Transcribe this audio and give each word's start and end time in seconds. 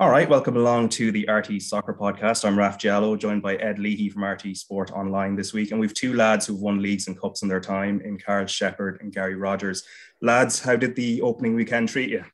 All 0.00 0.08
right, 0.08 0.26
welcome 0.26 0.56
along 0.56 0.88
to 0.90 1.12
the 1.12 1.28
RT 1.30 1.60
Soccer 1.60 1.92
Podcast. 1.92 2.46
I'm 2.46 2.58
Raf 2.58 2.78
Diallo, 2.78 3.18
joined 3.18 3.42
by 3.42 3.56
Ed 3.56 3.78
Leahy 3.78 4.08
from 4.08 4.24
RT 4.24 4.56
Sport 4.56 4.92
Online 4.92 5.36
this 5.36 5.52
week. 5.52 5.72
And 5.72 5.78
we've 5.78 5.92
two 5.92 6.14
lads 6.14 6.46
who've 6.46 6.58
won 6.58 6.80
leagues 6.80 7.06
and 7.06 7.20
cups 7.20 7.42
in 7.42 7.50
their 7.50 7.60
time 7.60 8.00
in 8.00 8.18
Karl 8.18 8.46
Sheppard 8.46 9.02
and 9.02 9.12
Gary 9.12 9.34
Rogers. 9.34 9.84
Lads, 10.22 10.58
how 10.58 10.74
did 10.74 10.96
the 10.96 11.20
opening 11.20 11.54
weekend 11.54 11.90
treat 11.90 12.08
you? 12.08 12.24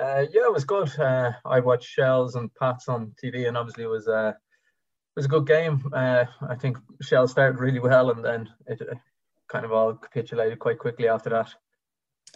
Uh, 0.00 0.26
yeah, 0.30 0.44
it 0.44 0.52
was 0.52 0.64
good. 0.64 0.96
Uh, 0.96 1.32
I 1.44 1.58
watched 1.58 1.88
Shels 1.88 2.36
and 2.36 2.54
Pats 2.54 2.86
on 2.86 3.12
TV, 3.20 3.48
and 3.48 3.56
obviously 3.56 3.82
it 3.82 3.88
was 3.88 4.06
uh, 4.06 4.28
it 4.28 5.16
was 5.16 5.24
a 5.24 5.28
good 5.28 5.48
game. 5.48 5.90
Uh, 5.92 6.26
I 6.48 6.54
think 6.54 6.78
Shell 7.02 7.26
started 7.26 7.58
really 7.58 7.80
well, 7.80 8.12
and 8.12 8.24
then 8.24 8.48
it 8.68 8.80
kind 9.48 9.64
of 9.64 9.72
all 9.72 9.94
capitulated 9.94 10.60
quite 10.60 10.78
quickly 10.78 11.08
after 11.08 11.30
that. 11.30 11.52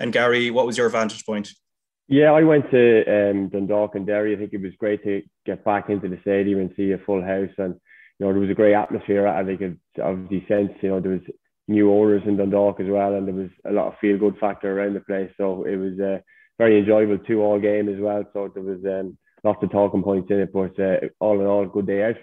And 0.00 0.12
Gary, 0.12 0.50
what 0.50 0.66
was 0.66 0.76
your 0.76 0.88
vantage 0.88 1.24
point? 1.24 1.52
Yeah, 2.12 2.32
I 2.32 2.42
went 2.42 2.68
to 2.72 3.30
um, 3.30 3.50
Dundalk 3.50 3.94
and 3.94 4.04
Derry. 4.04 4.34
I 4.34 4.36
think 4.36 4.52
it 4.52 4.60
was 4.60 4.72
great 4.80 5.04
to 5.04 5.22
get 5.46 5.64
back 5.64 5.88
into 5.90 6.08
the 6.08 6.18
stadium 6.22 6.58
and 6.58 6.72
see 6.76 6.90
a 6.90 6.98
full 6.98 7.22
house. 7.22 7.54
And, 7.56 7.74
you 8.18 8.26
know, 8.26 8.32
there 8.32 8.40
was 8.40 8.50
a 8.50 8.54
great 8.54 8.74
atmosphere. 8.74 9.28
I 9.28 9.44
think 9.44 9.60
it 9.60 9.76
obviously 10.02 10.44
sense, 10.48 10.72
you 10.80 10.88
know, 10.88 10.98
there 10.98 11.12
was 11.12 11.20
new 11.68 11.92
owners 11.92 12.22
in 12.26 12.36
Dundalk 12.36 12.80
as 12.80 12.88
well. 12.88 13.14
And 13.14 13.28
there 13.28 13.34
was 13.34 13.50
a 13.64 13.70
lot 13.70 13.86
of 13.86 13.98
feel 14.00 14.18
good 14.18 14.36
factor 14.38 14.76
around 14.76 14.94
the 14.94 15.00
place. 15.00 15.30
So 15.36 15.62
it 15.62 15.76
was 15.76 16.00
a 16.00 16.20
very 16.58 16.80
enjoyable 16.80 17.18
two 17.18 17.42
all 17.42 17.60
game 17.60 17.88
as 17.88 18.00
well. 18.00 18.24
So 18.32 18.50
there 18.52 18.64
was 18.64 18.84
um, 18.84 19.16
lots 19.44 19.62
of 19.62 19.70
talking 19.70 20.02
points 20.02 20.32
in 20.32 20.40
it. 20.40 20.52
But 20.52 20.80
uh, 20.80 20.96
all 21.20 21.40
in 21.40 21.46
all, 21.46 21.64
good 21.66 21.86
day 21.86 22.02
out. 22.02 22.16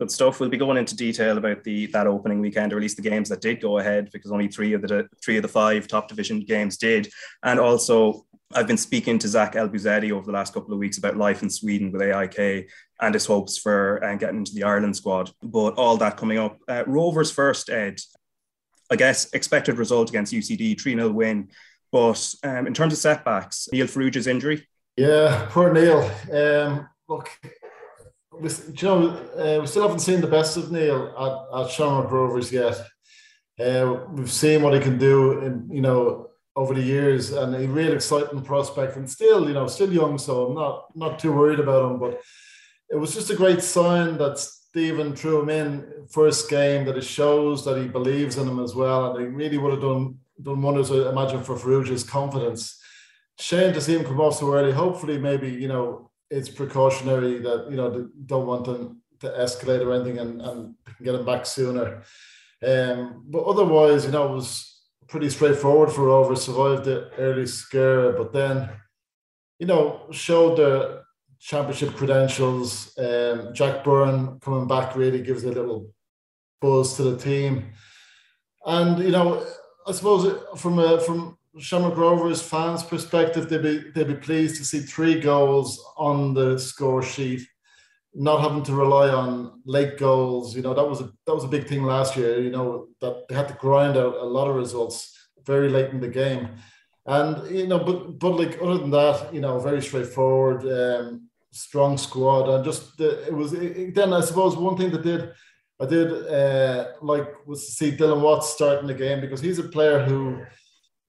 Good 0.00 0.10
stuff. 0.12 0.38
We'll 0.38 0.48
be 0.48 0.56
going 0.56 0.76
into 0.78 0.94
detail 0.94 1.38
about 1.38 1.64
the 1.64 1.86
that 1.86 2.06
opening 2.06 2.40
weekend, 2.40 2.72
or 2.72 2.76
at 2.76 2.82
least 2.82 2.96
the 2.96 3.02
games 3.02 3.28
that 3.30 3.40
did 3.40 3.60
go 3.60 3.78
ahead, 3.78 4.10
because 4.12 4.30
only 4.30 4.46
three 4.46 4.72
of 4.72 4.80
the 4.80 5.08
three 5.22 5.36
of 5.36 5.42
the 5.42 5.48
five 5.48 5.88
top 5.88 6.06
division 6.06 6.38
games 6.38 6.76
did, 6.76 7.10
and 7.42 7.58
also 7.58 8.24
I've 8.54 8.66
been 8.66 8.78
speaking 8.78 9.18
to 9.18 9.28
Zack 9.28 9.52
Elbouzedi 9.54 10.10
over 10.10 10.24
the 10.24 10.32
last 10.32 10.54
couple 10.54 10.72
of 10.72 10.78
weeks 10.78 10.96
about 10.96 11.18
life 11.18 11.42
in 11.42 11.50
Sweden 11.50 11.92
with 11.92 12.00
AIK 12.00 12.70
and 13.00 13.14
his 13.14 13.26
hopes 13.26 13.58
for 13.58 14.02
uh, 14.02 14.16
getting 14.16 14.38
into 14.38 14.54
the 14.54 14.64
Ireland 14.64 14.96
squad. 14.96 15.30
But 15.42 15.74
all 15.74 15.98
that 15.98 16.16
coming 16.16 16.38
up. 16.38 16.58
Uh, 16.66 16.84
Rovers 16.86 17.30
first, 17.30 17.68
Ed. 17.68 18.00
I 18.90 18.96
guess 18.96 19.30
expected 19.34 19.76
result 19.76 20.08
against 20.08 20.32
UCD, 20.32 20.80
3 20.80 20.94
0 20.94 21.10
win. 21.10 21.50
But 21.92 22.34
um, 22.42 22.66
in 22.66 22.72
terms 22.72 22.94
of 22.94 22.98
setbacks, 22.98 23.68
Neil 23.70 23.86
Farrugia's 23.86 24.26
injury. 24.26 24.66
Yeah, 24.96 25.46
poor 25.50 25.70
Neil. 25.72 26.10
Um, 26.32 26.88
look, 27.06 27.30
we, 28.40 28.48
you 28.48 28.88
know, 28.88 29.08
uh, 29.36 29.60
we 29.60 29.66
still 29.66 29.82
haven't 29.82 30.00
seen 30.00 30.22
the 30.22 30.26
best 30.26 30.56
of 30.56 30.72
Neil 30.72 31.14
at, 31.54 31.60
at 31.60 31.70
Shamrock 31.70 32.10
Rovers 32.10 32.50
yet. 32.50 32.80
Uh, 33.60 34.04
we've 34.10 34.32
seen 34.32 34.62
what 34.62 34.72
he 34.72 34.80
can 34.80 34.96
do 34.96 35.40
in, 35.40 35.68
you 35.70 35.80
know, 35.80 36.27
over 36.58 36.74
the 36.74 36.82
years, 36.82 37.30
and 37.30 37.54
a 37.54 37.68
real 37.68 37.92
exciting 37.92 38.42
prospect, 38.42 38.96
and 38.96 39.08
still, 39.08 39.46
you 39.46 39.54
know, 39.54 39.68
still 39.68 39.92
young, 39.92 40.18
so 40.18 40.46
I'm 40.46 40.54
not 40.54 40.96
not 40.96 41.18
too 41.20 41.32
worried 41.32 41.60
about 41.60 41.88
him. 41.88 41.98
But 42.00 42.20
it 42.90 42.96
was 42.96 43.14
just 43.14 43.30
a 43.30 43.36
great 43.36 43.62
sign 43.62 44.18
that 44.18 44.38
Stephen 44.38 45.14
threw 45.14 45.40
him 45.40 45.50
in 45.50 45.68
first 46.10 46.50
game. 46.50 46.84
That 46.84 46.98
it 46.98 47.04
shows 47.04 47.64
that 47.64 47.78
he 47.78 47.86
believes 47.86 48.38
in 48.38 48.48
him 48.48 48.58
as 48.58 48.74
well, 48.74 49.00
and 49.06 49.20
he 49.20 49.26
really 49.32 49.58
would 49.58 49.74
have 49.74 49.86
done 49.90 50.18
done 50.42 50.60
wonders, 50.60 50.90
I 50.90 51.08
imagine, 51.08 51.44
for 51.44 51.54
Farrugia's 51.56 52.02
confidence. 52.02 52.60
Shame 53.38 53.72
to 53.74 53.80
see 53.80 53.94
him 53.96 54.04
come 54.04 54.20
off 54.20 54.34
so 54.34 54.52
early. 54.52 54.72
Hopefully, 54.72 55.16
maybe 55.16 55.48
you 55.48 55.68
know 55.68 56.10
it's 56.28 56.48
precautionary 56.48 57.38
that 57.38 57.70
you 57.70 57.76
know 57.76 58.08
don't 58.26 58.48
want 58.48 58.66
him 58.66 59.00
to 59.20 59.28
escalate 59.28 59.86
or 59.86 59.92
anything, 59.94 60.18
and 60.18 60.42
and 60.42 60.74
get 61.04 61.14
him 61.14 61.24
back 61.24 61.46
sooner. 61.46 62.02
Um, 62.66 63.22
but 63.28 63.44
otherwise, 63.44 64.04
you 64.06 64.10
know, 64.10 64.32
it 64.32 64.34
was 64.34 64.77
pretty 65.08 65.30
straightforward 65.30 65.90
for 65.90 66.06
Rover. 66.06 66.36
Survived 66.36 66.84
the 66.84 67.10
early 67.18 67.46
scare, 67.46 68.12
but 68.12 68.32
then, 68.32 68.68
you 69.58 69.66
know, 69.66 70.06
showed 70.10 70.58
the 70.58 71.02
championship 71.40 71.94
credentials. 71.94 72.96
Um, 72.98 73.52
Jack 73.54 73.84
Byrne 73.84 74.38
coming 74.40 74.68
back 74.68 74.96
really 74.96 75.22
gives 75.22 75.44
a 75.44 75.52
little 75.52 75.92
buzz 76.60 76.96
to 76.96 77.04
the 77.04 77.18
team, 77.18 77.72
and 78.66 78.98
you 78.98 79.10
know, 79.10 79.46
I 79.86 79.92
suppose 79.92 80.42
from 80.56 80.78
a 80.78 81.00
from 81.00 81.38
Shamrock 81.58 81.96
Rovers 81.96 82.42
fans' 82.42 82.82
perspective, 82.82 83.48
they'd 83.48 83.62
be 83.62 83.90
they'd 83.94 84.08
be 84.08 84.14
pleased 84.14 84.56
to 84.56 84.64
see 84.64 84.80
three 84.80 85.20
goals 85.20 85.82
on 85.96 86.34
the 86.34 86.58
score 86.58 87.02
sheet 87.02 87.46
not 88.18 88.40
having 88.40 88.64
to 88.64 88.74
rely 88.74 89.08
on 89.08 89.62
late 89.64 89.96
goals. 89.96 90.54
You 90.56 90.62
know, 90.62 90.74
that 90.74 90.88
was 90.88 91.00
a 91.00 91.10
that 91.26 91.34
was 91.34 91.44
a 91.44 91.48
big 91.48 91.66
thing 91.68 91.84
last 91.84 92.16
year. 92.16 92.40
You 92.40 92.50
know, 92.50 92.88
that 93.00 93.28
they 93.28 93.34
had 93.34 93.48
to 93.48 93.54
grind 93.54 93.96
out 93.96 94.16
a 94.16 94.24
lot 94.24 94.48
of 94.48 94.56
results 94.56 95.16
very 95.44 95.68
late 95.68 95.90
in 95.90 96.00
the 96.00 96.08
game. 96.08 96.48
And 97.06 97.48
you 97.50 97.66
know, 97.66 97.78
but 97.78 98.18
but 98.18 98.30
like 98.30 98.58
other 98.60 98.78
than 98.78 98.90
that, 98.90 99.32
you 99.32 99.40
know, 99.40 99.58
very 99.60 99.80
straightforward, 99.80 100.60
um, 100.66 101.28
strong 101.52 101.96
squad, 101.96 102.48
and 102.48 102.64
just 102.64 102.98
the, 102.98 103.26
it 103.28 103.32
was. 103.32 103.52
It, 103.52 103.94
then 103.94 104.12
I 104.12 104.20
suppose 104.20 104.56
one 104.56 104.76
thing 104.76 104.90
that 104.90 105.02
did 105.02 105.32
I 105.80 105.86
did 105.86 106.10
uh, 106.26 106.88
like 107.00 107.46
was 107.46 107.66
to 107.66 107.72
see 107.72 107.92
Dylan 107.92 108.20
Watts 108.20 108.52
starting 108.52 108.88
the 108.88 108.94
game 108.94 109.20
because 109.20 109.40
he's 109.40 109.60
a 109.60 109.64
player 109.64 110.04
who 110.04 110.44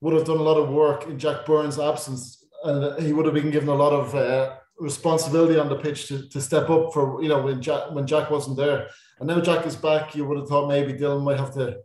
would 0.02 0.14
have 0.14 0.26
done 0.26 0.38
a 0.38 0.44
lot 0.44 0.58
of 0.58 0.70
work 0.70 1.08
in 1.08 1.18
Jack 1.18 1.46
Byrne's 1.46 1.80
absence, 1.80 2.46
and 2.64 3.02
he 3.04 3.14
would 3.14 3.26
have 3.26 3.34
been 3.34 3.52
given 3.52 3.70
a 3.70 3.74
lot 3.74 3.94
of 3.94 4.14
uh, 4.14 4.56
responsibility 4.80 5.60
on 5.60 5.70
the 5.70 5.76
pitch 5.76 6.08
to, 6.08 6.28
to 6.30 6.42
step 6.42 6.70
up 6.70 6.94
for 6.94 7.22
you 7.22 7.30
know 7.30 7.42
when 7.42 7.62
Jack 7.62 7.92
when 7.92 8.08
Jack 8.08 8.30
wasn't 8.30 8.58
there, 8.58 8.88
and 9.20 9.28
now 9.28 9.42
Jack 9.42 9.66
is 9.66 9.76
back. 9.76 10.16
You 10.16 10.26
would 10.26 10.38
have 10.38 10.48
thought 10.48 10.68
maybe 10.68 10.94
Dylan 10.94 11.24
might 11.24 11.40
have 11.40 11.54
to 11.56 11.78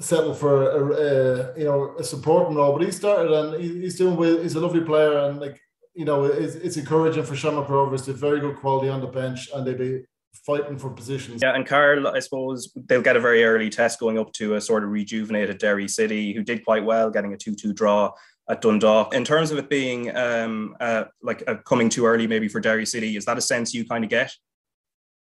settle 0.00 0.34
for 0.34 0.70
a, 0.70 0.92
a 0.92 1.58
you 1.58 1.64
know 1.64 1.94
a 1.98 2.04
supporting 2.04 2.56
role, 2.56 2.72
but 2.72 2.82
he 2.82 2.90
started 2.90 3.30
and 3.32 3.62
he, 3.62 3.80
he's 3.80 3.96
doing 3.96 4.16
well. 4.16 4.38
He's 4.38 4.54
a 4.54 4.60
lovely 4.60 4.80
player, 4.80 5.18
and 5.18 5.40
like 5.40 5.60
you 5.94 6.04
know 6.04 6.24
it's, 6.24 6.54
it's 6.54 6.76
encouraging 6.76 7.24
for 7.24 7.36
Shamrock 7.36 7.68
Rovers. 7.68 8.06
They're 8.06 8.14
very 8.14 8.40
good 8.40 8.56
quality 8.56 8.88
on 8.88 9.00
the 9.00 9.06
bench, 9.06 9.48
and 9.54 9.66
they 9.66 9.74
be 9.74 10.04
fighting 10.46 10.78
for 10.78 10.90
positions. 10.90 11.42
Yeah, 11.42 11.54
and 11.54 11.66
Karl, 11.66 12.08
I 12.08 12.18
suppose 12.18 12.72
they'll 12.86 13.02
get 13.02 13.16
a 13.16 13.20
very 13.20 13.44
early 13.44 13.70
test 13.70 14.00
going 14.00 14.18
up 14.18 14.32
to 14.34 14.54
a 14.54 14.60
sort 14.60 14.84
of 14.84 14.90
rejuvenated 14.90 15.58
Derry 15.58 15.88
City, 15.88 16.32
who 16.32 16.42
did 16.42 16.64
quite 16.64 16.84
well, 16.84 17.10
getting 17.10 17.32
a 17.32 17.36
two-two 17.36 17.72
draw 17.72 18.10
at 18.48 18.60
Dundalk. 18.60 19.14
In 19.14 19.24
terms 19.24 19.50
of 19.50 19.58
it 19.58 19.68
being 19.68 20.14
um, 20.16 20.76
uh, 20.80 21.04
like 21.22 21.42
uh, 21.46 21.56
coming 21.64 21.88
too 21.88 22.06
early, 22.06 22.26
maybe 22.26 22.48
for 22.48 22.60
Derry 22.60 22.86
City, 22.86 23.16
is 23.16 23.24
that 23.24 23.38
a 23.38 23.42
sense 23.42 23.72
you 23.72 23.86
kind 23.86 24.04
of 24.04 24.10
get? 24.10 24.32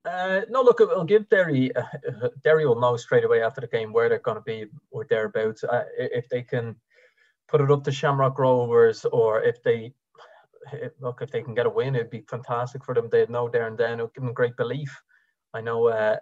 Uh, 0.04 0.42
no, 0.48 0.62
look, 0.62 0.80
I'll 0.80 1.04
give 1.04 1.28
Derry. 1.28 1.74
Uh, 1.74 1.82
Derry 2.44 2.66
will 2.66 2.80
know 2.80 2.96
straight 2.96 3.24
away 3.24 3.42
after 3.42 3.60
the 3.60 3.66
game 3.66 3.92
where 3.92 4.08
they're 4.08 4.18
going 4.18 4.36
to 4.36 4.42
be 4.42 4.66
or 4.90 5.06
thereabouts. 5.08 5.64
If 5.98 6.28
they 6.28 6.42
can 6.42 6.76
put 7.48 7.60
it 7.60 7.70
up 7.70 7.84
to 7.84 7.92
Shamrock 7.92 8.38
Rovers, 8.38 9.04
or 9.06 9.42
if 9.42 9.62
they 9.62 9.92
look, 11.00 11.22
if 11.22 11.30
they 11.30 11.42
can 11.42 11.54
get 11.54 11.66
a 11.66 11.70
win, 11.70 11.94
it'd 11.94 12.10
be 12.10 12.24
fantastic 12.28 12.84
for 12.84 12.94
them. 12.94 13.08
They'd 13.10 13.30
know 13.30 13.48
there 13.48 13.66
and 13.66 13.78
then. 13.78 13.94
It'll 13.94 14.08
give 14.08 14.24
them 14.24 14.34
great 14.34 14.56
belief. 14.56 15.00
I 15.54 15.60
know, 15.60 15.88
uh, 15.88 16.16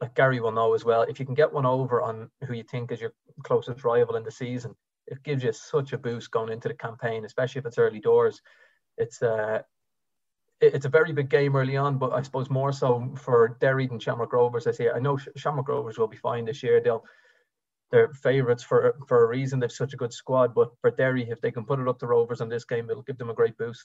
like 0.00 0.14
Gary 0.14 0.40
will 0.40 0.52
know 0.52 0.74
as 0.74 0.84
well. 0.84 1.02
If 1.02 1.18
you 1.18 1.26
can 1.26 1.34
get 1.34 1.52
one 1.52 1.66
over 1.66 2.02
on 2.02 2.30
who 2.46 2.52
you 2.52 2.64
think 2.64 2.92
is 2.92 3.00
your 3.00 3.12
closest 3.42 3.84
rival 3.84 4.16
in 4.16 4.24
the 4.24 4.30
season, 4.30 4.74
it 5.06 5.22
gives 5.22 5.42
you 5.42 5.52
such 5.52 5.92
a 5.92 5.98
boost 5.98 6.30
going 6.30 6.52
into 6.52 6.68
the 6.68 6.74
campaign, 6.74 7.24
especially 7.24 7.60
if 7.60 7.66
it's 7.66 7.78
early 7.78 8.00
doors. 8.00 8.40
It's 8.96 9.22
uh, 9.22 9.62
it's 10.60 10.86
a 10.86 10.90
very 10.90 11.12
big 11.12 11.28
game 11.28 11.56
early 11.56 11.76
on, 11.76 11.98
but 11.98 12.12
I 12.12 12.22
suppose 12.22 12.48
more 12.48 12.72
so 12.72 13.12
for 13.16 13.56
Derry 13.60 13.86
than 13.86 13.98
Shamrock 13.98 14.32
Rovers. 14.32 14.66
I 14.66 14.72
say 14.72 14.90
I 14.90 14.98
know 14.98 15.18
Shamrock 15.36 15.68
Rovers 15.68 15.98
will 15.98 16.08
be 16.08 16.16
fine 16.16 16.44
this 16.44 16.62
year. 16.62 16.80
They'll 16.80 17.04
they're 17.90 18.12
favourites 18.12 18.62
for 18.62 18.96
for 19.06 19.24
a 19.24 19.28
reason. 19.28 19.60
They've 19.60 19.70
such 19.70 19.94
a 19.94 19.98
good 19.98 20.12
squad. 20.12 20.54
But 20.54 20.70
for 20.80 20.90
Derry, 20.90 21.28
if 21.28 21.40
they 21.40 21.50
can 21.50 21.64
put 21.64 21.80
it 21.80 21.88
up 21.88 21.98
to 22.00 22.06
Rovers 22.06 22.40
in 22.40 22.48
this 22.48 22.64
game, 22.64 22.88
it'll 22.90 23.02
give 23.02 23.18
them 23.18 23.30
a 23.30 23.34
great 23.34 23.58
boost. 23.58 23.84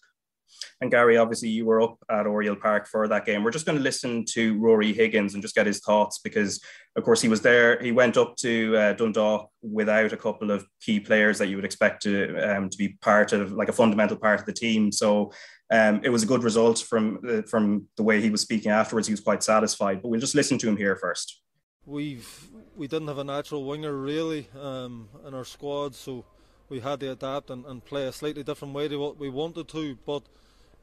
And 0.82 0.92
Gary, 0.92 1.18
obviously, 1.18 1.50
you 1.50 1.66
were 1.66 1.82
up 1.82 1.98
at 2.10 2.26
Oriel 2.26 2.56
Park 2.56 2.88
for 2.88 3.08
that 3.08 3.26
game. 3.26 3.44
We're 3.44 3.52
just 3.52 3.66
going 3.66 3.78
to 3.78 3.84
listen 3.84 4.26
to 4.32 4.58
Ruaidhrí 4.60 4.96
Higgins 4.96 5.34
and 5.34 5.44
just 5.44 5.56
get 5.56 5.68
his 5.68 5.80
thoughts 5.80 6.20
because, 6.20 6.62
of 6.96 7.04
course, 7.04 7.22
he 7.22 7.28
was 7.28 7.42
there. 7.42 7.82
He 7.82 7.92
went 7.92 8.18
up 8.18 8.36
to 8.38 8.76
uh, 8.78 8.94
Dundalk 8.94 9.50
without 9.62 10.14
a 10.14 10.18
couple 10.18 10.52
of 10.52 10.66
key 10.82 11.00
players 11.00 11.38
that 11.38 11.48
you 11.48 11.56
would 11.56 11.66
expect 11.66 12.02
to 12.04 12.38
um, 12.38 12.70
to 12.70 12.78
be 12.78 12.98
part 13.02 13.34
of, 13.34 13.52
like 13.52 13.70
a 13.70 13.74
fundamental 13.74 14.18
part 14.18 14.40
of 14.40 14.46
the 14.46 14.54
team. 14.54 14.92
So 14.92 15.32
um, 15.72 16.02
it 16.04 16.10
was 16.10 16.24
a 16.24 16.28
good 16.28 16.44
result 16.44 16.80
from 16.80 17.20
uh, 17.28 17.42
from 17.44 17.88
the 17.98 18.04
way 18.04 18.22
he 18.22 18.30
was 18.30 18.42
speaking 18.42 18.72
afterwards. 18.72 19.08
He 19.08 19.14
was 19.14 19.22
quite 19.22 19.44
satisfied. 19.44 20.02
But 20.02 20.10
we'll 20.10 20.20
just 20.20 20.36
listen 20.36 20.58
to 20.60 20.70
him 20.70 20.78
here 20.78 20.96
first. 20.96 21.42
We've 21.86 22.50
we 22.76 22.88
didn't 22.88 23.08
have 23.08 23.18
a 23.18 23.24
natural 23.24 23.66
winger 23.66 23.94
really 23.94 24.48
um, 24.60 25.10
in 25.28 25.34
our 25.34 25.46
squad, 25.46 25.96
so 25.96 26.26
we 26.70 26.80
had 26.80 27.00
to 27.02 27.12
adapt 27.12 27.50
and, 27.50 27.66
and 27.66 27.84
play 27.84 28.06
a 28.06 28.12
slightly 28.12 28.44
different 28.44 28.74
way 28.74 28.88
to 28.88 28.98
what 28.98 29.18
we 29.18 29.30
wanted 29.30 29.68
to. 29.70 29.98
But 30.06 30.24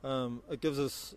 um, 0.04 0.42
it 0.50 0.60
gives 0.60 0.78
us 0.78 1.14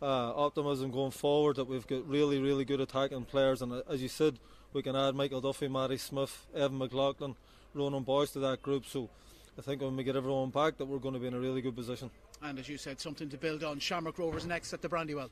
uh, 0.00 0.32
optimism 0.34 0.90
going 0.90 1.10
forward 1.10 1.56
that 1.56 1.66
we've 1.66 1.86
got 1.86 2.08
really, 2.08 2.40
really 2.40 2.64
good 2.64 2.80
attacking 2.80 3.24
players. 3.24 3.62
And 3.62 3.72
uh, 3.72 3.82
as 3.90 4.00
you 4.00 4.08
said, 4.08 4.38
we 4.72 4.82
can 4.82 4.94
add 4.94 5.14
Michael 5.14 5.40
Duffy, 5.40 5.68
Matty 5.68 5.96
Smith, 5.96 6.46
Evan 6.54 6.78
McLaughlin, 6.78 7.34
Ronan 7.74 8.04
Boyce 8.04 8.30
to 8.32 8.38
that 8.40 8.62
group. 8.62 8.86
So 8.86 9.10
I 9.58 9.62
think 9.62 9.82
when 9.82 9.96
we 9.96 10.04
get 10.04 10.16
everyone 10.16 10.50
back, 10.50 10.78
that 10.78 10.84
we're 10.84 10.98
going 10.98 11.14
to 11.14 11.20
be 11.20 11.26
in 11.26 11.34
a 11.34 11.40
really 11.40 11.60
good 11.60 11.74
position. 11.74 12.10
And 12.42 12.58
as 12.58 12.68
you 12.68 12.78
said, 12.78 13.00
something 13.00 13.28
to 13.30 13.36
build 13.36 13.64
on. 13.64 13.78
Shamrock 13.78 14.18
Rovers 14.18 14.46
next 14.46 14.72
at 14.72 14.82
the 14.82 14.88
Brandywell. 14.88 15.30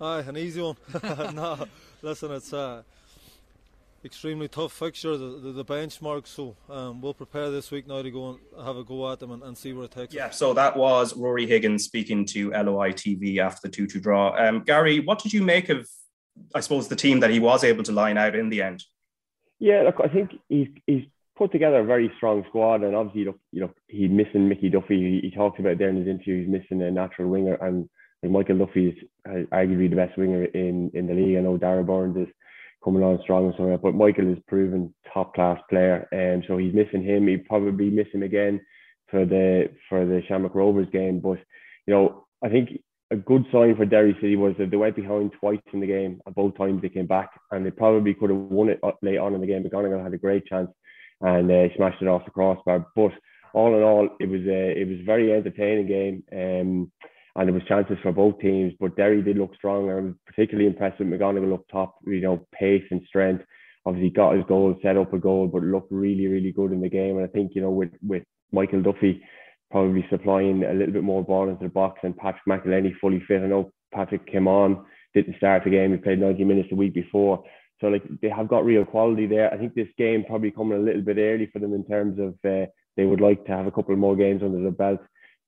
Aye, 0.00 0.20
an 0.20 0.38
easy 0.38 0.62
one. 0.62 0.76
no, 1.34 1.66
listen, 2.02 2.32
it's. 2.32 2.52
Uh, 2.52 2.82
extremely 4.04 4.48
tough 4.48 4.72
fixture, 4.72 5.16
the, 5.16 5.38
the, 5.38 5.52
the 5.52 5.64
benchmark. 5.64 6.26
So 6.26 6.56
um, 6.68 7.00
we'll 7.00 7.14
prepare 7.14 7.50
this 7.50 7.70
week 7.70 7.86
now 7.86 8.02
to 8.02 8.10
go 8.10 8.30
and 8.30 8.64
have 8.64 8.76
a 8.76 8.84
go 8.84 9.10
at 9.12 9.20
them 9.20 9.30
and, 9.30 9.42
and 9.42 9.56
see 9.56 9.72
where 9.72 9.84
it 9.84 9.90
takes. 9.90 10.14
Yeah. 10.14 10.26
Us. 10.26 10.38
So 10.38 10.54
that 10.54 10.76
was 10.76 11.14
Ruaidhrí 11.14 11.48
Higgins 11.48 11.84
speaking 11.84 12.24
to 12.26 12.50
LOI 12.50 12.92
TV 12.92 13.38
after 13.38 13.68
the 13.68 13.72
two-two 13.72 14.00
draw. 14.00 14.36
Um, 14.36 14.62
Gary, 14.64 15.00
what 15.00 15.18
did 15.18 15.32
you 15.32 15.42
make 15.42 15.68
of, 15.68 15.88
I 16.54 16.60
suppose, 16.60 16.88
the 16.88 16.96
team 16.96 17.20
that 17.20 17.30
he 17.30 17.38
was 17.38 17.64
able 17.64 17.82
to 17.84 17.92
line 17.92 18.18
out 18.18 18.34
in 18.34 18.48
the 18.48 18.62
end? 18.62 18.82
Yeah, 19.58 19.82
look, 19.82 19.96
I 20.02 20.08
think 20.08 20.30
he's 20.48 20.68
he's 20.86 21.04
put 21.36 21.52
together 21.52 21.80
a 21.80 21.84
very 21.84 22.10
strong 22.16 22.44
squad, 22.48 22.82
and 22.82 22.96
obviously, 22.96 23.26
look, 23.26 23.38
you 23.52 23.60
know, 23.60 23.70
he's 23.88 24.10
missing 24.10 24.48
Mickey 24.48 24.70
Duffy. 24.70 25.20
He, 25.20 25.28
he 25.28 25.30
talked 25.30 25.60
about 25.60 25.78
there 25.78 25.90
in 25.90 25.96
his 25.96 26.08
interview. 26.08 26.40
He's 26.40 26.48
missing 26.48 26.82
a 26.82 26.90
natural 26.90 27.28
winger, 27.28 27.54
and 27.54 27.88
like 28.22 28.32
Michael 28.32 28.58
Duffy 28.58 28.88
is 28.88 28.94
arguably 29.26 29.88
the 29.90 29.96
best 29.96 30.16
winger 30.18 30.44
in 30.44 30.90
in 30.94 31.06
the 31.06 31.14
league. 31.14 31.36
I 31.36 31.40
know 31.40 31.56
Darragh 31.56 31.86
Burns 31.86 32.16
is 32.16 32.28
coming 32.82 33.02
on 33.02 33.18
strong 33.22 33.46
and 33.46 33.54
so 33.56 33.64
on. 33.64 33.78
But 33.82 33.94
Michael 33.94 34.32
is 34.32 34.38
proven 34.46 34.94
top 35.12 35.34
class 35.34 35.60
player, 35.68 36.08
and 36.12 36.42
um, 36.42 36.44
so 36.46 36.58
he's 36.58 36.74
missing 36.74 37.02
him. 37.02 37.26
He 37.26 37.36
probably 37.36 37.90
miss 37.90 38.08
him 38.12 38.22
again 38.22 38.60
for 39.10 39.24
the 39.24 39.70
for 39.88 40.06
the 40.06 40.22
Shamrock 40.28 40.54
Rovers 40.54 40.88
game. 40.92 41.20
But 41.20 41.38
you 41.86 41.94
know, 41.94 42.26
I 42.44 42.48
think 42.48 42.70
a 43.10 43.16
good 43.16 43.44
sign 43.52 43.76
for 43.76 43.84
Derry 43.84 44.16
City 44.20 44.36
was 44.36 44.54
that 44.58 44.70
they 44.70 44.76
went 44.76 44.96
behind 44.96 45.32
twice 45.38 45.58
in 45.72 45.80
the 45.80 45.86
game, 45.86 46.20
and 46.24 46.34
both 46.34 46.56
times 46.56 46.80
they 46.82 46.88
came 46.88 47.06
back, 47.06 47.30
and 47.50 47.66
they 47.66 47.70
probably 47.70 48.14
could 48.14 48.30
have 48.30 48.38
won 48.38 48.68
it 48.68 48.80
late 49.02 49.18
on 49.18 49.34
in 49.34 49.40
the 49.40 49.46
game. 49.46 49.62
But 49.62 49.72
McGonigle 49.72 50.02
had 50.02 50.14
a 50.14 50.18
great 50.18 50.46
chance, 50.46 50.70
and 51.20 51.50
uh, 51.50 51.74
smashed 51.76 52.02
it 52.02 52.08
off 52.08 52.24
the 52.24 52.30
crossbar. 52.30 52.86
But 52.94 53.12
all 53.52 53.76
in 53.76 53.82
all, 53.82 54.08
it 54.20 54.28
was 54.28 54.42
a 54.42 54.80
it 54.80 54.88
was 54.88 55.00
a 55.00 55.04
very 55.04 55.32
entertaining 55.32 55.86
game. 55.86 56.22
Um, 56.32 56.92
and 57.36 57.48
there 57.48 57.54
was 57.54 57.62
chances 57.64 57.96
for 58.02 58.12
both 58.12 58.38
teams. 58.40 58.72
But 58.80 58.96
Derry 58.96 59.22
did 59.22 59.38
look 59.38 59.54
stronger. 59.54 59.98
I 59.98 60.00
was 60.02 60.14
particularly 60.26 60.68
impressed 60.68 60.98
with 60.98 61.08
McGonigle 61.08 61.54
up 61.54 61.64
top. 61.70 61.96
You 62.06 62.20
know, 62.20 62.46
pace 62.52 62.84
and 62.90 63.02
strength. 63.06 63.44
Obviously, 63.86 64.10
got 64.10 64.36
his 64.36 64.44
goal, 64.46 64.76
set 64.82 64.96
up 64.96 65.12
a 65.12 65.18
goal, 65.18 65.46
but 65.46 65.62
looked 65.62 65.90
really, 65.90 66.26
really 66.26 66.52
good 66.52 66.72
in 66.72 66.80
the 66.80 66.88
game. 66.88 67.16
And 67.16 67.24
I 67.24 67.28
think 67.28 67.52
you 67.54 67.62
know, 67.62 67.70
with 67.70 67.92
with 68.06 68.24
Michael 68.52 68.82
Duffy 68.82 69.22
probably 69.70 70.04
supplying 70.10 70.64
a 70.64 70.72
little 70.74 70.92
bit 70.92 71.04
more 71.04 71.24
ball 71.24 71.48
into 71.48 71.64
the 71.64 71.70
box 71.70 72.00
and 72.02 72.16
Patrick 72.16 72.42
McEleney 72.48 72.92
fully 73.00 73.22
fit. 73.26 73.42
I 73.42 73.46
know 73.46 73.70
Patrick 73.94 74.26
came 74.26 74.48
on, 74.48 74.84
didn't 75.14 75.36
start 75.36 75.64
the 75.64 75.70
game. 75.70 75.92
He 75.92 75.98
played 75.98 76.20
90 76.20 76.44
minutes 76.44 76.68
the 76.70 76.76
week 76.76 76.94
before. 76.94 77.44
So 77.80 77.86
like 77.86 78.02
they 78.20 78.28
have 78.28 78.48
got 78.48 78.64
real 78.64 78.84
quality 78.84 79.26
there. 79.26 79.52
I 79.52 79.56
think 79.56 79.74
this 79.74 79.88
game 79.96 80.24
probably 80.26 80.50
coming 80.50 80.78
a 80.78 80.82
little 80.82 81.02
bit 81.02 81.18
early 81.18 81.48
for 81.52 81.60
them 81.60 81.72
in 81.72 81.84
terms 81.86 82.18
of 82.18 82.34
uh, 82.44 82.66
they 82.96 83.04
would 83.04 83.20
like 83.20 83.44
to 83.46 83.52
have 83.52 83.66
a 83.66 83.70
couple 83.70 83.96
more 83.96 84.16
games 84.16 84.42
under 84.42 84.62
the 84.62 84.70
belt 84.70 85.00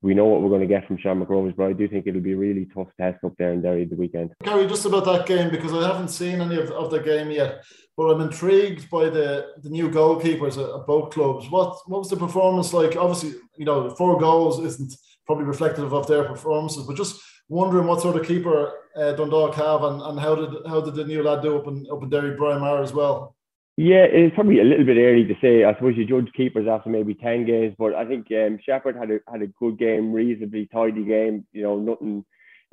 we 0.03 0.13
know 0.13 0.25
what 0.25 0.41
we're 0.41 0.49
going 0.49 0.61
to 0.61 0.67
get 0.67 0.85
from 0.85 0.97
Shamrock 0.97 1.29
Rovers, 1.29 1.53
but 1.55 1.67
I 1.67 1.73
do 1.73 1.87
think 1.87 2.05
it'll 2.05 2.21
be 2.21 2.33
a 2.33 2.37
really 2.37 2.67
tough 2.73 2.89
test 2.99 3.23
up 3.23 3.33
there 3.39 3.53
in 3.53 3.61
Derry 3.61 3.85
the 3.85 3.95
weekend. 3.95 4.31
Gary, 4.43 4.67
just 4.67 4.85
about 4.85 5.05
that 5.05 5.25
game 5.25 5.49
because 5.49 5.73
I 5.73 5.87
haven't 5.87 6.09
seen 6.09 6.41
any 6.41 6.57
of, 6.57 6.69
of 6.71 6.91
the 6.91 6.99
game 6.99 7.31
yet, 7.31 7.63
but 7.95 8.07
I'm 8.09 8.21
intrigued 8.21 8.89
by 8.91 9.05
the 9.05 9.53
the 9.63 9.69
new 9.69 9.89
goalkeepers 9.89 10.61
at, 10.61 10.81
at 10.81 10.85
both 10.85 11.11
clubs. 11.11 11.49
What 11.49 11.77
what 11.87 11.99
was 11.99 12.09
the 12.09 12.17
performance 12.17 12.73
like? 12.73 12.97
Obviously, 12.97 13.39
you 13.57 13.65
know, 13.65 13.89
four 13.91 14.19
goals 14.19 14.59
isn't 14.59 14.93
probably 15.25 15.45
reflective 15.45 15.93
of 15.93 16.05
their 16.07 16.25
performances, 16.25 16.85
but 16.85 16.97
just 16.97 17.21
wondering 17.47 17.87
what 17.87 18.01
sort 18.01 18.17
of 18.17 18.27
keeper 18.27 18.73
uh, 18.97 19.13
Dundalk 19.13 19.55
have 19.55 19.83
and, 19.83 20.01
and 20.01 20.19
how 20.19 20.35
did 20.35 20.49
how 20.67 20.81
did 20.81 20.95
the 20.95 21.05
new 21.05 21.23
lad 21.23 21.41
do 21.41 21.57
up 21.57 21.67
in 21.67 21.87
up 21.89 22.03
in 22.03 22.09
Derry, 22.09 22.35
Brian 22.35 22.59
Maher 22.59 22.83
as 22.83 22.91
well? 22.91 23.37
Yeah, 23.75 24.05
it's 24.05 24.35
probably 24.35 24.59
a 24.59 24.63
little 24.63 24.85
bit 24.85 24.97
early 24.97 25.25
to 25.25 25.33
say. 25.41 25.63
I 25.63 25.73
suppose 25.73 25.95
you 25.97 26.05
judge 26.05 26.31
keepers 26.37 26.67
after 26.69 26.89
maybe 26.91 27.15
ten 27.15 27.43
games, 27.45 27.73
but 27.77 27.95
I 27.95 28.05
think 28.05 28.27
um, 28.31 28.59
Shepperd 28.63 28.95
had 28.95 29.09
a 29.09 29.19
had 29.31 29.41
a 29.41 29.47
good 29.47 29.79
game, 29.79 30.13
reasonably 30.13 30.69
tidy 30.71 31.03
game. 31.03 31.47
You 31.53 31.63
know, 31.63 31.79
nothing, 31.79 32.23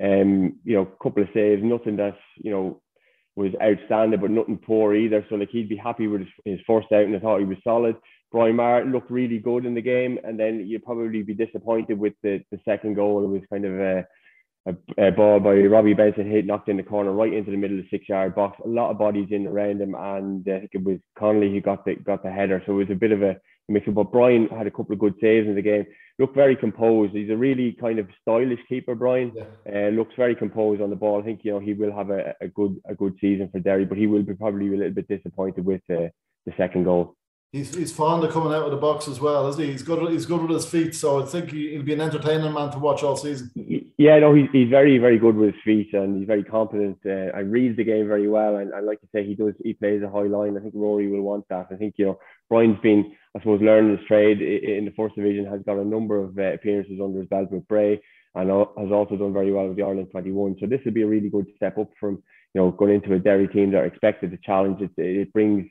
um, 0.03 0.59
you 0.63 0.75
know, 0.77 0.85
couple 1.03 1.23
of 1.23 1.31
saves, 1.33 1.63
nothing 1.65 1.97
that 1.97 2.17
you 2.37 2.51
know 2.51 2.83
was 3.35 3.53
outstanding, 3.63 4.21
but 4.21 4.31
nothing 4.31 4.59
poor 4.59 4.95
either. 4.95 5.25
So 5.31 5.37
like 5.37 5.49
he'd 5.49 5.71
be 5.71 5.77
happy 5.77 6.07
with 6.07 6.21
his, 6.21 6.31
his 6.45 6.61
first 6.67 6.93
out, 6.93 7.05
and 7.05 7.17
I 7.17 7.19
thought 7.19 7.41
he 7.41 7.47
was 7.47 7.59
solid. 7.65 7.97
Brian 8.31 8.57
Maher 8.57 8.85
looked 8.85 9.11
really 9.11 9.39
good 9.39 9.65
in 9.65 9.75
the 9.75 9.81
game, 9.81 10.19
and 10.23 10.39
then 10.39 10.67
you'd 10.69 10.85
probably 10.85 11.23
be 11.23 11.33
disappointed 11.33 11.99
with 11.99 12.13
the 12.23 12.45
the 12.51 12.61
second 12.67 12.95
goal. 12.95 13.25
It 13.25 13.29
was 13.29 13.43
kind 13.51 13.65
of 13.65 13.73
a 13.81 14.07
a, 14.67 14.75
a, 14.99 15.11
ball 15.11 15.41
by 15.41 15.55
Robbie 15.55 15.95
Benson 15.95 16.31
hit 16.31 16.45
knocked 16.45 16.69
in 16.69 16.77
the 16.77 16.83
corner 16.83 17.13
right 17.13 17.33
into 17.33 17.51
the 17.51 17.57
middle 17.57 17.79
of 17.79 17.85
the 17.85 17.89
six 17.91 18.09
yard 18.09 18.35
box. 18.35 18.61
A 18.65 18.69
lot 18.69 18.91
of 18.91 18.99
bodies 18.99 19.29
in 19.31 19.47
around 19.47 19.81
him, 19.81 19.95
and 19.95 20.47
uh, 20.47 20.53
I 20.53 20.59
think 20.61 20.71
it 20.75 20.85
was 20.85 20.99
Connolly 21.19 21.51
who 21.51 21.61
got 21.61 21.85
the 21.85 21.95
got 21.97 22.23
the 22.23 22.31
header. 22.31 22.63
So 22.67 22.73
it 22.73 22.89
was 22.89 22.91
a 22.91 22.95
bit 22.95 23.13
of 23.13 23.23
a 23.23 23.37
mix 23.69 23.89
up. 23.89 23.95
But 23.95 24.13
Brian 24.13 24.49
had 24.49 24.67
a 24.67 24.71
couple 24.71 24.93
of 24.93 24.99
good 24.99 25.15
saves 25.21 25.49
in 25.49 25.55
the 25.55 25.63
game. 25.63 25.87
Looked 26.19 26.35
very 26.35 26.57
composed. 26.57 27.15
He's 27.15 27.31
a 27.31 27.37
really 27.37 27.73
kind 27.81 27.99
of 27.99 28.09
stylish 28.21 28.61
keeper. 28.69 28.95
Brian 28.95 29.33
yeah. 29.35 29.89
uh, 29.89 29.91
looks 29.91 30.15
very 30.17 30.35
composed 30.35 30.83
on 30.83 30.91
the 30.91 30.97
ball. 30.97 31.21
I 31.21 31.25
think 31.25 31.41
you 31.43 31.53
know 31.53 31.59
he 31.59 31.73
will 31.73 31.93
have 31.97 32.11
a, 32.11 32.35
a 32.43 32.49
good 32.49 32.77
a 32.87 32.95
good 32.95 33.17
season 33.21 33.49
for 33.51 33.61
Derry, 33.61 33.87
but 33.87 33.97
he 33.97 34.07
will 34.07 34.23
be 34.23 34.35
probably 34.35 34.69
a 34.69 34.77
little 34.77 34.93
bit 34.93 35.09
disappointed 35.09 35.65
with 35.65 35.83
uh, 35.91 36.09
the 36.45 36.53
second 36.59 36.85
goal. 36.85 37.17
He's, 37.53 37.75
he's 37.75 37.93
fond 37.93 38.23
of 38.23 38.33
coming 38.33 38.53
out 38.53 38.63
of 38.63 38.71
the 38.71 38.77
box 38.77 39.09
as 39.09 39.19
well, 39.19 39.49
isn't 39.49 39.65
he? 39.65 39.73
He's 39.73 39.83
good. 39.83 40.09
He's 40.13 40.27
good 40.27 40.41
with 40.41 40.53
his 40.53 40.67
feet, 40.67 40.95
so 40.95 41.21
I 41.21 41.27
think 41.27 41.51
he'll 41.51 41.83
be 41.83 41.95
an 41.95 42.01
entertaining 42.01 42.53
man 42.53 42.71
to 42.71 42.79
watch 42.79 43.03
all 43.03 43.17
season. 43.17 43.51
Yeah, 44.01 44.19
no, 44.19 44.33
he's, 44.35 44.49
he's 44.51 44.71
very 44.71 44.97
very 44.97 45.19
good 45.19 45.37
with 45.37 45.53
his 45.53 45.63
feet, 45.63 45.93
and 45.93 46.17
he's 46.17 46.27
very 46.27 46.43
competent 46.43 46.97
Uh, 47.05 47.37
and 47.37 47.53
reads 47.53 47.77
the 47.77 47.85
game 47.85 48.09
very 48.09 48.29
well. 48.29 48.57
And 48.57 48.73
I 48.73 48.81
like 48.81 48.99
to 49.03 49.09
say 49.15 49.27
he 49.27 49.35
does. 49.35 49.53
He 49.63 49.75
plays 49.75 50.03
a 50.03 50.09
high 50.09 50.31
line. 50.37 50.57
I 50.57 50.61
think 50.63 50.75
Ruaidhrí 50.75 51.11
will 51.11 51.21
want 51.21 51.45
that. 51.51 51.67
I 51.71 51.77
think 51.77 51.97
you 51.99 52.07
know 52.07 52.19
Brian's 52.49 52.81
been, 52.81 53.15
I 53.37 53.41
suppose, 53.41 53.61
learning 53.61 53.99
his 53.99 54.07
trade 54.07 54.41
in 54.41 54.87
the 54.87 54.97
first 54.97 55.17
division. 55.17 55.45
Has 55.45 55.61
got 55.67 55.77
a 55.77 55.85
number 55.85 56.17
of 56.17 56.39
uh, 56.39 56.55
appearances 56.55 56.99
under 56.99 57.19
his 57.19 57.29
belt 57.29 57.51
with 57.53 57.69
Bray, 57.69 58.01
and 58.37 58.49
has 58.49 58.91
also 58.91 59.17
done 59.19 59.35
very 59.35 59.53
well 59.53 59.69
with 59.69 59.77
the 59.77 59.83
Ireland 59.83 60.09
21. 60.13 60.57
So 60.61 60.67
this 60.67 60.81
would 60.87 60.95
be 60.95 61.03
a 61.03 61.07
really 61.15 61.29
good 61.29 61.49
step 61.57 61.77
up 61.77 61.91
from 62.01 62.23
you 62.55 62.63
know 62.63 62.71
going 62.71 62.95
into 62.95 63.13
a 63.13 63.19
Derry 63.19 63.49
team 63.49 63.71
that 63.73 63.83
are 63.83 63.93
expected 63.93 64.31
to 64.31 64.39
challenge. 64.39 64.81
It 64.81 64.93
it 64.97 65.31
brings 65.35 65.69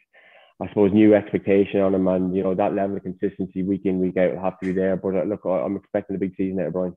I 0.62 0.68
suppose 0.68 0.94
new 0.94 1.16
expectation 1.16 1.82
on 1.82 1.96
him, 1.96 2.08
and 2.08 2.36
you 2.36 2.44
know 2.44 2.54
that 2.54 2.76
level 2.76 2.96
of 2.96 3.02
consistency 3.02 3.64
week 3.64 3.86
in 3.86 3.98
week 4.00 4.18
out 4.18 4.36
will 4.36 4.44
have 4.44 4.60
to 4.60 4.68
be 4.68 4.74
there. 4.74 4.98
But 4.98 5.16
uh, 5.16 5.24
look, 5.24 5.46
I'm 5.46 5.78
expecting 5.78 6.16
a 6.16 6.20
big 6.20 6.36
season 6.38 6.60
out 6.60 6.68
of 6.68 6.74
Brian. 6.74 6.96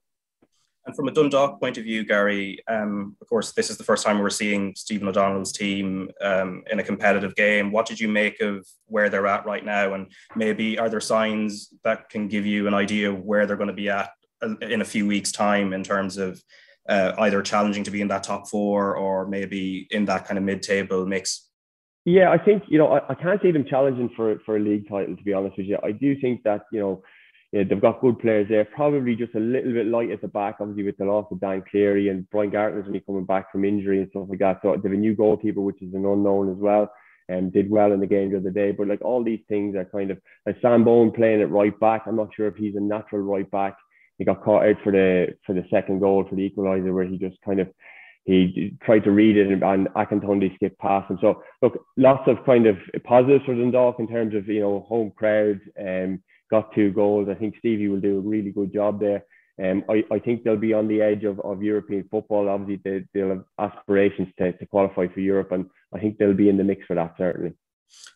And 0.84 0.96
from 0.96 1.06
a 1.06 1.12
Dundalk 1.12 1.60
point 1.60 1.78
of 1.78 1.84
view, 1.84 2.04
Gary, 2.04 2.58
um, 2.66 3.16
of 3.20 3.28
course, 3.28 3.52
this 3.52 3.70
is 3.70 3.76
the 3.76 3.84
first 3.84 4.04
time 4.04 4.18
we're 4.18 4.30
seeing 4.30 4.74
Stephen 4.74 5.06
O'Donnell's 5.06 5.52
team 5.52 6.10
um, 6.20 6.64
in 6.70 6.80
a 6.80 6.82
competitive 6.82 7.36
game. 7.36 7.70
What 7.70 7.86
did 7.86 8.00
you 8.00 8.08
make 8.08 8.40
of 8.40 8.66
where 8.86 9.08
they're 9.08 9.28
at 9.28 9.46
right 9.46 9.64
now? 9.64 9.94
And 9.94 10.10
maybe 10.34 10.78
are 10.78 10.88
there 10.88 11.00
signs 11.00 11.68
that 11.84 12.08
can 12.08 12.26
give 12.26 12.46
you 12.46 12.66
an 12.66 12.74
idea 12.74 13.12
of 13.12 13.20
where 13.20 13.46
they're 13.46 13.56
going 13.56 13.68
to 13.68 13.72
be 13.72 13.90
at 13.90 14.10
uh, 14.42 14.56
in 14.58 14.80
a 14.80 14.84
few 14.84 15.06
weeks' 15.06 15.30
time 15.30 15.72
in 15.72 15.84
terms 15.84 16.16
of 16.16 16.42
uh, 16.88 17.12
either 17.18 17.42
challenging 17.42 17.84
to 17.84 17.92
be 17.92 18.00
in 18.00 18.08
that 18.08 18.24
top 18.24 18.48
four 18.48 18.96
or 18.96 19.26
maybe 19.28 19.86
in 19.92 20.04
that 20.06 20.26
kind 20.26 20.36
of 20.36 20.42
mid 20.42 20.62
table 20.62 21.06
mix? 21.06 21.48
Yeah, 22.04 22.32
I 22.32 22.38
think 22.38 22.64
you 22.66 22.78
know 22.78 22.88
I, 22.88 23.12
I 23.12 23.14
can't 23.14 23.40
see 23.40 23.52
them 23.52 23.64
challenging 23.64 24.10
for 24.16 24.40
for 24.44 24.56
a 24.56 24.60
league 24.60 24.88
title. 24.88 25.16
To 25.16 25.22
be 25.22 25.32
honest 25.32 25.56
with 25.56 25.66
you, 25.66 25.78
I 25.84 25.92
do 25.92 26.20
think 26.20 26.42
that 26.42 26.62
you 26.72 26.80
know 26.80 27.02
yeah, 27.52 27.64
they've 27.68 27.80
got 27.80 28.00
good 28.00 28.18
players 28.18 28.48
there. 28.48 28.64
Probably 28.64 29.14
just 29.14 29.34
a 29.34 29.40
little 29.40 29.72
bit 29.72 29.86
light 29.86 30.10
at 30.10 30.22
the 30.22 30.28
back, 30.28 30.56
obviously 30.58 30.84
with 30.84 30.96
the 30.96 31.04
loss 31.04 31.26
of 31.30 31.40
Dan 31.40 31.62
Cleary 31.70 32.08
and 32.08 32.28
Brian 32.30 32.50
Gartland's 32.50 32.86
only 32.86 33.00
coming 33.00 33.26
back 33.26 33.52
from 33.52 33.66
injury 33.66 34.00
and 34.00 34.08
stuff 34.10 34.26
like 34.30 34.38
that. 34.38 34.60
So 34.62 34.70
they 34.70 34.88
have 34.88 34.96
a 34.96 35.00
new 35.00 35.14
goalkeeper, 35.14 35.60
which 35.60 35.82
is 35.82 35.92
an 35.92 36.06
unknown 36.06 36.50
as 36.50 36.56
well, 36.56 36.90
and 37.28 37.52
did 37.52 37.70
well 37.70 37.92
in 37.92 38.00
the 38.00 38.06
game 38.06 38.32
the 38.32 38.38
other 38.38 38.50
day. 38.50 38.72
But 38.72 38.88
like 38.88 39.02
all 39.02 39.22
these 39.22 39.42
things 39.48 39.76
are 39.76 39.84
kind 39.84 40.10
of 40.10 40.18
like 40.46 40.56
Sam 40.62 40.82
Bone 40.82 41.12
playing 41.12 41.42
at 41.42 41.50
right 41.50 41.78
back. 41.78 42.04
I'm 42.06 42.16
not 42.16 42.30
sure 42.34 42.46
if 42.46 42.56
he's 42.56 42.74
a 42.74 42.80
natural 42.80 43.20
right 43.20 43.50
back. 43.50 43.76
He 44.16 44.24
got 44.24 44.42
caught 44.42 44.64
out 44.64 44.76
for 44.82 44.90
the 44.90 45.36
for 45.44 45.54
the 45.54 45.66
second 45.70 46.00
goal 46.00 46.24
for 46.28 46.36
the 46.36 46.48
equaliser, 46.48 46.94
where 46.94 47.04
he 47.04 47.18
just 47.18 47.36
kind 47.44 47.60
of 47.60 47.68
he 48.24 48.74
tried 48.82 49.04
to 49.04 49.10
read 49.10 49.36
it 49.36 49.48
and, 49.48 49.88
and 49.94 50.52
skipped 50.54 50.78
past 50.78 51.10
him. 51.10 51.18
So 51.20 51.42
look, 51.60 51.84
lots 51.98 52.22
of 52.28 52.46
kind 52.46 52.66
of 52.66 52.78
positives 53.04 53.44
for 53.44 53.54
Dundalk 53.54 53.98
in 53.98 54.08
terms 54.08 54.34
of 54.34 54.48
you 54.48 54.60
know 54.60 54.86
home 54.88 55.12
crowd. 55.14 55.60
Um, 55.78 56.22
got 56.52 56.72
two 56.74 56.92
goals. 56.92 57.28
I 57.28 57.34
think 57.34 57.56
Stevie 57.58 57.88
will 57.88 58.00
do 58.00 58.18
a 58.18 58.20
really 58.20 58.52
good 58.52 58.72
job 58.72 59.00
there. 59.00 59.24
Um, 59.62 59.84
I, 59.88 60.04
I 60.10 60.18
think 60.18 60.44
they'll 60.44 60.56
be 60.56 60.74
on 60.74 60.86
the 60.86 61.00
edge 61.02 61.24
of, 61.24 61.40
of 61.40 61.62
European 61.62 62.06
football. 62.10 62.48
Obviously, 62.48 62.80
they, 62.84 63.04
they'll 63.12 63.30
have 63.30 63.44
aspirations 63.58 64.28
to, 64.38 64.52
to 64.52 64.66
qualify 64.66 65.08
for 65.08 65.20
Europe, 65.20 65.50
and 65.52 65.66
I 65.94 65.98
think 65.98 66.18
they'll 66.18 66.34
be 66.34 66.48
in 66.48 66.58
the 66.58 66.64
mix 66.64 66.86
for 66.86 66.94
that 66.94 67.14
certainly. 67.18 67.54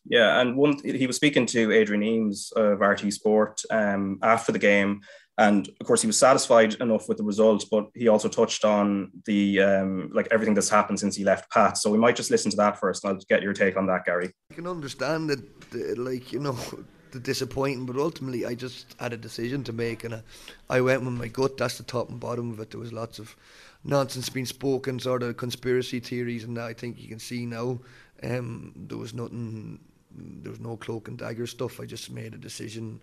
Yeah, 0.04 0.40
and 0.40 0.56
one 0.56 0.78
he 0.82 1.06
was 1.06 1.16
speaking 1.16 1.46
to 1.46 1.72
Adrian 1.72 2.02
Eames 2.02 2.52
of 2.56 2.80
RT 2.80 3.12
Sport 3.12 3.60
um, 3.70 4.18
after 4.22 4.52
the 4.52 4.58
game, 4.58 5.00
and 5.36 5.68
of 5.80 5.86
course 5.86 6.00
he 6.00 6.06
was 6.06 6.18
satisfied 6.18 6.74
enough 6.74 7.08
with 7.08 7.18
the 7.18 7.24
result, 7.24 7.66
but 7.70 7.86
he 7.94 8.08
also 8.08 8.28
touched 8.28 8.64
on 8.64 9.10
the 9.26 9.60
um, 9.60 10.10
like 10.14 10.28
everything 10.30 10.54
that's 10.54 10.70
happened 10.70 10.98
since 10.98 11.16
he 11.16 11.24
left 11.24 11.50
Pat. 11.50 11.76
So 11.76 11.90
we 11.90 11.98
might 11.98 12.16
just 12.16 12.30
listen 12.30 12.50
to 12.52 12.56
that 12.56 12.80
first, 12.80 13.04
and 13.04 13.12
I'll 13.12 13.20
get 13.28 13.42
your 13.42 13.52
take 13.52 13.76
on 13.76 13.86
that, 13.86 14.06
Gary. 14.06 14.30
I 14.50 14.54
can 14.54 14.66
understand 14.66 15.28
that, 15.30 15.98
like 15.98 16.32
you 16.32 16.40
know, 16.40 16.52
the 16.52 16.84
disappointing, 17.20 17.86
but 17.86 17.96
ultimately 17.96 18.46
I 18.46 18.54
just 18.54 18.94
had 18.98 19.12
a 19.12 19.16
decision 19.16 19.64
to 19.64 19.72
make, 19.72 20.04
and 20.04 20.14
I, 20.14 20.22
I 20.68 20.80
went 20.80 21.04
with 21.04 21.14
my 21.14 21.28
gut. 21.28 21.56
That's 21.56 21.78
the 21.78 21.84
top 21.84 22.08
and 22.08 22.20
bottom 22.20 22.50
of 22.50 22.60
it. 22.60 22.70
There 22.70 22.80
was 22.80 22.92
lots 22.92 23.18
of 23.18 23.36
nonsense 23.84 24.28
being 24.28 24.46
spoken, 24.46 24.98
sort 24.98 25.22
of 25.22 25.36
conspiracy 25.36 26.00
theories, 26.00 26.44
and 26.44 26.58
I 26.58 26.72
think 26.72 27.00
you 27.00 27.08
can 27.08 27.18
see 27.18 27.46
now. 27.46 27.78
Um, 28.22 28.72
there 28.76 28.98
was 28.98 29.14
nothing. 29.14 29.78
There 30.18 30.50
was 30.50 30.60
no 30.60 30.76
cloak 30.76 31.08
and 31.08 31.18
dagger 31.18 31.46
stuff. 31.46 31.80
I 31.80 31.84
just 31.84 32.10
made 32.10 32.32
a 32.34 32.38
decision 32.38 33.00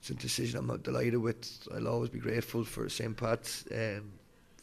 it's 0.00 0.10
a 0.10 0.14
decision 0.14 0.58
I'm 0.58 0.66
not 0.66 0.82
delighted 0.82 1.18
with. 1.18 1.68
I'll 1.74 1.88
always 1.88 2.08
be 2.08 2.20
grateful 2.20 2.64
for 2.64 2.88
St. 2.88 3.14
Pat's 3.16 3.64
um, 3.70 4.10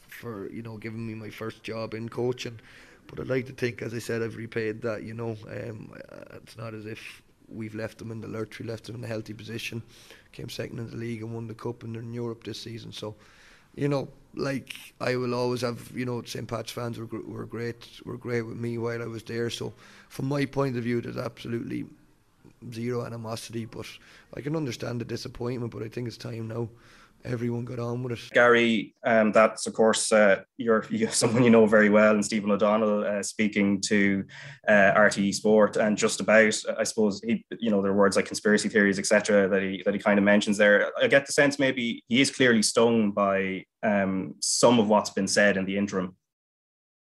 for 0.08 0.50
you 0.52 0.64
know 0.64 0.78
giving 0.78 1.06
me 1.06 1.14
my 1.14 1.30
first 1.30 1.64
job 1.64 1.94
in 1.94 2.10
coaching. 2.10 2.60
But 3.06 3.20
I'd 3.20 3.28
like 3.28 3.46
to 3.46 3.54
think, 3.54 3.82
as 3.82 3.94
I 3.94 4.00
said, 4.00 4.22
I've 4.22 4.36
repaid 4.36 4.82
that. 4.82 5.04
You 5.04 5.14
know, 5.14 5.38
um, 5.48 5.94
it's 6.34 6.58
not 6.58 6.74
as 6.74 6.86
if 6.88 7.22
we've 7.48 7.76
left 7.76 7.98
them 7.98 8.12
in 8.12 8.22
the 8.22 8.28
lurch. 8.28 8.60
We 8.60 8.66
left 8.66 8.86
them 8.86 8.96
in 8.96 9.04
a 9.04 9.08
healthy 9.08 9.34
position. 9.34 9.82
Came 10.32 10.50
second 10.50 10.80
in 10.80 10.90
the 10.90 10.98
league 10.98 11.22
and 11.22 11.34
won 11.34 11.48
the 11.48 11.54
cup 11.54 11.84
and 11.84 11.94
they're 11.96 12.02
in 12.02 12.14
Europe 12.14 12.44
this 12.44 12.62
season. 12.62 12.92
So, 12.92 13.16
you 13.76 13.88
know, 13.88 14.08
like 14.36 14.76
I 15.00 15.16
will 15.16 15.34
always 15.34 15.62
have, 15.62 15.92
you 15.96 16.06
know, 16.06 16.22
St. 16.24 16.48
Pat's 16.48 16.72
fans 16.72 16.98
were 16.98 17.06
were 17.06 17.46
great, 17.46 17.88
were 18.06 18.18
great 18.18 18.44
with 18.44 18.58
me 18.58 18.78
while 18.78 19.02
I 19.02 19.08
was 19.08 19.24
there. 19.24 19.50
So, 19.50 19.74
from 20.10 20.26
my 20.26 20.46
point 20.46 20.78
of 20.78 20.84
view, 20.84 21.02
there's 21.02 21.18
absolutely 21.18 21.86
zero 22.74 23.06
animosity. 23.06 23.66
But 23.66 23.88
I 24.36 24.42
can 24.42 24.56
understand 24.56 25.02
the 25.02 25.06
disappointment. 25.06 25.72
But 25.72 25.84
I 25.84 25.90
think 25.90 26.08
it's 26.08 26.18
time 26.18 26.48
now 26.48 26.70
everyone 27.28 27.66
got 27.66 27.80
on 27.80 28.04
with 28.04 28.14
it. 28.14 28.34
Gary, 28.34 28.96
um, 29.06 29.32
that's 29.32 29.68
of 29.68 29.74
course 29.74 30.12
uh, 30.12 30.42
you're, 30.58 30.86
you're, 30.90 31.10
someone 31.10 31.44
you 31.44 31.50
know 31.50 31.66
very 31.66 31.90
well, 31.90 32.14
and 32.14 32.26
Stephen 32.26 32.52
O'Donnell 32.52 33.06
uh, 33.06 33.24
speaking 33.24 33.82
to 33.82 34.24
uh, 34.68 34.94
RTE 34.96 35.34
Sport, 35.34 35.78
and 35.78 35.98
just 35.98 36.20
about, 36.20 36.56
I 36.78 36.84
suppose, 36.84 37.22
he, 37.22 37.46
you 37.60 37.70
know, 37.70 37.82
there 37.82 37.92
are 37.92 37.96
words 37.96 38.16
like 38.16 38.26
conspiracy 38.26 38.70
theories, 38.70 39.00
etc., 39.00 39.48
that 39.50 39.62
he 39.62 39.82
that 39.86 39.94
he 39.94 40.00
kind 40.00 40.18
of 40.18 40.26
mentions 40.26 40.58
there. 40.58 40.92
I 41.02 41.08
get 41.08 41.26
the 41.26 41.34
sense 41.34 41.60
maybe 41.60 42.04
he 42.08 42.22
is 42.22 42.32
clearly 42.32 42.62
stung 42.62 43.12
by 43.12 43.66
um, 43.84 44.36
some 44.40 44.80
of 44.80 44.88
what's 44.88 45.12
been 45.12 45.28
said 45.28 45.58
in 45.58 45.66
the 45.66 45.78
interim. 45.78 46.16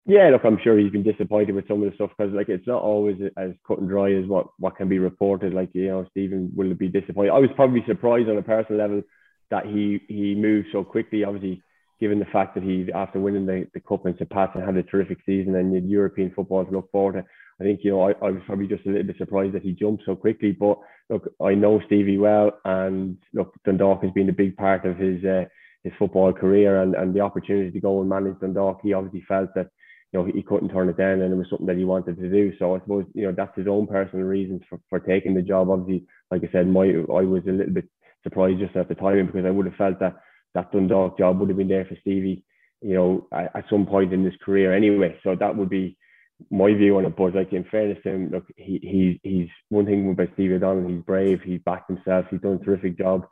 Yeah, 0.09 0.29
look, 0.29 0.45
I'm 0.45 0.59
sure 0.63 0.77
he's 0.79 0.91
been 0.91 1.03
disappointed 1.03 1.53
with 1.53 1.67
some 1.67 1.83
of 1.83 1.89
the 1.89 1.95
stuff 1.95 2.11
because, 2.17 2.33
like, 2.33 2.47
it's 2.47 2.65
not 2.65 2.81
always 2.81 3.17
as 3.35 3.51
cut 3.67 3.79
and 3.79 3.89
dry 3.89 4.13
as 4.13 4.25
what 4.25 4.47
what 4.57 4.77
can 4.77 4.87
be 4.87 4.99
reported. 4.99 5.53
Like, 5.53 5.69
you 5.73 5.87
know, 5.87 6.05
Stephen 6.11 6.51
will 6.55 6.73
be 6.73 6.87
disappointed. 6.87 7.31
I 7.31 7.39
was 7.39 7.49
probably 7.55 7.83
surprised 7.85 8.29
on 8.29 8.37
a 8.37 8.41
personal 8.41 8.79
level 8.79 9.03
that 9.51 9.65
he 9.65 10.01
he 10.07 10.35
moved 10.35 10.67
so 10.71 10.83
quickly. 10.83 11.23
Obviously, 11.23 11.61
given 11.99 12.19
the 12.19 12.25
fact 12.25 12.55
that 12.55 12.63
he 12.63 12.89
after 12.93 13.19
winning 13.19 13.45
the, 13.45 13.67
the 13.73 13.79
cup 13.79 14.05
in 14.05 14.15
and 14.19 14.63
had 14.63 14.77
a 14.77 14.83
terrific 14.83 15.19
season 15.25 15.55
and 15.55 15.73
had 15.73 15.85
European 15.85 16.31
football 16.35 16.65
to 16.65 16.71
look 16.71 16.91
forward 16.91 17.13
to. 17.13 17.25
I 17.59 17.63
think 17.63 17.79
you 17.83 17.91
know 17.91 18.01
I, 18.01 18.11
I 18.23 18.31
was 18.31 18.41
probably 18.45 18.67
just 18.67 18.85
a 18.85 18.89
little 18.89 19.07
bit 19.07 19.17
surprised 19.17 19.53
that 19.55 19.63
he 19.63 19.71
jumped 19.71 20.03
so 20.05 20.15
quickly. 20.15 20.51
But 20.51 20.77
look, 21.09 21.33
I 21.43 21.55
know 21.55 21.81
Stevie 21.87 22.19
well, 22.19 22.51
and 22.65 23.17
look, 23.33 23.53
Dundalk 23.65 24.03
has 24.03 24.11
been 24.11 24.29
a 24.29 24.33
big 24.33 24.55
part 24.57 24.85
of 24.85 24.97
his 24.97 25.23
uh, 25.25 25.45
his 25.83 25.93
football 25.97 26.33
career 26.33 26.81
and, 26.81 26.95
and 26.95 27.13
the 27.13 27.21
opportunity 27.21 27.71
to 27.71 27.79
go 27.79 27.99
and 27.99 28.09
manage 28.09 28.39
Dundalk. 28.39 28.81
He 28.83 28.93
obviously 28.93 29.23
felt 29.27 29.49
that 29.55 29.69
you 30.11 30.19
know 30.19 30.25
he 30.25 30.43
couldn't 30.43 30.69
turn 30.69 30.89
it 30.89 30.97
down 30.97 31.21
and 31.21 31.33
it 31.33 31.37
was 31.37 31.47
something 31.49 31.67
that 31.67 31.77
he 31.77 31.85
wanted 31.85 32.17
to 32.17 32.29
do. 32.29 32.53
So 32.59 32.75
I 32.75 32.79
suppose 32.79 33.05
you 33.15 33.25
know 33.25 33.33
that's 33.35 33.57
his 33.57 33.67
own 33.67 33.87
personal 33.87 34.25
reasons 34.25 34.61
for, 34.69 34.79
for 34.89 34.99
taking 34.99 35.33
the 35.33 35.41
job. 35.41 35.69
Obviously, 35.69 36.05
like 36.29 36.43
I 36.43 36.51
said, 36.51 36.67
my 36.67 36.85
I 36.85 37.23
was 37.23 37.43
a 37.47 37.51
little 37.51 37.73
bit 37.73 37.89
surprised 38.23 38.59
just 38.59 38.75
at 38.75 38.87
the 38.87 38.95
timing 38.95 39.27
because 39.27 39.45
I 39.45 39.51
would 39.51 39.65
have 39.65 39.75
felt 39.75 39.99
that 39.99 40.15
that 40.53 40.71
Dundalk 40.71 41.17
job 41.17 41.39
would 41.39 41.49
have 41.49 41.57
been 41.57 41.67
there 41.67 41.85
for 41.85 41.97
Stevie, 42.01 42.43
you 42.81 42.95
know, 42.95 43.27
at, 43.31 43.55
at 43.55 43.65
some 43.69 43.85
point 43.85 44.13
in 44.13 44.23
his 44.23 44.33
career 44.43 44.73
anyway. 44.73 45.17
So 45.23 45.35
that 45.35 45.55
would 45.55 45.69
be 45.69 45.97
my 46.51 46.73
view 46.73 46.97
on 46.97 47.05
it. 47.05 47.15
But 47.15 47.35
like 47.35 47.53
in 47.53 47.65
fairness 47.65 47.99
to 48.03 48.09
him, 48.09 48.29
look, 48.31 48.45
he, 48.55 48.79
he 48.81 49.19
he's 49.23 49.49
one 49.69 49.85
thing 49.85 50.09
about 50.09 50.29
Stevie 50.33 50.55
O'Donnell, 50.55 50.89
he's 50.89 51.03
brave, 51.03 51.41
he's 51.43 51.61
backed 51.65 51.89
himself, 51.89 52.25
he's 52.29 52.41
done 52.41 52.59
a 52.61 52.65
terrific 52.65 52.97
job 52.97 53.25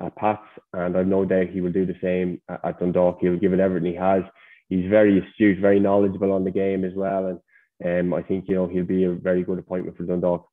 at 0.00 0.16
Pats, 0.16 0.46
and 0.72 0.96
I've 0.96 1.06
no 1.06 1.24
doubt 1.24 1.48
he 1.50 1.60
will 1.60 1.72
do 1.72 1.86
the 1.86 1.96
same 2.02 2.40
at, 2.48 2.64
at 2.64 2.80
Dundalk. 2.80 3.18
He'll 3.20 3.38
give 3.38 3.52
it 3.52 3.60
everything 3.60 3.92
he 3.92 3.96
has. 3.96 4.22
He's 4.68 4.88
very 4.90 5.20
astute, 5.20 5.60
very 5.60 5.78
knowledgeable 5.78 6.32
on 6.32 6.44
the 6.44 6.50
game 6.50 6.84
as 6.84 6.92
well, 6.94 7.26
and 7.26 8.12
um, 8.12 8.14
I 8.14 8.22
think 8.22 8.46
you 8.48 8.54
know 8.54 8.66
he'll 8.66 8.84
be 8.84 9.04
a 9.04 9.12
very 9.12 9.42
good 9.42 9.58
appointment 9.58 9.96
for 9.96 10.04
Dundalk. 10.04 10.48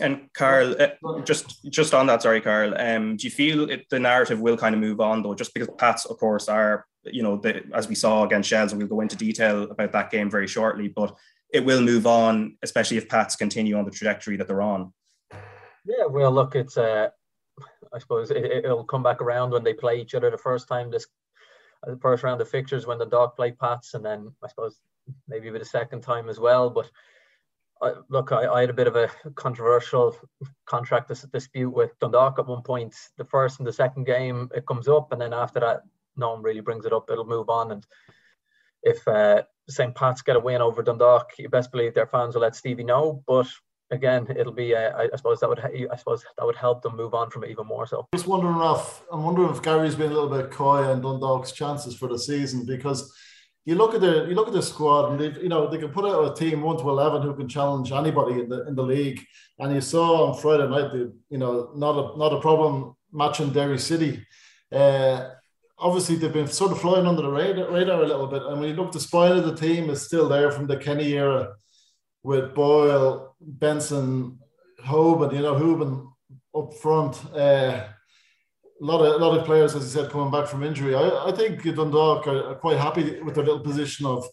And 0.00 0.32
Karl, 0.32 0.74
uh, 0.80 1.20
just 1.20 1.62
just 1.70 1.92
on 1.92 2.06
that, 2.06 2.22
sorry, 2.22 2.40
Karl. 2.40 2.74
Um, 2.78 3.16
do 3.16 3.26
you 3.26 3.30
feel 3.30 3.68
it, 3.68 3.86
the 3.90 3.98
narrative 3.98 4.40
will 4.40 4.56
kind 4.56 4.74
of 4.74 4.80
move 4.80 5.00
on 5.00 5.22
though, 5.22 5.34
just 5.34 5.52
because 5.52 5.68
Pats, 5.76 6.06
of 6.06 6.16
course, 6.18 6.48
are 6.48 6.86
you 7.04 7.22
know 7.22 7.36
the, 7.36 7.62
as 7.74 7.88
we 7.88 7.94
saw 7.94 8.24
against 8.24 8.48
Shels, 8.48 8.72
and 8.72 8.80
we'll 8.80 8.88
go 8.88 9.00
into 9.00 9.16
detail 9.16 9.64
about 9.64 9.92
that 9.92 10.10
game 10.10 10.30
very 10.30 10.46
shortly, 10.46 10.88
but 10.88 11.14
it 11.52 11.64
will 11.64 11.82
move 11.82 12.06
on, 12.06 12.56
especially 12.62 12.96
if 12.96 13.08
Pats 13.08 13.36
continue 13.36 13.76
on 13.76 13.84
the 13.84 13.90
trajectory 13.90 14.36
that 14.38 14.48
they're 14.48 14.62
on. 14.62 14.94
Yeah, 15.84 16.06
well, 16.08 16.32
look, 16.32 16.56
it's 16.56 16.78
uh, 16.78 17.08
I 17.92 17.98
suppose 17.98 18.30
it, 18.30 18.64
will 18.64 18.84
come 18.84 19.02
back 19.02 19.20
around 19.20 19.50
when 19.50 19.64
they 19.64 19.74
play 19.74 20.00
each 20.00 20.14
other 20.14 20.30
the 20.30 20.38
first 20.38 20.68
time 20.68 20.90
this 20.90 21.06
the 21.84 21.98
first 21.98 22.22
round 22.22 22.40
of 22.40 22.48
fixtures 22.48 22.86
when 22.86 22.98
the 22.98 23.06
dog 23.06 23.36
play 23.36 23.52
Pats, 23.52 23.94
and 23.94 24.04
then 24.04 24.32
I 24.42 24.48
suppose 24.48 24.78
maybe 25.28 25.50
with 25.50 25.62
a 25.62 25.66
second 25.66 26.00
time 26.00 26.28
as 26.28 26.38
well, 26.38 26.70
but 26.70 26.88
I, 27.82 27.94
look, 28.08 28.32
I, 28.32 28.46
I, 28.46 28.60
had 28.60 28.70
a 28.70 28.74
bit 28.74 28.86
of 28.86 28.96
a 28.96 29.10
controversial 29.34 30.16
contract 30.66 31.10
dispute 31.32 31.70
with 31.70 31.98
Dundalk 31.98 32.38
at 32.38 32.46
one 32.46 32.62
point. 32.62 32.94
The 33.18 33.24
first 33.24 33.58
and 33.58 33.66
the 33.66 33.72
second 33.72 34.04
game, 34.04 34.48
it 34.54 34.66
comes 34.66 34.88
up, 34.88 35.12
and 35.12 35.20
then 35.20 35.32
after 35.32 35.60
that, 35.60 35.82
no 36.16 36.30
one 36.30 36.42
really 36.42 36.60
brings 36.60 36.84
it 36.84 36.92
up. 36.92 37.10
It'll 37.10 37.24
move 37.24 37.48
on. 37.48 37.72
And 37.72 37.86
if 38.82 39.06
uh, 39.08 39.42
St. 39.68 39.94
Pat's 39.94 40.22
get 40.22 40.36
a 40.36 40.40
win 40.40 40.62
over 40.62 40.82
Dundalk, 40.82 41.32
you 41.38 41.48
best 41.48 41.72
believe 41.72 41.94
their 41.94 42.06
fans 42.06 42.34
will 42.34 42.42
let 42.42 42.54
Stevie 42.54 42.84
know. 42.84 43.22
But 43.26 43.48
again, 43.90 44.26
it'll 44.36 44.52
be. 44.52 44.74
Uh, 44.74 44.90
I, 44.90 45.08
I, 45.12 45.16
suppose 45.16 45.40
that 45.40 45.48
would. 45.48 45.60
I 45.60 45.96
suppose 45.96 46.24
that 46.38 46.44
would 46.44 46.56
help 46.56 46.82
them 46.82 46.96
move 46.96 47.14
on 47.14 47.30
from 47.30 47.44
it 47.44 47.50
even 47.50 47.66
more. 47.66 47.86
So. 47.86 48.06
Just 48.14 48.26
wondering 48.26 48.60
if 48.60 49.02
I'm 49.10 49.24
wondering 49.24 49.50
if 49.50 49.62
Gary's 49.62 49.96
been 49.96 50.12
a 50.12 50.14
little 50.14 50.30
bit 50.30 50.50
coy 50.50 50.84
on 50.84 51.00
Dundalk's 51.00 51.52
chances 51.52 51.96
for 51.96 52.08
the 52.08 52.18
season 52.18 52.64
because 52.64 53.12
you 53.64 53.76
look 53.76 53.94
at 53.94 54.00
the 54.00 54.26
you 54.28 54.34
look 54.34 54.48
at 54.48 54.54
the 54.54 54.62
squad 54.62 55.12
and 55.12 55.20
they 55.20 55.40
you 55.40 55.48
know 55.48 55.68
they 55.68 55.78
can 55.78 55.90
put 55.90 56.04
out 56.04 56.30
a 56.30 56.34
team 56.34 56.62
one 56.62 56.76
to 56.78 56.88
eleven 56.88 57.22
who 57.22 57.34
can 57.34 57.48
challenge 57.48 57.92
anybody 57.92 58.40
in 58.40 58.48
the 58.48 58.66
in 58.66 58.74
the 58.74 58.82
league. 58.82 59.24
And 59.58 59.72
you 59.74 59.80
saw 59.80 60.26
on 60.26 60.40
Friday 60.40 60.68
night 60.68 60.92
the 60.92 61.12
you 61.30 61.38
know 61.38 61.70
not 61.74 61.92
a 61.92 62.18
not 62.18 62.32
a 62.32 62.40
problem 62.40 62.96
matching 63.12 63.52
Derry 63.52 63.78
City. 63.78 64.26
Uh, 64.72 65.28
obviously 65.78 66.16
they've 66.16 66.32
been 66.32 66.48
sort 66.48 66.72
of 66.72 66.80
flying 66.80 67.06
under 67.06 67.22
the 67.22 67.30
radar, 67.30 67.70
radar 67.70 68.02
a 68.02 68.06
little 68.06 68.26
bit. 68.26 68.42
And 68.42 68.60
when 68.60 68.70
you 68.70 68.74
look, 68.74 68.92
the 68.92 69.00
spine 69.00 69.36
of 69.36 69.44
the 69.44 69.54
team 69.54 69.90
is 69.90 70.02
still 70.02 70.28
there 70.28 70.50
from 70.50 70.66
the 70.66 70.76
Kenny 70.76 71.12
era 71.12 71.54
with 72.22 72.54
Boyle, 72.54 73.36
Benson, 73.40 74.38
Hoban, 74.84 75.34
you 75.34 75.42
know, 75.42 75.54
Hoban 75.54 76.06
up 76.54 76.74
front. 76.74 77.24
Uh, 77.34 77.88
a 78.82 78.84
lot 78.84 79.00
of 79.00 79.20
a 79.20 79.24
lot 79.24 79.38
of 79.38 79.46
players, 79.46 79.74
as 79.76 79.84
you 79.84 79.88
said, 79.88 80.10
coming 80.10 80.30
back 80.30 80.48
from 80.48 80.64
injury. 80.64 80.94
I, 80.94 81.28
I 81.28 81.32
think 81.32 81.62
Dundalk 81.62 82.26
are, 82.26 82.50
are 82.50 82.54
quite 82.56 82.78
happy 82.78 83.20
with 83.20 83.36
their 83.36 83.44
little 83.44 83.60
position 83.60 84.06
of, 84.06 84.26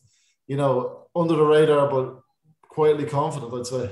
you 0.48 0.58
know, 0.58 1.08
under 1.16 1.36
the 1.36 1.44
radar 1.44 1.88
but 1.90 2.20
quietly 2.68 3.06
confident. 3.06 3.54
I'd 3.54 3.68
say. 3.68 3.92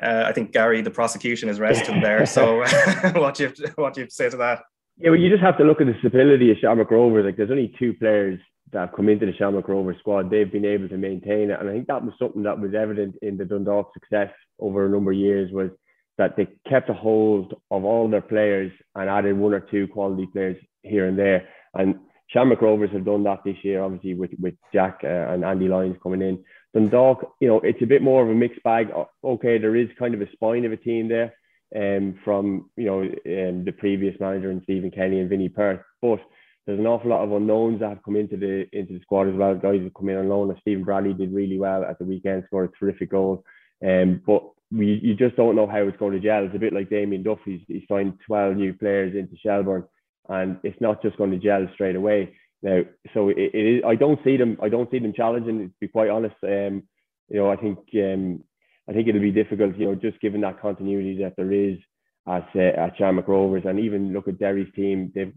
Uh, 0.00 0.24
I 0.26 0.32
think 0.32 0.52
Gary, 0.52 0.80
the 0.80 0.90
prosecution 0.90 1.48
is 1.48 1.58
resting 1.58 2.00
there. 2.00 2.24
So, 2.24 2.58
what 3.14 3.34
do 3.34 3.44
you 3.44 3.52
what 3.74 3.94
do 3.94 4.02
you 4.02 4.06
say 4.10 4.30
to 4.30 4.36
that? 4.36 4.62
Yeah, 4.98 5.10
well, 5.10 5.18
you 5.18 5.28
just 5.28 5.42
have 5.42 5.58
to 5.58 5.64
look 5.64 5.80
at 5.80 5.88
the 5.88 5.96
stability 5.98 6.52
of 6.52 6.58
Shamrock 6.58 6.90
Rovers. 6.92 7.24
Like, 7.24 7.36
there's 7.36 7.50
only 7.50 7.74
two 7.78 7.94
players 7.94 8.38
that 8.72 8.78
have 8.78 8.92
come 8.94 9.08
into 9.08 9.26
the 9.26 9.34
Shamrock 9.34 9.68
Rovers 9.68 9.96
squad. 9.98 10.30
They've 10.30 10.50
been 10.50 10.64
able 10.64 10.88
to 10.88 10.96
maintain 10.96 11.50
it, 11.50 11.58
and 11.58 11.68
I 11.68 11.72
think 11.72 11.88
that 11.88 12.04
was 12.04 12.14
something 12.16 12.44
that 12.44 12.60
was 12.60 12.74
evident 12.74 13.16
in 13.22 13.36
the 13.36 13.44
Dundalk 13.44 13.92
success 13.92 14.30
over 14.60 14.86
a 14.86 14.88
number 14.88 15.10
of 15.10 15.18
years. 15.18 15.50
Was 15.52 15.70
that 16.18 16.36
they 16.36 16.46
kept 16.68 16.90
a 16.90 16.94
hold 16.94 17.54
of 17.70 17.84
all 17.84 18.08
their 18.08 18.20
players 18.20 18.72
and 18.94 19.10
added 19.10 19.36
one 19.36 19.54
or 19.54 19.60
two 19.60 19.88
quality 19.88 20.26
players 20.32 20.56
here 20.82 21.06
and 21.06 21.18
there. 21.18 21.48
And 21.74 21.96
Shamrock 22.28 22.62
Rovers 22.62 22.90
have 22.92 23.04
done 23.04 23.24
that 23.24 23.40
this 23.44 23.56
year, 23.62 23.82
obviously 23.82 24.14
with 24.14 24.30
with 24.40 24.54
Jack 24.72 25.00
uh, 25.04 25.32
and 25.32 25.44
Andy 25.44 25.68
Lyons 25.68 25.96
coming 26.02 26.22
in. 26.22 26.44
Dundalk, 26.72 27.34
you 27.40 27.48
know, 27.48 27.60
it's 27.60 27.82
a 27.82 27.86
bit 27.86 28.02
more 28.02 28.22
of 28.22 28.30
a 28.30 28.34
mixed 28.34 28.62
bag. 28.62 28.88
Okay, 29.22 29.58
there 29.58 29.76
is 29.76 29.88
kind 29.98 30.14
of 30.14 30.22
a 30.22 30.30
spine 30.32 30.64
of 30.64 30.72
a 30.72 30.76
team 30.76 31.08
there, 31.08 31.34
um, 31.76 32.18
from 32.24 32.70
you 32.76 32.86
know 32.86 33.00
um, 33.02 33.64
the 33.64 33.74
previous 33.78 34.18
manager 34.20 34.50
and 34.50 34.62
Stephen 34.62 34.90
Kenny 34.90 35.20
and 35.20 35.28
Vinny 35.28 35.48
Perth, 35.48 35.80
but 36.00 36.20
there's 36.66 36.78
an 36.78 36.86
awful 36.86 37.10
lot 37.10 37.22
of 37.22 37.32
unknowns 37.32 37.80
that 37.80 37.90
have 37.90 38.02
come 38.02 38.16
into 38.16 38.36
the 38.36 38.66
into 38.72 38.94
the 38.94 39.00
squad 39.00 39.28
as 39.28 39.34
well. 39.34 39.54
Guys 39.54 39.82
have 39.82 39.94
come 39.94 40.08
in 40.08 40.16
on 40.16 40.28
loan. 40.28 40.56
Stephen 40.60 40.84
Bradley 40.84 41.12
did 41.12 41.32
really 41.32 41.58
well 41.58 41.84
at 41.84 41.98
the 41.98 42.04
weekend, 42.04 42.44
scored 42.46 42.70
a 42.70 42.78
terrific 42.78 43.10
goal. 43.10 43.44
Um, 43.84 44.22
but 44.26 44.42
we 44.74 44.98
you 45.02 45.14
just 45.14 45.36
don't 45.36 45.56
know 45.56 45.66
how 45.66 45.82
it's 45.82 45.96
going 45.98 46.12
to 46.12 46.20
gel. 46.20 46.44
It's 46.44 46.54
a 46.54 46.58
bit 46.58 46.72
like 46.72 46.90
Damien 46.90 47.22
Duff. 47.22 47.38
He's, 47.44 47.60
signed 47.88 48.18
12 48.26 48.56
new 48.56 48.74
players 48.74 49.14
into 49.14 49.36
Shelbourne, 49.36 49.84
and 50.28 50.58
it's 50.62 50.80
not 50.80 51.02
just 51.02 51.16
going 51.16 51.30
to 51.30 51.38
gel 51.38 51.66
straight 51.74 51.96
away. 51.96 52.34
Now, 52.62 52.80
so 53.12 53.28
it, 53.28 53.36
it 53.38 53.76
is. 53.76 53.82
I 53.86 53.94
don't 53.94 54.18
see 54.24 54.36
them. 54.36 54.58
I 54.62 54.68
don't 54.68 54.90
see 54.90 54.98
them 54.98 55.12
challenging. 55.14 55.68
To 55.68 55.74
be 55.80 55.88
quite 55.88 56.10
honest, 56.10 56.34
um, 56.42 56.82
you 57.28 57.38
know, 57.38 57.50
I 57.50 57.56
think 57.56 57.78
um, 57.94 58.42
I 58.88 58.92
think 58.92 59.08
it'll 59.08 59.20
be 59.20 59.30
difficult. 59.30 59.76
You 59.76 59.86
know, 59.86 59.94
just 59.94 60.20
given 60.20 60.40
that 60.40 60.60
continuity 60.60 61.22
that 61.22 61.34
there 61.36 61.52
is 61.52 61.78
at 62.26 62.48
uh, 62.56 62.80
at 62.80 62.96
Shamrock 62.96 63.28
Rovers, 63.28 63.64
and 63.66 63.78
even 63.78 64.12
look 64.12 64.28
at 64.28 64.38
Derry's 64.38 64.72
team. 64.74 65.12
They've 65.14 65.32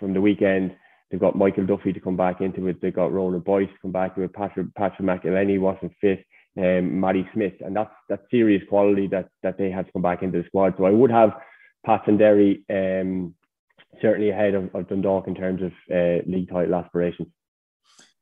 from 0.00 0.14
the 0.14 0.20
weekend. 0.20 0.74
They've 1.10 1.20
got 1.20 1.36
Michael 1.36 1.66
Duffy 1.66 1.92
to 1.92 2.00
come 2.00 2.16
back 2.16 2.40
into 2.40 2.68
it. 2.68 2.80
They've 2.80 2.94
got 2.94 3.12
Ronan 3.12 3.40
Boyce 3.40 3.68
to 3.68 3.78
come 3.82 3.92
back 3.92 4.16
it. 4.16 4.32
Patrick 4.32 4.74
Patrick 4.74 5.06
McEleney 5.06 5.60
wasn't 5.60 5.92
fit 6.00 6.24
um, 6.58 7.00
Matty 7.00 7.28
Smith, 7.32 7.54
and 7.60 7.74
that's 7.74 7.94
that 8.08 8.20
serious 8.30 8.62
quality 8.68 9.06
that 9.08 9.28
that 9.42 9.58
they 9.58 9.70
have 9.70 9.86
to 9.86 9.92
come 9.92 10.02
back 10.02 10.22
into 10.22 10.38
the 10.40 10.46
squad. 10.46 10.74
So 10.76 10.84
I 10.84 10.90
would 10.90 11.10
have 11.10 11.32
Pat 11.84 12.06
and 12.06 12.18
Derry 12.18 12.64
um, 12.70 13.34
certainly 14.00 14.30
ahead 14.30 14.54
of, 14.54 14.74
of, 14.74 14.88
Dundalk 14.88 15.28
in 15.28 15.34
terms 15.34 15.62
of 15.62 15.72
uh, 15.90 16.22
league 16.26 16.50
title 16.50 16.74
aspirations. 16.74 17.28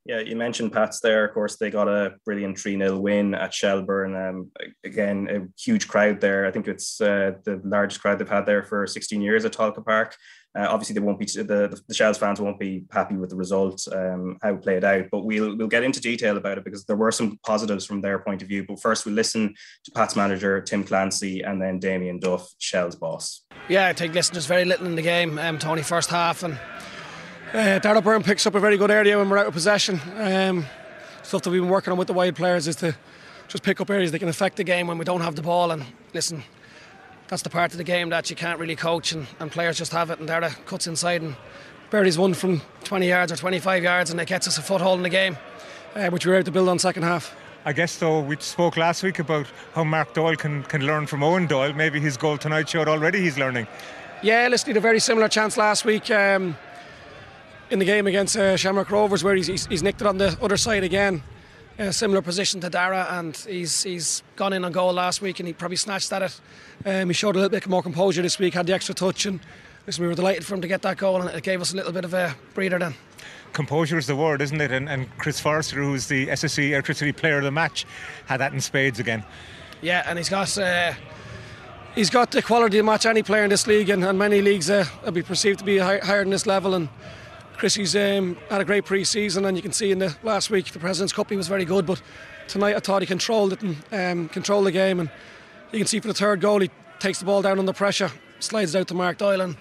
Yeah, 0.06 0.20
you 0.20 0.34
mentioned 0.34 0.72
Pats 0.72 1.00
there. 1.00 1.24
Of 1.26 1.34
course, 1.34 1.56
they 1.56 1.70
got 1.70 1.86
a 1.86 2.14
brilliant 2.24 2.58
3 2.58 2.78
0 2.78 2.98
win 2.98 3.34
at 3.34 3.52
Shelbourne. 3.52 4.16
Um, 4.16 4.50
again, 4.82 5.28
a 5.30 5.60
huge 5.60 5.88
crowd 5.88 6.20
there. 6.20 6.46
I 6.46 6.50
think 6.50 6.68
it's 6.68 7.00
uh, 7.00 7.32
the 7.44 7.60
largest 7.64 8.00
crowd 8.00 8.18
they've 8.18 8.28
had 8.28 8.46
there 8.46 8.62
for 8.62 8.86
16 8.86 9.20
years 9.20 9.44
at 9.44 9.52
Tolka 9.52 9.84
Park. 9.84 10.16
Uh, 10.58 10.66
obviously, 10.68 10.94
they 10.94 11.00
won't 11.00 11.18
be 11.18 11.26
the 11.26 11.80
the 11.86 11.94
Shels 11.94 12.18
fans 12.18 12.40
won't 12.40 12.58
be 12.58 12.84
happy 12.90 13.16
with 13.16 13.30
the 13.30 13.36
result, 13.36 13.86
um, 13.92 14.36
how 14.42 14.54
it 14.54 14.62
played 14.62 14.84
out. 14.84 15.04
But 15.12 15.24
we'll 15.24 15.56
we'll 15.56 15.68
get 15.68 15.84
into 15.84 16.00
detail 16.00 16.36
about 16.38 16.58
it 16.58 16.64
because 16.64 16.84
there 16.86 16.96
were 16.96 17.12
some 17.12 17.38
positives 17.46 17.84
from 17.84 18.00
their 18.00 18.18
point 18.18 18.42
of 18.42 18.48
view. 18.48 18.64
But 18.66 18.80
first, 18.80 19.06
we'll 19.06 19.14
listen 19.14 19.54
to 19.84 19.90
Pat's 19.92 20.16
manager 20.16 20.60
Tim 20.60 20.82
Clancy 20.82 21.42
and 21.42 21.62
then 21.62 21.78
Damien 21.78 22.18
Duff, 22.18 22.50
Shels 22.58 22.96
boss. 22.96 23.42
Yeah, 23.68 23.86
I 23.86 23.92
think 23.92 24.14
listen, 24.14 24.32
there's 24.32 24.46
very 24.46 24.64
little 24.64 24.86
in 24.86 24.96
the 24.96 25.02
game. 25.02 25.38
Um, 25.38 25.58
Tony 25.58 25.82
first 25.82 26.10
half 26.10 26.42
and 26.42 26.58
uh, 27.52 27.78
Darragh 27.80 28.04
Burns 28.04 28.24
picks 28.24 28.46
up 28.46 28.54
a 28.54 28.60
very 28.60 28.76
good 28.76 28.90
area 28.90 29.18
when 29.18 29.28
we're 29.28 29.38
out 29.38 29.46
of 29.46 29.54
possession. 29.54 30.00
Um, 30.16 30.66
stuff 31.22 31.42
that 31.42 31.50
we've 31.50 31.60
been 31.60 31.70
working 31.70 31.92
on 31.92 31.98
with 31.98 32.08
the 32.08 32.14
wide 32.14 32.36
players 32.36 32.68
is 32.68 32.76
to 32.76 32.94
just 33.48 33.64
pick 33.64 33.80
up 33.80 33.90
areas 33.90 34.12
that 34.12 34.18
can 34.18 34.28
affect 34.28 34.56
the 34.56 34.64
game 34.64 34.86
when 34.86 34.98
we 34.98 35.04
don't 35.04 35.20
have 35.20 35.36
the 35.36 35.42
ball. 35.42 35.70
And 35.70 35.84
listen, 36.14 36.42
that's 37.28 37.42
the 37.42 37.50
part 37.50 37.72
of 37.72 37.78
the 37.78 37.84
game 37.84 38.10
that 38.10 38.30
you 38.30 38.36
can't 38.36 38.58
really 38.58 38.76
coach 38.76 39.12
and, 39.12 39.26
and 39.38 39.50
players 39.50 39.78
just 39.78 39.92
have 39.92 40.10
it 40.10 40.18
and 40.18 40.28
Darragh 40.28 40.52
cuts 40.66 40.86
inside 40.86 41.22
and 41.22 41.36
Berry's 41.90 42.18
one 42.18 42.34
from 42.34 42.62
20 42.84 43.08
yards 43.08 43.32
or 43.32 43.36
25 43.36 43.82
yards 43.82 44.10
and 44.10 44.20
it 44.20 44.28
gets 44.28 44.46
us 44.46 44.58
a 44.58 44.62
foothold 44.62 44.98
in 44.98 45.02
the 45.02 45.08
game 45.08 45.36
uh, 45.94 46.08
which 46.08 46.24
we 46.24 46.30
were 46.30 46.38
able 46.38 46.44
to 46.44 46.50
build 46.50 46.68
on 46.68 46.78
second 46.78 47.02
half. 47.02 47.34
I 47.64 47.72
guess 47.72 47.96
though 47.98 48.20
we 48.20 48.36
spoke 48.40 48.76
last 48.76 49.02
week 49.02 49.18
about 49.18 49.46
how 49.74 49.84
Mark 49.84 50.14
Doyle 50.14 50.36
can, 50.36 50.62
can 50.64 50.86
learn 50.86 51.06
from 51.06 51.20
Eoin 51.20 51.46
Doyle. 51.46 51.72
Maybe 51.72 52.00
his 52.00 52.16
goal 52.16 52.38
tonight 52.38 52.68
showed 52.68 52.88
already 52.88 53.20
he's 53.20 53.38
learning. 53.38 53.66
Yeah, 54.22 54.48
listen, 54.48 54.66
he 54.66 54.70
had 54.70 54.76
a 54.78 54.80
very 54.80 55.00
similar 55.00 55.28
chance 55.28 55.56
last 55.56 55.84
week 55.84 56.10
um, 56.10 56.56
in 57.70 57.78
the 57.78 57.84
game 57.84 58.06
against 58.06 58.36
uh, 58.36 58.56
Shamrock 58.56 58.90
Rovers 58.90 59.22
where 59.22 59.34
he's, 59.34 59.46
he's, 59.46 59.66
he's 59.66 59.82
nicked 59.82 60.00
it 60.00 60.06
on 60.06 60.18
the 60.18 60.36
other 60.42 60.56
side 60.56 60.84
again 60.84 61.22
a 61.80 61.92
similar 61.92 62.20
position 62.20 62.60
to 62.60 62.68
Darragh, 62.68 63.06
and 63.10 63.36
he's 63.36 63.82
he's 63.82 64.22
gone 64.36 64.52
in 64.52 64.64
on 64.64 64.72
goal 64.72 64.92
last 64.92 65.22
week, 65.22 65.40
and 65.40 65.46
he 65.46 65.52
probably 65.52 65.76
snatched 65.76 66.12
at 66.12 66.22
it. 66.22 66.40
Um, 66.84 67.08
he 67.08 67.14
showed 67.14 67.36
a 67.36 67.38
little 67.38 67.50
bit 67.50 67.66
more 67.66 67.82
composure 67.82 68.22
this 68.22 68.38
week, 68.38 68.54
had 68.54 68.66
the 68.66 68.74
extra 68.74 68.94
touch, 68.94 69.26
and 69.26 69.40
listen, 69.86 70.02
we 70.02 70.08
were 70.08 70.14
delighted 70.14 70.44
for 70.44 70.54
him 70.54 70.60
to 70.60 70.68
get 70.68 70.82
that 70.82 70.98
goal, 70.98 71.20
and 71.22 71.30
it 71.30 71.42
gave 71.42 71.60
us 71.60 71.72
a 71.72 71.76
little 71.76 71.92
bit 71.92 72.04
of 72.04 72.12
a 72.12 72.34
breather 72.54 72.78
then. 72.78 72.94
Composure 73.52 73.98
is 73.98 74.06
the 74.06 74.14
word, 74.14 74.42
isn't 74.42 74.60
it? 74.60 74.70
And, 74.70 74.88
and 74.88 75.10
Chris 75.18 75.40
Forrester, 75.40 75.82
who's 75.82 76.06
the 76.06 76.28
SSE 76.28 76.70
Airtricity 76.70 77.16
Player 77.16 77.38
of 77.38 77.44
the 77.44 77.50
Match, 77.50 77.86
had 78.26 78.38
that 78.38 78.52
in 78.52 78.60
spades 78.60 79.00
again. 79.00 79.24
Yeah, 79.80 80.04
and 80.06 80.18
he's 80.18 80.28
got. 80.28 80.56
Uh, 80.58 80.92
he's 81.94 82.10
got 82.10 82.30
the 82.30 82.42
quality 82.42 82.76
to 82.76 82.82
match 82.82 83.06
any 83.06 83.22
player 83.22 83.44
in 83.44 83.50
this 83.50 83.66
league, 83.66 83.88
and, 83.88 84.04
and 84.04 84.18
many 84.18 84.42
leagues 84.42 84.68
uh, 84.68 84.84
will 85.04 85.12
be 85.12 85.22
perceived 85.22 85.60
to 85.60 85.64
be 85.64 85.78
high, 85.78 85.98
higher 85.98 86.22
than 86.22 86.30
this 86.30 86.46
level. 86.46 86.74
And 86.74 86.88
Chrissy's 87.60 87.94
um, 87.94 88.38
had 88.48 88.62
a 88.62 88.64
great 88.64 88.86
pre-season, 88.86 89.44
and 89.44 89.54
you 89.54 89.62
can 89.62 89.74
see 89.74 89.90
in 89.90 89.98
the 89.98 90.16
last 90.22 90.48
week 90.48 90.72
the 90.72 90.78
President's 90.78 91.12
Cup 91.12 91.28
he 91.28 91.36
was 91.36 91.46
very 91.46 91.66
good. 91.66 91.84
But 91.84 92.00
tonight 92.48 92.74
I 92.74 92.80
thought 92.80 93.02
he 93.02 93.06
controlled 93.06 93.52
it 93.52 93.60
and 93.60 93.76
um, 93.92 94.28
controlled 94.30 94.64
the 94.64 94.72
game, 94.72 94.98
and 94.98 95.10
you 95.70 95.78
can 95.78 95.86
see 95.86 96.00
for 96.00 96.08
the 96.08 96.14
third 96.14 96.40
goal 96.40 96.60
he 96.60 96.70
takes 97.00 97.18
the 97.18 97.26
ball 97.26 97.42
down 97.42 97.58
under 97.58 97.74
pressure, 97.74 98.10
slides 98.38 98.74
it 98.74 98.78
out 98.78 98.88
to 98.88 98.94
Mark 98.94 99.18
Doyle, 99.18 99.42
and 99.42 99.56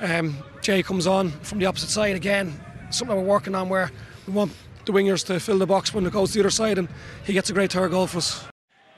um, 0.00 0.38
Jay 0.62 0.82
comes 0.82 1.06
on 1.06 1.32
from 1.42 1.58
the 1.58 1.66
opposite 1.66 1.90
side 1.90 2.16
again. 2.16 2.58
Something 2.88 3.14
we're 3.14 3.22
working 3.22 3.54
on 3.54 3.68
where 3.68 3.90
we 4.26 4.32
want 4.32 4.50
the 4.86 4.92
wingers 4.92 5.22
to 5.26 5.38
fill 5.38 5.58
the 5.58 5.66
box 5.66 5.92
when 5.92 6.06
it 6.06 6.14
goes 6.14 6.30
to 6.30 6.38
the 6.38 6.44
other 6.44 6.50
side, 6.50 6.78
and 6.78 6.88
he 7.26 7.34
gets 7.34 7.50
a 7.50 7.52
great 7.52 7.70
third 7.70 7.90
goal 7.90 8.06
for 8.06 8.18
us. 8.18 8.42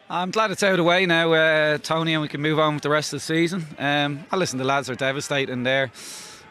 I'm 0.08 0.30
glad 0.30 0.52
it's 0.52 0.62
out 0.62 0.70
of 0.70 0.76
the 0.76 0.84
way 0.84 1.04
now, 1.04 1.32
uh, 1.32 1.78
Tony, 1.78 2.12
and 2.12 2.22
we 2.22 2.28
can 2.28 2.40
move 2.40 2.60
on 2.60 2.74
with 2.74 2.84
the 2.84 2.90
rest 2.90 3.12
of 3.12 3.18
the 3.18 3.24
season. 3.24 3.66
Um, 3.76 4.24
I 4.30 4.36
listen, 4.36 4.56
the 4.56 4.64
lads 4.64 4.88
are 4.88 4.94
devastating 4.94 5.64
there. 5.64 5.90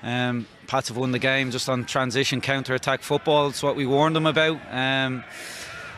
Um, 0.03 0.45
Pats 0.67 0.87
have 0.87 0.97
won 0.97 1.11
the 1.11 1.19
game 1.19 1.51
just 1.51 1.69
on 1.69 1.85
transition 1.85 2.41
counter 2.41 2.73
attack 2.73 3.01
football. 3.01 3.49
It's 3.49 3.61
what 3.61 3.75
we 3.75 3.85
warned 3.85 4.15
them 4.15 4.25
about. 4.25 4.59
Um, 4.71 5.23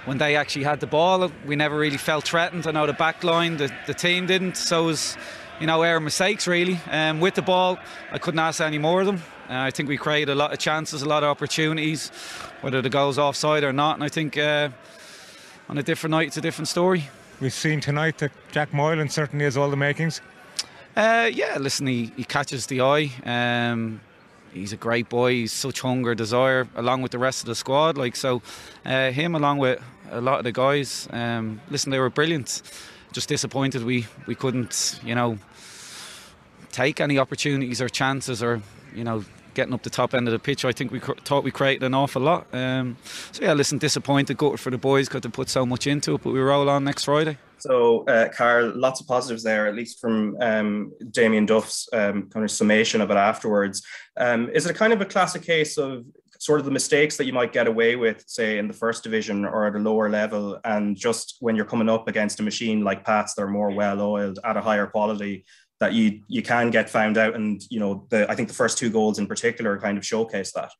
when 0.05 0.17
they 0.17 0.35
actually 0.35 0.63
had 0.63 0.79
the 0.79 0.87
ball, 0.87 1.31
we 1.45 1.55
never 1.55 1.77
really 1.77 1.97
felt 1.97 2.25
threatened. 2.25 2.67
I 2.67 2.71
know 2.71 2.85
the 2.85 2.93
back 2.93 3.23
line, 3.23 3.57
the, 3.57 3.71
the 3.87 3.93
team 3.93 4.25
didn't. 4.25 4.57
So 4.57 4.83
it 4.83 4.85
was, 4.87 5.17
you 5.59 5.67
know, 5.67 5.83
our 5.83 5.99
mistakes 5.99 6.47
really. 6.47 6.79
Um, 6.89 7.19
with 7.19 7.35
the 7.35 7.41
ball, 7.41 7.77
I 8.11 8.17
couldn't 8.17 8.39
ask 8.39 8.61
any 8.61 8.77
more 8.77 9.01
of 9.01 9.07
them. 9.07 9.17
Uh, 9.49 9.61
I 9.61 9.71
think 9.71 9.87
we 9.87 9.97
created 9.97 10.29
a 10.29 10.35
lot 10.35 10.51
of 10.51 10.59
chances, 10.59 11.01
a 11.01 11.07
lot 11.07 11.23
of 11.23 11.29
opportunities, 11.29 12.09
whether 12.61 12.81
the 12.81 12.89
goal's 12.89 13.17
offside 13.17 13.63
or 13.63 13.71
not. 13.71 13.95
And 13.95 14.03
I 14.03 14.09
think 14.09 14.37
uh, 14.37 14.69
on 15.69 15.77
a 15.77 15.83
different 15.83 16.11
night, 16.11 16.27
it's 16.27 16.37
a 16.37 16.41
different 16.41 16.67
story. 16.67 17.09
We've 17.39 17.53
seen 17.53 17.79
tonight 17.79 18.17
that 18.17 18.31
Jack 18.51 18.73
Moylan 18.73 19.09
certainly 19.09 19.45
has 19.45 19.55
all 19.55 19.69
the 19.69 19.77
makings. 19.77 20.21
Uh, 20.95 21.29
yeah, 21.31 21.57
listen, 21.59 21.85
he, 21.85 22.11
he 22.17 22.23
catches 22.23 22.65
the 22.65 22.81
eye. 22.81 23.11
Um, 23.23 24.01
he's 24.57 24.73
a 24.73 24.77
great 24.77 25.09
boy. 25.09 25.31
He's 25.31 25.53
such 25.53 25.81
hunger, 25.81 26.15
desire, 26.15 26.67
along 26.75 27.01
with 27.01 27.11
the 27.11 27.19
rest 27.19 27.41
of 27.41 27.47
the 27.47 27.55
squad. 27.55 27.97
Like 27.97 28.15
so, 28.15 28.41
uh, 28.85 29.11
him 29.11 29.35
along 29.35 29.59
with 29.59 29.81
a 30.11 30.21
lot 30.21 30.39
of 30.39 30.43
the 30.43 30.51
guys. 30.51 31.07
Um, 31.11 31.61
listen, 31.69 31.91
they 31.91 31.99
were 31.99 32.09
brilliant. 32.09 32.61
Just 33.11 33.29
disappointed 33.29 33.83
we 33.83 34.05
we 34.25 34.35
couldn't, 34.35 34.99
you 35.03 35.15
know, 35.15 35.37
take 36.71 36.99
any 36.99 37.17
opportunities 37.17 37.81
or 37.81 37.89
chances 37.89 38.43
or 38.43 38.61
you 38.93 39.03
know 39.03 39.23
getting 39.53 39.73
up 39.73 39.81
the 39.81 39.89
top 39.89 40.13
end 40.13 40.27
of 40.27 40.31
the 40.31 40.39
pitch. 40.39 40.65
I 40.65 40.71
think 40.71 40.91
we 40.91 40.99
thought 40.99 41.43
we 41.43 41.51
created 41.51 41.83
an 41.83 41.93
awful 41.95 42.21
lot. 42.21 42.45
Um, 42.53 42.97
so 43.31 43.43
yeah, 43.43 43.53
listen, 43.53 43.79
disappointed, 43.79 44.37
gutted 44.37 44.59
for 44.59 44.69
the 44.69 44.77
boys 44.77 45.07
because 45.07 45.21
they 45.21 45.29
put 45.29 45.49
so 45.49 45.65
much 45.65 45.87
into 45.87 46.13
it, 46.15 46.21
but 46.23 46.31
we 46.31 46.39
roll 46.39 46.69
on 46.69 46.83
next 46.83 47.05
Friday. 47.05 47.37
So, 47.59 48.05
uh, 48.05 48.29
Karl, 48.29 48.71
lots 48.75 49.01
of 49.01 49.07
positives 49.07 49.43
there, 49.43 49.67
at 49.67 49.75
least 49.75 49.99
from 49.99 50.37
um, 50.41 50.93
Damien 51.11 51.45
Duff's 51.45 51.87
um, 51.93 52.29
kind 52.29 52.43
of 52.43 52.51
summation 52.51 53.01
of 53.01 53.09
it 53.11 53.17
afterwards. 53.17 53.81
Um, 54.15 54.49
is 54.49 54.65
it 54.65 54.71
a 54.71 54.73
kind 54.73 54.93
of 54.93 55.01
a 55.01 55.05
classic 55.05 55.41
case 55.41 55.77
of 55.77 56.05
sort 56.39 56.59
of 56.59 56.65
the 56.65 56.71
mistakes 56.71 57.17
that 57.17 57.25
you 57.25 57.33
might 57.33 57.53
get 57.53 57.67
away 57.67 57.95
with, 57.95 58.23
say, 58.27 58.57
in 58.57 58.67
the 58.67 58.73
first 58.73 59.03
division 59.03 59.45
or 59.45 59.65
at 59.65 59.75
a 59.75 59.79
lower 59.79 60.09
level, 60.09 60.59
and 60.63 60.95
just 60.95 61.37
when 61.39 61.55
you're 61.55 61.65
coming 61.65 61.89
up 61.89 62.07
against 62.07 62.39
a 62.39 62.43
machine 62.43 62.83
like 62.83 63.03
Pats, 63.03 63.33
they're 63.33 63.47
more 63.47 63.71
well 63.71 64.01
oiled 64.01 64.39
at 64.43 64.57
a 64.57 64.61
higher 64.61 64.87
quality, 64.87 65.45
that 65.79 65.93
you 65.93 66.21
you 66.27 66.41
can 66.41 66.71
get 66.71 66.89
found 66.89 67.17
out, 67.17 67.35
and 67.35 67.61
you 67.69 67.79
know, 67.79 68.07
the 68.09 68.29
I 68.29 68.35
think 68.35 68.47
the 68.47 68.53
first 68.53 68.77
two 68.77 68.89
goals 68.89 69.19
in 69.19 69.27
particular 69.27 69.79
kind 69.79 69.97
of 69.97 70.05
showcase 70.05 70.51
that. 70.53 70.71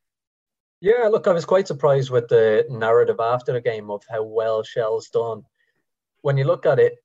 Yeah, 0.80 1.08
look, 1.10 1.26
I 1.26 1.32
was 1.32 1.44
quite 1.44 1.66
surprised 1.66 2.10
with 2.10 2.28
the 2.28 2.64
narrative 2.68 3.18
after 3.18 3.52
the 3.52 3.60
game 3.60 3.90
of 3.90 4.02
how 4.08 4.22
well 4.22 4.62
Shels 4.62 5.08
done 5.08 5.42
when 6.22 6.36
you 6.36 6.44
look 6.44 6.66
at 6.66 6.78
it, 6.78 6.96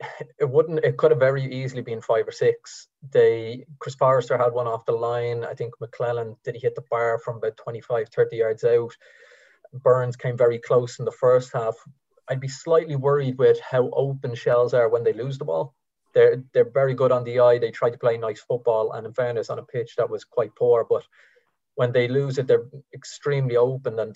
it 0.38 0.48
wouldn't. 0.48 0.84
It 0.84 0.96
could 0.96 1.10
have 1.10 1.20
very 1.20 1.44
easily 1.44 1.82
been 1.82 2.00
five 2.00 2.26
or 2.26 2.32
six. 2.32 2.88
They 3.10 3.66
Chris 3.78 3.94
Forrester 3.94 4.38
had 4.38 4.52
one 4.52 4.66
off 4.66 4.86
the 4.86 4.92
line. 4.92 5.44
I 5.44 5.54
think 5.54 5.74
McClelland 5.78 6.36
did 6.44 6.54
he 6.54 6.60
hit 6.60 6.74
the 6.74 6.84
bar 6.90 7.18
from 7.18 7.36
about 7.36 7.56
25, 7.56 8.08
30 8.08 8.36
yards 8.36 8.64
out. 8.64 8.96
Burns 9.72 10.16
came 10.16 10.36
very 10.36 10.58
close 10.58 10.98
in 10.98 11.04
the 11.04 11.12
first 11.12 11.52
half. 11.52 11.76
I'd 12.28 12.40
be 12.40 12.48
slightly 12.48 12.96
worried 12.96 13.38
with 13.38 13.58
how 13.60 13.90
open 13.90 14.34
Shels 14.34 14.74
are 14.74 14.88
when 14.88 15.02
they 15.02 15.12
lose 15.12 15.38
the 15.38 15.44
ball. 15.44 15.74
They're 16.14 16.42
they're 16.52 16.70
very 16.70 16.94
good 16.94 17.12
on 17.12 17.24
the 17.24 17.40
eye. 17.40 17.58
They 17.58 17.70
try 17.70 17.90
to 17.90 17.98
play 17.98 18.16
nice 18.16 18.40
football, 18.40 18.92
and 18.92 19.06
in 19.06 19.14
fairness, 19.14 19.50
on 19.50 19.58
a 19.58 19.64
pitch 19.64 19.96
that 19.96 20.10
was 20.10 20.24
quite 20.24 20.54
poor. 20.54 20.84
But 20.88 21.04
when 21.74 21.92
they 21.92 22.08
lose 22.08 22.38
it, 22.38 22.46
they're 22.46 22.66
extremely 22.92 23.56
open, 23.56 23.98
and 23.98 24.14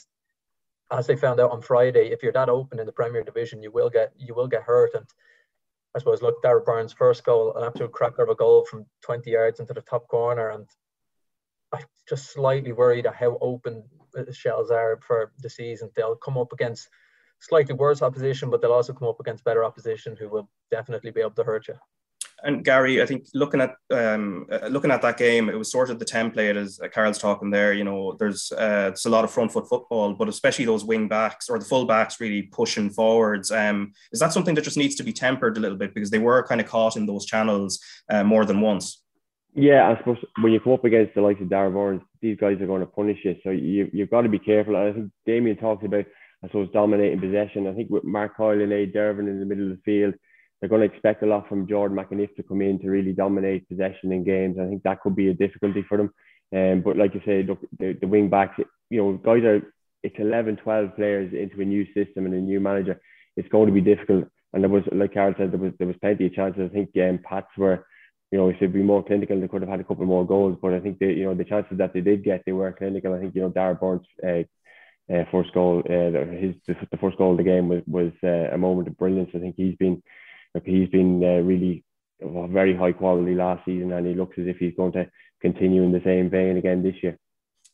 as 0.91 1.07
they 1.07 1.17
found 1.17 1.41
out 1.41 1.51
on 1.51 1.63
Friday, 1.63 2.13
if 2.13 2.23
you're 2.23 2.33
that 2.33 2.49
open 2.49 2.79
in 2.79 2.87
the 2.87 2.93
Premier 2.93 3.23
Division, 3.23 3.63
you 3.63 3.71
will 3.71 3.91
get 3.91 4.13
you 4.17 4.35
will 4.35 4.47
get 4.47 4.63
hurt. 4.63 4.95
And 4.95 5.07
I 5.95 5.99
suppose 5.99 6.23
look, 6.23 6.43
Darragh 6.43 6.65
Burns' 6.65 6.93
first 6.93 7.25
goal, 7.25 7.55
an 7.57 7.65
absolute 7.65 7.93
cracker 7.93 8.23
of 8.23 8.29
a 8.29 8.35
goal 8.35 8.65
from 8.65 8.87
20 9.03 9.31
yards 9.31 9.61
into 9.61 9.75
the 9.75 9.81
top 9.83 10.07
corner, 10.09 10.51
and 10.51 10.69
I'm 11.73 11.85
just 12.09 12.33
slightly 12.33 12.73
worried 12.73 13.07
at 13.07 13.17
how 13.17 13.39
open 13.41 13.85
the 14.13 14.33
Shels 14.33 14.71
are 14.71 14.99
for 15.07 15.33
the 15.39 15.51
season. 15.51 15.91
They'll 15.95 16.17
come 16.17 16.39
up 16.39 16.53
against 16.53 16.89
slightly 17.41 17.75
worse 17.75 18.03
opposition, 18.03 18.51
but 18.51 18.63
they'll 18.63 18.73
also 18.73 18.93
come 18.93 19.09
up 19.09 19.21
against 19.21 19.45
better 19.45 19.65
opposition 19.65 20.17
who 20.17 20.29
will 20.29 20.49
definitely 20.71 21.11
be 21.11 21.21
able 21.21 21.33
to 21.33 21.45
hurt 21.45 21.69
you 21.69 21.75
and 22.43 22.65
Gary, 22.65 23.03
I 23.03 23.07
think 23.07 23.27
looking 23.35 23.61
at 23.61 23.77
um, 23.91 24.47
uh, 24.51 24.67
looking 24.67 24.91
at 24.91 25.03
that 25.03 25.17
game, 25.17 25.49
it 25.49 25.59
was 25.59 25.71
sort 25.71 25.91
of 25.91 25.99
the 25.99 26.05
template 26.05 26.57
as 26.57 26.79
Karl's 26.93 27.19
talking 27.19 27.51
there. 27.51 27.73
You 27.73 27.85
know, 27.85 28.15
there's 28.19 28.53
uh, 28.53 28.91
it's 28.93 29.07
a 29.07 29.11
lot 29.11 29.25
of 29.25 29.31
front 29.31 29.53
foot 29.53 29.69
football, 29.69 30.15
but 30.15 30.29
especially 30.29 30.67
those 30.67 30.85
wing 30.85 31.09
backs 31.09 31.49
or 31.49 31.59
the 31.59 31.65
full 31.65 31.87
backs 31.87 32.21
really 32.21 32.43
pushing 32.43 32.91
forwards. 32.91 33.51
Um, 33.51 33.93
is 34.13 34.21
that 34.21 34.33
something 34.33 34.55
that 34.55 34.65
just 34.65 34.77
needs 34.77 34.95
to 34.97 35.03
be 35.03 35.13
tempered 35.13 35.57
a 35.57 35.61
little 35.61 35.79
bit 35.79 35.95
because 35.95 36.11
they 36.11 36.19
were 36.19 36.47
kind 36.47 36.61
of 36.61 36.67
caught 36.67 36.97
in 36.97 37.07
those 37.07 37.25
channels 37.25 37.81
uh, 38.11 38.23
more 38.23 38.45
than 38.45 38.61
once? 38.61 39.03
Yeah, 39.55 39.89
I 39.89 39.97
suppose 39.97 40.19
when 40.43 40.53
you 40.53 40.61
come 40.61 40.75
up 40.75 40.85
against 40.85 41.15
the 41.15 41.23
likes 41.23 41.41
of 41.41 41.49
Darragh 41.49 41.73
Burns, 41.73 42.03
these 42.21 42.37
guys 42.39 42.61
are 42.61 42.67
going 42.67 42.81
to 42.81 42.87
punish 42.87 43.19
you. 43.25 43.37
So 43.43 43.51
you 43.51 43.89
you've 43.93 44.11
got 44.11 44.23
to 44.23 44.29
be 44.29 44.39
careful. 44.39 44.77
And 44.77 44.89
I 44.89 44.93
think 44.93 45.11
Damien 45.25 45.57
talked 45.57 45.85
about 45.85 46.05
I 46.45 46.49
suppose 46.49 46.69
dominating 46.73 47.21
possession. 47.21 47.67
I 47.67 47.73
think 47.73 47.89
with 47.89 48.05
Mark 48.05 48.37
Coyle 48.37 48.61
and 48.61 48.73
Aodh 48.73 48.93
Dervin 48.93 49.27
in 49.27 49.41
the 49.41 49.47
middle 49.47 49.71
of 49.71 49.79
the 49.79 49.83
field 49.83 50.15
they're 50.61 50.69
going 50.69 50.89
to 50.89 50.95
expect 50.95 51.23
a 51.23 51.27
lot 51.27 51.49
from 51.49 51.69
Jordan 51.69 51.97
McEneff 51.97 52.35
to 52.37 52.43
come 52.43 52.63
in 52.63 52.79
to 52.81 52.89
really 52.89 53.13
dominate 53.13 53.69
possession 53.69 54.13
in 54.13 54.25
games. 54.25 54.57
I 54.61 54.67
think 54.67 54.83
that 54.83 55.01
could 55.01 55.15
be 55.15 55.29
a 55.29 55.35
difficulty 55.35 55.85
for 55.89 55.99
them. 55.99 56.11
Um, 56.55 56.83
but 56.83 56.97
like 56.97 57.15
you 57.15 57.21
say, 57.27 57.43
look, 57.43 57.61
the, 57.79 57.97
the 58.01 58.07
wing 58.07 58.31
backs, 58.31 58.59
you 58.89 59.03
know, 59.03 59.13
guys 59.15 59.43
are, 59.45 59.61
it's 60.03 60.17
11, 60.19 60.57
12 60.57 60.97
players 60.97 61.33
into 61.35 61.61
a 61.61 61.65
new 61.65 61.85
system 61.93 62.25
and 62.27 62.35
a 62.35 62.39
new 62.39 62.61
manager. 62.61 63.01
It's 63.37 63.49
going 63.49 63.67
to 63.67 63.73
be 63.73 63.81
difficult. 63.81 64.27
And 64.53 64.63
there 64.63 64.71
was, 64.71 64.85
like 64.93 65.13
Karl 65.13 65.35
said, 65.37 65.53
there 65.53 65.59
was 65.59 65.73
there 65.79 65.89
was 65.89 65.97
plenty 66.01 66.27
of 66.27 66.33
chances. 66.33 66.71
I 66.71 66.73
think 66.73 66.91
um, 66.97 67.19
Pats 67.23 67.49
were, 67.59 67.85
you 68.31 68.39
know, 68.39 68.49
if 68.49 68.59
they'd 68.59 68.73
be 68.73 68.83
more 68.83 69.05
clinical, 69.05 69.39
they 69.39 69.49
could 69.49 69.61
have 69.61 69.69
had 69.69 69.81
a 69.81 69.85
couple 69.85 70.07
more 70.07 70.27
goals. 70.27 70.57
But 70.63 70.73
I 70.73 70.81
think 70.81 70.99
they, 70.99 71.13
you 71.13 71.25
know, 71.25 71.35
the 71.35 71.45
chances 71.45 71.77
that 71.77 71.93
they 71.93 72.01
did 72.01 72.25
get, 72.25 72.43
they 72.47 72.53
were 72.53 72.73
clinical. 72.73 73.13
I 73.13 73.19
think, 73.19 73.35
you 73.35 73.43
know, 73.43 73.51
Darragh 73.51 73.81
Burns 73.81 74.07
uh, 74.27 74.45
uh, 75.13 75.25
first 75.31 75.53
goal, 75.53 75.83
uh, 75.85 76.37
his 76.37 76.55
the 76.67 76.97
first 77.01 77.19
goal 77.19 77.33
of 77.33 77.39
the 77.39 77.45
game 77.45 77.69
was 77.69 77.83
was 77.87 78.13
uh, 78.25 78.55
a 78.55 78.59
moment 78.59 78.89
of 78.89 78.97
brilliance. 78.97 79.31
I 79.35 79.39
think 79.39 79.57
he's 79.57 79.77
been 79.77 80.03
he's 80.65 80.89
been 80.89 81.23
uh, 81.23 81.43
really 81.43 81.85
very 82.21 82.75
high 82.75 82.93
quality 82.93 83.35
last 83.35 83.65
season, 83.65 83.93
and 83.93 84.07
he 84.07 84.15
looks 84.15 84.39
as 84.39 84.47
if 84.47 84.57
he's 84.57 84.75
going 84.75 84.93
to 84.93 85.09
continue 85.41 85.83
in 85.83 85.93
the 85.93 86.03
same 86.05 86.31
vein 86.31 86.57
again 86.57 86.83
this 86.83 86.95
year. 87.03 87.19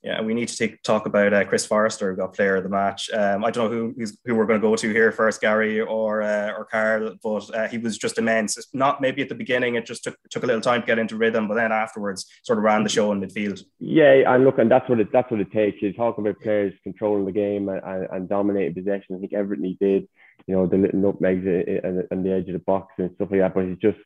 Yeah, 0.03 0.21
we 0.21 0.35
need 0.35 0.49
to 0.49 0.57
take, 0.57 0.83
talk 0.83 1.07
about 1.07 1.33
uh, 1.33 1.45
Chris 1.45 1.65
Forrester, 1.65 2.11
who 2.11 2.17
got 2.17 2.35
player 2.35 2.57
of 2.57 2.65
the 2.65 2.69
match. 2.69 3.09
Um, 3.13 3.45
I 3.45 3.53
don't 3.53 3.71
know 3.71 3.77
who 3.97 4.07
who 4.25 4.35
we're 4.35 4.47
going 4.47 4.61
to 4.61 4.67
go 4.67 4.75
to 4.75 4.93
here 4.93 5.13
first, 5.13 5.41
Gary 5.41 5.81
or 5.81 6.23
uh, 6.23 6.51
or 6.59 6.65
Karl, 6.65 7.15
but 7.23 7.55
uh, 7.55 7.69
he 7.69 7.79
was 7.79 7.99
just 7.99 8.19
immense. 8.19 8.59
It's 8.59 8.75
not 8.75 9.01
maybe 9.01 9.23
at 9.23 9.29
the 9.29 9.37
beginning; 9.37 9.77
it 9.77 9.87
just 9.87 10.03
took 10.03 10.17
took 10.29 10.43
a 10.43 10.47
little 10.47 10.61
time 10.61 10.81
to 10.81 10.87
get 10.87 10.99
into 10.99 11.17
rhythm, 11.17 11.47
but 11.47 11.55
then 11.55 11.71
afterwards, 11.71 12.27
sort 12.43 12.59
of 12.59 12.65
ran 12.65 12.83
the 12.83 12.89
show 12.89 13.13
in 13.13 13.21
midfield. 13.21 13.63
Yeah, 13.79 14.35
and 14.35 14.43
look, 14.43 14.59
and 14.59 14.69
that's 14.69 14.89
what 14.89 14.99
it 14.99 15.13
that's 15.13 15.31
what 15.31 15.41
it 15.41 15.53
takes. 15.53 15.81
You 15.81 15.93
talk 15.93 16.19
about 16.19 16.41
players 16.41 16.75
controlling 16.83 17.25
the 17.25 17.31
game 17.31 17.69
and, 17.69 17.81
and, 17.85 18.09
and 18.11 18.29
dominating 18.29 18.75
possession. 18.75 19.15
I 19.15 19.21
think 19.21 19.33
everything 19.33 19.67
he 19.67 19.77
did, 19.81 20.09
you 20.47 20.55
know, 20.55 20.67
the 20.67 20.77
little 20.77 21.01
nutmegs 21.01 21.47
and, 21.47 22.05
and 22.11 22.25
the 22.25 22.33
edge 22.33 22.49
of 22.49 22.55
the 22.55 22.59
box 22.61 22.93
and 22.99 23.11
stuff 23.15 23.29
like 23.31 23.41
that. 23.41 23.55
But 23.55 23.67
he's 23.67 23.79
just 23.79 23.99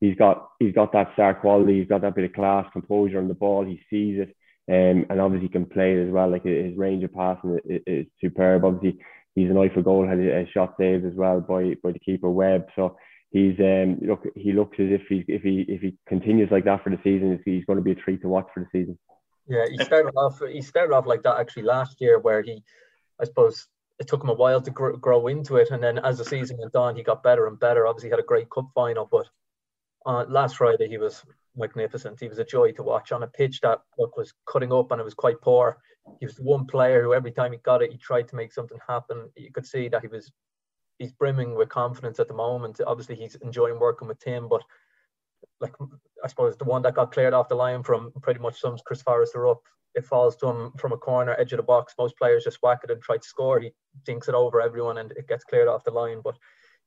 he's 0.00 0.16
got 0.16 0.50
he's 0.58 0.74
got 0.74 0.92
that 0.92 1.12
star 1.14 1.34
quality. 1.34 1.78
He's 1.78 1.88
got 1.88 2.02
that 2.02 2.14
bit 2.14 2.24
of 2.24 2.32
class, 2.32 2.66
composure 2.72 3.18
on 3.18 3.28
the 3.28 3.34
ball. 3.34 3.64
He 3.64 3.80
sees 3.90 4.20
it 4.20 4.36
um, 4.68 5.06
and 5.10 5.20
obviously 5.20 5.48
can 5.48 5.66
play 5.66 5.94
it 5.94 6.06
as 6.06 6.12
well. 6.12 6.30
Like 6.30 6.44
his 6.44 6.76
range 6.76 7.02
of 7.04 7.12
passing 7.12 7.58
is, 7.64 7.82
is 7.86 8.06
superb. 8.20 8.64
Obviously, 8.64 9.00
he's 9.34 9.50
an 9.50 9.58
eye 9.58 9.70
for 9.72 9.82
goal, 9.82 10.06
had 10.06 10.18
a 10.18 10.46
shot 10.50 10.74
saved 10.78 11.04
as 11.04 11.14
well 11.14 11.40
by 11.40 11.74
by 11.82 11.92
the 11.92 11.98
keeper 11.98 12.30
Webb. 12.30 12.68
So 12.76 12.96
he's 13.30 13.58
um 13.58 13.98
look 14.02 14.24
he 14.36 14.52
looks 14.52 14.78
as 14.78 14.88
if 14.90 15.02
he 15.08 15.24
if 15.26 15.42
he 15.42 15.64
if 15.68 15.80
he 15.80 15.96
continues 16.06 16.50
like 16.50 16.64
that 16.64 16.84
for 16.84 16.90
the 16.90 17.00
season, 17.02 17.40
he's 17.44 17.64
going 17.64 17.78
to 17.78 17.82
be 17.82 17.92
a 17.92 17.96
treat 17.96 18.22
to 18.22 18.28
watch 18.28 18.48
for 18.54 18.60
the 18.60 18.78
season. 18.78 18.98
Yeah, 19.48 19.64
he 19.68 19.82
started 19.84 20.12
off 20.16 20.40
he 20.48 20.62
started 20.62 20.94
off 20.94 21.06
like 21.06 21.22
that 21.24 21.40
actually 21.40 21.64
last 21.64 22.00
year, 22.00 22.18
where 22.18 22.42
he, 22.42 22.62
I 23.20 23.24
suppose. 23.24 23.66
It 24.02 24.08
took 24.08 24.24
him 24.24 24.30
a 24.30 24.34
while 24.34 24.60
to 24.60 24.70
grow, 24.72 24.96
grow 24.96 25.28
into 25.28 25.58
it, 25.58 25.70
and 25.70 25.80
then 25.80 25.98
as 26.00 26.18
the 26.18 26.24
season 26.24 26.56
went 26.58 26.74
on, 26.74 26.96
he 26.96 27.04
got 27.04 27.22
better 27.22 27.46
and 27.46 27.56
better. 27.60 27.86
Obviously, 27.86 28.10
had 28.10 28.18
a 28.18 28.24
great 28.24 28.50
cup 28.50 28.68
final, 28.74 29.08
but 29.08 29.28
uh, 30.04 30.24
last 30.28 30.56
Friday 30.56 30.88
he 30.88 30.98
was 30.98 31.22
magnificent. 31.54 32.18
He 32.18 32.26
was 32.26 32.40
a 32.40 32.44
joy 32.44 32.72
to 32.72 32.82
watch 32.82 33.12
on 33.12 33.22
a 33.22 33.28
pitch 33.28 33.60
that 33.60 33.78
look 34.00 34.16
was 34.16 34.34
cutting 34.44 34.72
up 34.72 34.90
and 34.90 35.00
it 35.00 35.04
was 35.04 35.14
quite 35.14 35.40
poor. 35.40 35.78
He 36.18 36.26
was 36.26 36.34
the 36.34 36.42
one 36.42 36.66
player 36.66 37.00
who 37.00 37.14
every 37.14 37.30
time 37.30 37.52
he 37.52 37.58
got 37.58 37.80
it, 37.80 37.92
he 37.92 37.96
tried 37.96 38.26
to 38.26 38.34
make 38.34 38.52
something 38.52 38.78
happen. 38.88 39.30
You 39.36 39.52
could 39.52 39.66
see 39.66 39.88
that 39.90 40.02
he 40.02 40.08
was 40.08 40.32
he's 40.98 41.12
brimming 41.12 41.54
with 41.54 41.68
confidence 41.68 42.18
at 42.18 42.26
the 42.26 42.34
moment. 42.34 42.80
Obviously, 42.84 43.14
he's 43.14 43.36
enjoying 43.36 43.78
working 43.78 44.08
with 44.08 44.18
Tim, 44.18 44.48
but 44.48 44.62
like 45.60 45.74
I 46.24 46.26
suppose 46.26 46.56
the 46.56 46.64
one 46.64 46.82
that 46.82 46.96
got 46.96 47.12
cleared 47.12 47.34
off 47.34 47.48
the 47.48 47.54
line 47.54 47.84
from 47.84 48.10
pretty 48.20 48.40
much 48.40 48.60
sums 48.60 48.82
Chris 48.84 49.02
Forrester 49.02 49.48
up. 49.48 49.62
It 49.94 50.06
falls 50.06 50.36
to 50.36 50.48
him 50.48 50.72
from 50.78 50.92
a 50.92 50.96
corner, 50.96 51.36
edge 51.38 51.52
of 51.52 51.58
the 51.58 51.62
box. 51.62 51.94
Most 51.98 52.16
players 52.16 52.44
just 52.44 52.62
whack 52.62 52.80
it 52.84 52.90
and 52.90 53.02
try 53.02 53.16
to 53.16 53.26
score. 53.26 53.60
He 53.60 53.72
dinks 54.04 54.28
it 54.28 54.34
over 54.34 54.60
everyone 54.60 54.98
and 54.98 55.12
it 55.12 55.28
gets 55.28 55.44
cleared 55.44 55.68
off 55.68 55.84
the 55.84 55.90
line. 55.90 56.20
But 56.22 56.36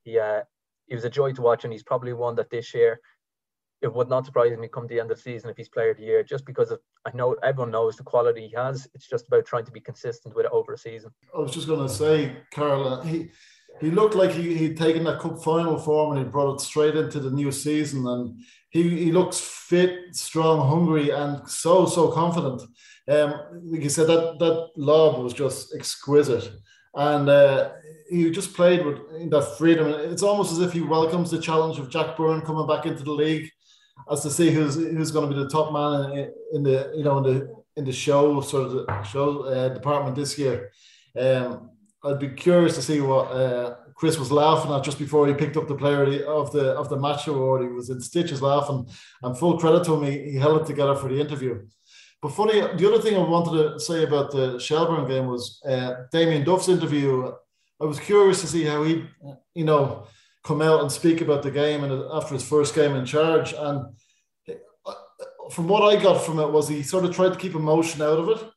he 0.03 0.19
uh, 0.19 0.41
he 0.87 0.95
was 0.95 1.05
a 1.05 1.09
joy 1.09 1.33
to 1.33 1.41
watch, 1.41 1.63
and 1.63 1.73
he's 1.73 1.83
probably 1.83 2.13
one 2.13 2.35
that 2.35 2.49
this 2.49 2.73
year 2.73 2.99
it 3.81 3.93
would 3.93 4.09
not 4.09 4.25
surprise 4.25 4.57
me 4.57 4.67
come 4.67 4.87
the 4.87 4.99
end 4.99 5.11
of 5.11 5.17
the 5.17 5.23
season 5.23 5.49
if 5.49 5.57
he's 5.57 5.69
player 5.69 5.91
of 5.91 5.97
the 5.97 6.03
year, 6.03 6.23
just 6.23 6.45
because 6.45 6.71
of, 6.71 6.79
I 7.05 7.11
know 7.13 7.35
everyone 7.43 7.71
knows 7.71 7.95
the 7.95 8.03
quality 8.03 8.47
he 8.47 8.55
has. 8.55 8.87
It's 8.95 9.07
just 9.07 9.27
about 9.27 9.45
trying 9.45 9.65
to 9.65 9.71
be 9.71 9.79
consistent 9.79 10.35
with 10.35 10.45
it 10.45 10.51
over 10.51 10.73
a 10.73 10.77
season. 10.77 11.11
I 11.35 11.39
was 11.39 11.51
just 11.51 11.67
going 11.67 11.85
to 11.85 11.93
say, 11.93 12.37
Karl, 12.51 12.87
uh, 12.87 13.01
he 13.03 13.29
he 13.81 13.91
looked 13.91 14.15
like 14.15 14.31
he, 14.31 14.55
he'd 14.55 14.77
taken 14.77 15.03
that 15.03 15.19
cup 15.19 15.43
final 15.43 15.77
form 15.77 16.15
and 16.15 16.25
he 16.25 16.31
brought 16.31 16.53
it 16.55 16.61
straight 16.61 16.95
into 16.95 17.19
the 17.19 17.31
new 17.31 17.51
season. 17.51 18.07
And 18.07 18.39
he, 18.69 19.05
he 19.05 19.11
looks 19.11 19.39
fit, 19.39 20.15
strong, 20.15 20.67
hungry, 20.67 21.09
and 21.09 21.47
so, 21.49 21.85
so 21.85 22.09
confident. 22.09 22.61
Um, 23.07 23.33
like 23.65 23.83
you 23.83 23.89
said, 23.89 24.07
that, 24.07 24.39
that 24.39 24.71
lob 24.77 25.23
was 25.23 25.33
just 25.33 25.75
exquisite. 25.75 26.49
And 26.93 27.27
uh, 27.27 27.71
he 28.09 28.31
just 28.31 28.53
played 28.53 28.85
with 28.85 29.29
that 29.29 29.57
freedom. 29.57 29.87
It's 29.87 30.23
almost 30.23 30.53
as 30.53 30.59
if 30.59 30.71
he 30.71 30.81
welcomes 30.81 31.31
the 31.31 31.41
challenge 31.41 31.77
of 31.77 31.89
Jack 31.89 32.15
Byrne 32.15 32.41
coming 32.41 32.67
back 32.67 32.85
into 32.85 33.03
the 33.03 33.11
league 33.11 33.49
as 34.09 34.21
to 34.21 34.29
see 34.29 34.51
who's 34.51 34.75
who's 34.75 35.11
going 35.11 35.29
to 35.29 35.35
be 35.35 35.41
the 35.41 35.49
top 35.49 35.71
man 35.71 36.17
in, 36.17 36.33
in 36.53 36.63
the 36.63 36.91
you 36.95 37.03
know 37.03 37.17
in 37.17 37.23
the 37.23 37.55
in 37.77 37.85
the 37.85 37.91
show 37.91 38.39
sort 38.41 38.67
of 38.67 38.71
the 38.71 39.03
show 39.03 39.43
uh, 39.43 39.69
department 39.69 40.15
this 40.15 40.37
year. 40.37 40.71
Um, 41.19 41.71
I'd 42.05 42.19
be 42.19 42.29
curious 42.29 42.75
to 42.75 42.81
see 42.81 43.01
what 43.01 43.31
uh, 43.31 43.75
Chris 43.95 44.19
was 44.19 44.31
laughing 44.31 44.71
at 44.71 44.83
just 44.83 44.99
before 44.99 45.27
he 45.27 45.33
picked 45.33 45.57
up 45.57 45.67
the 45.67 45.75
player 45.75 46.23
of 46.25 46.51
the 46.51 46.71
of 46.71 46.89
the 46.89 46.97
match 46.97 47.27
award. 47.27 47.63
He 47.63 47.69
was 47.69 47.89
in 47.89 47.99
stitches 48.01 48.41
laughing, 48.41 48.87
and 49.23 49.37
full 49.37 49.57
credit 49.57 49.83
to 49.85 49.95
him, 49.95 50.03
he, 50.03 50.31
he 50.31 50.37
held 50.37 50.61
it 50.61 50.67
together 50.67 50.95
for 50.95 51.09
the 51.09 51.19
interview. 51.19 51.65
But 52.21 52.33
funny, 52.33 52.59
the 52.59 52.87
other 52.87 53.01
thing 53.01 53.15
I 53.15 53.19
wanted 53.19 53.73
to 53.73 53.79
say 53.79 54.03
about 54.03 54.31
the 54.31 54.59
Shelbourne 54.59 55.07
game 55.07 55.27
was 55.27 55.61
uh, 55.67 56.05
Damien 56.11 56.43
Duff's 56.43 56.69
interview. 56.69 57.31
I 57.81 57.85
was 57.85 57.99
curious 57.99 58.41
to 58.41 58.47
see 58.47 58.63
how 58.63 58.83
he, 58.83 59.05
you 59.53 59.65
know, 59.65 60.07
come 60.43 60.61
out 60.61 60.81
and 60.81 60.91
speak 60.91 61.21
about 61.21 61.43
the 61.43 61.51
game 61.51 61.83
and 61.83 62.03
after 62.11 62.33
his 62.33 62.47
first 62.47 62.73
game 62.73 62.95
in 62.95 63.05
charge. 63.05 63.53
And 63.53 63.93
uh, 64.85 64.93
from 65.51 65.67
what 65.67 65.83
I 65.83 66.01
got 66.01 66.23
from 66.23 66.39
it 66.39 66.51
was 66.51 66.67
he 66.67 66.83
sort 66.83 67.05
of 67.05 67.15
tried 67.15 67.33
to 67.33 67.39
keep 67.39 67.55
emotion 67.55 68.01
out 68.01 68.19
of 68.19 68.29
it, 68.29 68.49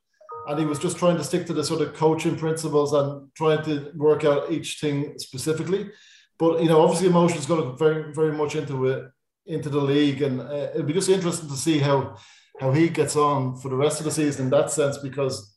and 0.48 0.58
he 0.58 0.64
was 0.64 0.78
just 0.78 0.96
trying 0.96 1.18
to 1.18 1.24
stick 1.24 1.46
to 1.46 1.52
the 1.52 1.62
sort 1.62 1.82
of 1.82 1.94
coaching 1.94 2.37
principles 2.37 2.94
and 2.94 3.28
trying 3.34 3.62
to 3.64 3.92
work 3.94 4.24
out 4.24 4.50
each 4.50 4.80
thing 4.80 5.18
specifically. 5.18 5.90
But 6.38 6.62
you 6.62 6.68
know, 6.68 6.80
obviously, 6.80 7.08
emotion 7.08 7.38
is 7.38 7.46
going 7.46 7.62
to 7.62 7.76
very 7.76 8.12
very 8.14 8.32
much 8.32 8.56
into 8.56 8.87
it 8.87 9.11
into 9.46 9.68
the 9.68 9.80
league, 9.80 10.22
and 10.22 10.40
uh, 10.40 10.68
it'll 10.74 10.82
be 10.87 10.92
just 10.94 11.11
interesting 11.11 11.48
to 11.48 11.56
see 11.56 11.78
how 11.78 12.16
how 12.61 12.72
he 12.72 12.88
gets 12.88 13.14
on 13.14 13.56
for 13.56 13.68
the 13.68 13.76
rest 13.76 14.00
of 14.00 14.04
the 14.04 14.11
season 14.11 14.46
in 14.46 14.50
that 14.50 14.70
sense 14.70 14.98
because 14.98 15.56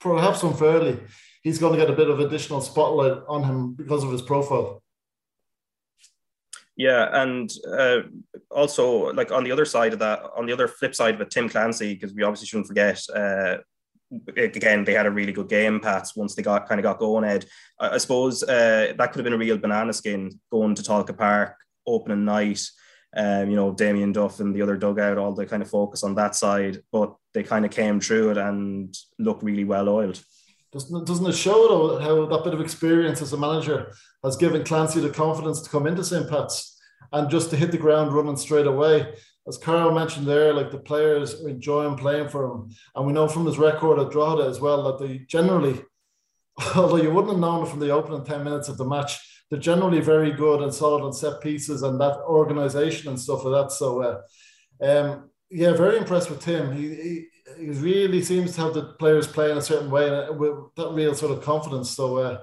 perhaps 0.00 0.42
unfairly 0.42 0.98
he's 1.42 1.58
going 1.58 1.72
to 1.72 1.78
get 1.78 1.90
a 1.90 1.96
bit 1.96 2.10
of 2.10 2.20
additional 2.20 2.60
spotlight 2.60 3.22
on 3.28 3.44
him 3.44 3.74
because 3.74 4.02
of 4.02 4.10
his 4.10 4.22
profile. 4.22 4.82
Yeah, 6.76 7.22
and 7.22 7.50
uh, 7.70 8.00
also 8.50 9.12
like 9.12 9.30
on 9.30 9.44
the 9.44 9.52
other 9.52 9.64
side 9.64 9.92
of 9.92 10.00
that, 10.00 10.22
on 10.36 10.46
the 10.46 10.52
other 10.52 10.66
flip 10.66 10.94
side 10.94 11.14
of 11.14 11.20
it, 11.20 11.30
Tim 11.30 11.48
Clancy, 11.48 11.94
because 11.94 12.12
we 12.12 12.24
obviously 12.24 12.48
shouldn't 12.48 12.66
forget. 12.66 13.00
Uh, 13.14 13.58
again, 14.36 14.84
they 14.84 14.94
had 14.94 15.06
a 15.06 15.10
really 15.10 15.32
good 15.32 15.48
game, 15.48 15.80
Pats. 15.80 16.16
Once 16.16 16.34
they 16.34 16.42
got 16.42 16.68
kind 16.68 16.78
of 16.78 16.82
got 16.82 16.98
going, 16.98 17.24
Ed. 17.24 17.46
I, 17.78 17.90
I 17.90 17.98
suppose 17.98 18.42
uh, 18.42 18.92
that 18.96 19.12
could 19.12 19.18
have 19.18 19.24
been 19.24 19.32
a 19.32 19.38
real 19.38 19.58
banana 19.58 19.92
skin 19.92 20.38
going 20.50 20.74
to 20.74 20.82
Tolka 20.82 21.16
Park 21.16 21.56
opening 21.86 22.24
night. 22.24 22.62
Um, 23.16 23.48
you 23.48 23.54
know, 23.56 23.72
Damien 23.72 24.12
Duff 24.12 24.40
and 24.40 24.54
the 24.54 24.62
other 24.62 24.76
dugout, 24.76 25.18
all 25.18 25.32
the 25.32 25.46
kind 25.46 25.62
of 25.62 25.70
focus 25.70 26.02
on 26.02 26.16
that 26.16 26.34
side, 26.34 26.78
but 26.90 27.14
they 27.32 27.44
kind 27.44 27.64
of 27.64 27.70
came 27.70 28.00
through 28.00 28.32
it 28.32 28.38
and 28.38 28.96
looked 29.20 29.44
really 29.44 29.64
well 29.64 29.88
oiled. 29.88 30.20
Doesn't, 30.72 31.06
doesn't 31.06 31.26
it 31.26 31.36
show 31.36 31.68
though 31.68 31.98
how 32.00 32.26
that 32.26 32.42
bit 32.42 32.54
of 32.54 32.60
experience 32.60 33.22
as 33.22 33.32
a 33.32 33.36
manager 33.36 33.92
has 34.24 34.36
given 34.36 34.64
Clancy 34.64 34.98
the 34.98 35.10
confidence 35.10 35.60
to 35.60 35.70
come 35.70 35.86
into 35.86 36.02
St. 36.02 36.28
Pat's 36.28 36.76
and 37.12 37.30
just 37.30 37.50
to 37.50 37.56
hit 37.56 37.70
the 37.70 37.78
ground 37.78 38.12
running 38.12 38.36
straight 38.36 38.66
away? 38.66 39.14
As 39.46 39.58
Karl 39.58 39.92
mentioned 39.92 40.26
there, 40.26 40.54
like 40.54 40.70
the 40.70 40.78
players 40.78 41.42
are 41.42 41.48
enjoying 41.48 41.96
playing 41.96 42.28
for 42.28 42.44
him. 42.44 42.70
And 42.94 43.06
we 43.06 43.12
know 43.12 43.28
from 43.28 43.46
his 43.46 43.58
record 43.58 43.98
at 43.98 44.10
Drogheda 44.10 44.48
as 44.48 44.60
well 44.60 44.82
that 44.84 45.04
they 45.04 45.18
generally, 45.18 45.82
although 46.76 46.96
you 46.96 47.10
wouldn't 47.10 47.32
have 47.32 47.40
known 47.40 47.66
from 47.66 47.80
the 47.80 47.90
opening 47.90 48.24
10 48.24 48.42
minutes 48.42 48.68
of 48.68 48.78
the 48.78 48.84
match, 48.84 49.18
they're 49.50 49.60
generally 49.60 50.00
very 50.00 50.32
good 50.32 50.62
and 50.62 50.72
solid 50.72 51.04
on 51.04 51.12
set 51.12 51.40
pieces 51.42 51.82
and 51.82 52.00
that 52.00 52.18
organization 52.20 53.08
and 53.08 53.20
stuff 53.20 53.44
like 53.44 53.62
that. 53.62 53.72
So, 53.72 54.02
uh, 54.02 54.20
um, 54.82 55.30
yeah, 55.50 55.72
very 55.74 55.98
impressed 55.98 56.30
with 56.30 56.40
Tim. 56.40 56.72
He, 56.72 56.94
he 56.94 57.26
he 57.58 57.70
really 57.70 58.22
seems 58.22 58.54
to 58.54 58.62
have 58.62 58.74
the 58.74 58.94
players 58.98 59.26
playing 59.26 59.58
a 59.58 59.62
certain 59.62 59.90
way 59.90 60.08
and 60.08 60.38
with 60.38 60.54
that 60.76 60.90
real 60.90 61.14
sort 61.14 61.36
of 61.36 61.44
confidence. 61.44 61.90
So 61.90 62.18
uh, 62.18 62.38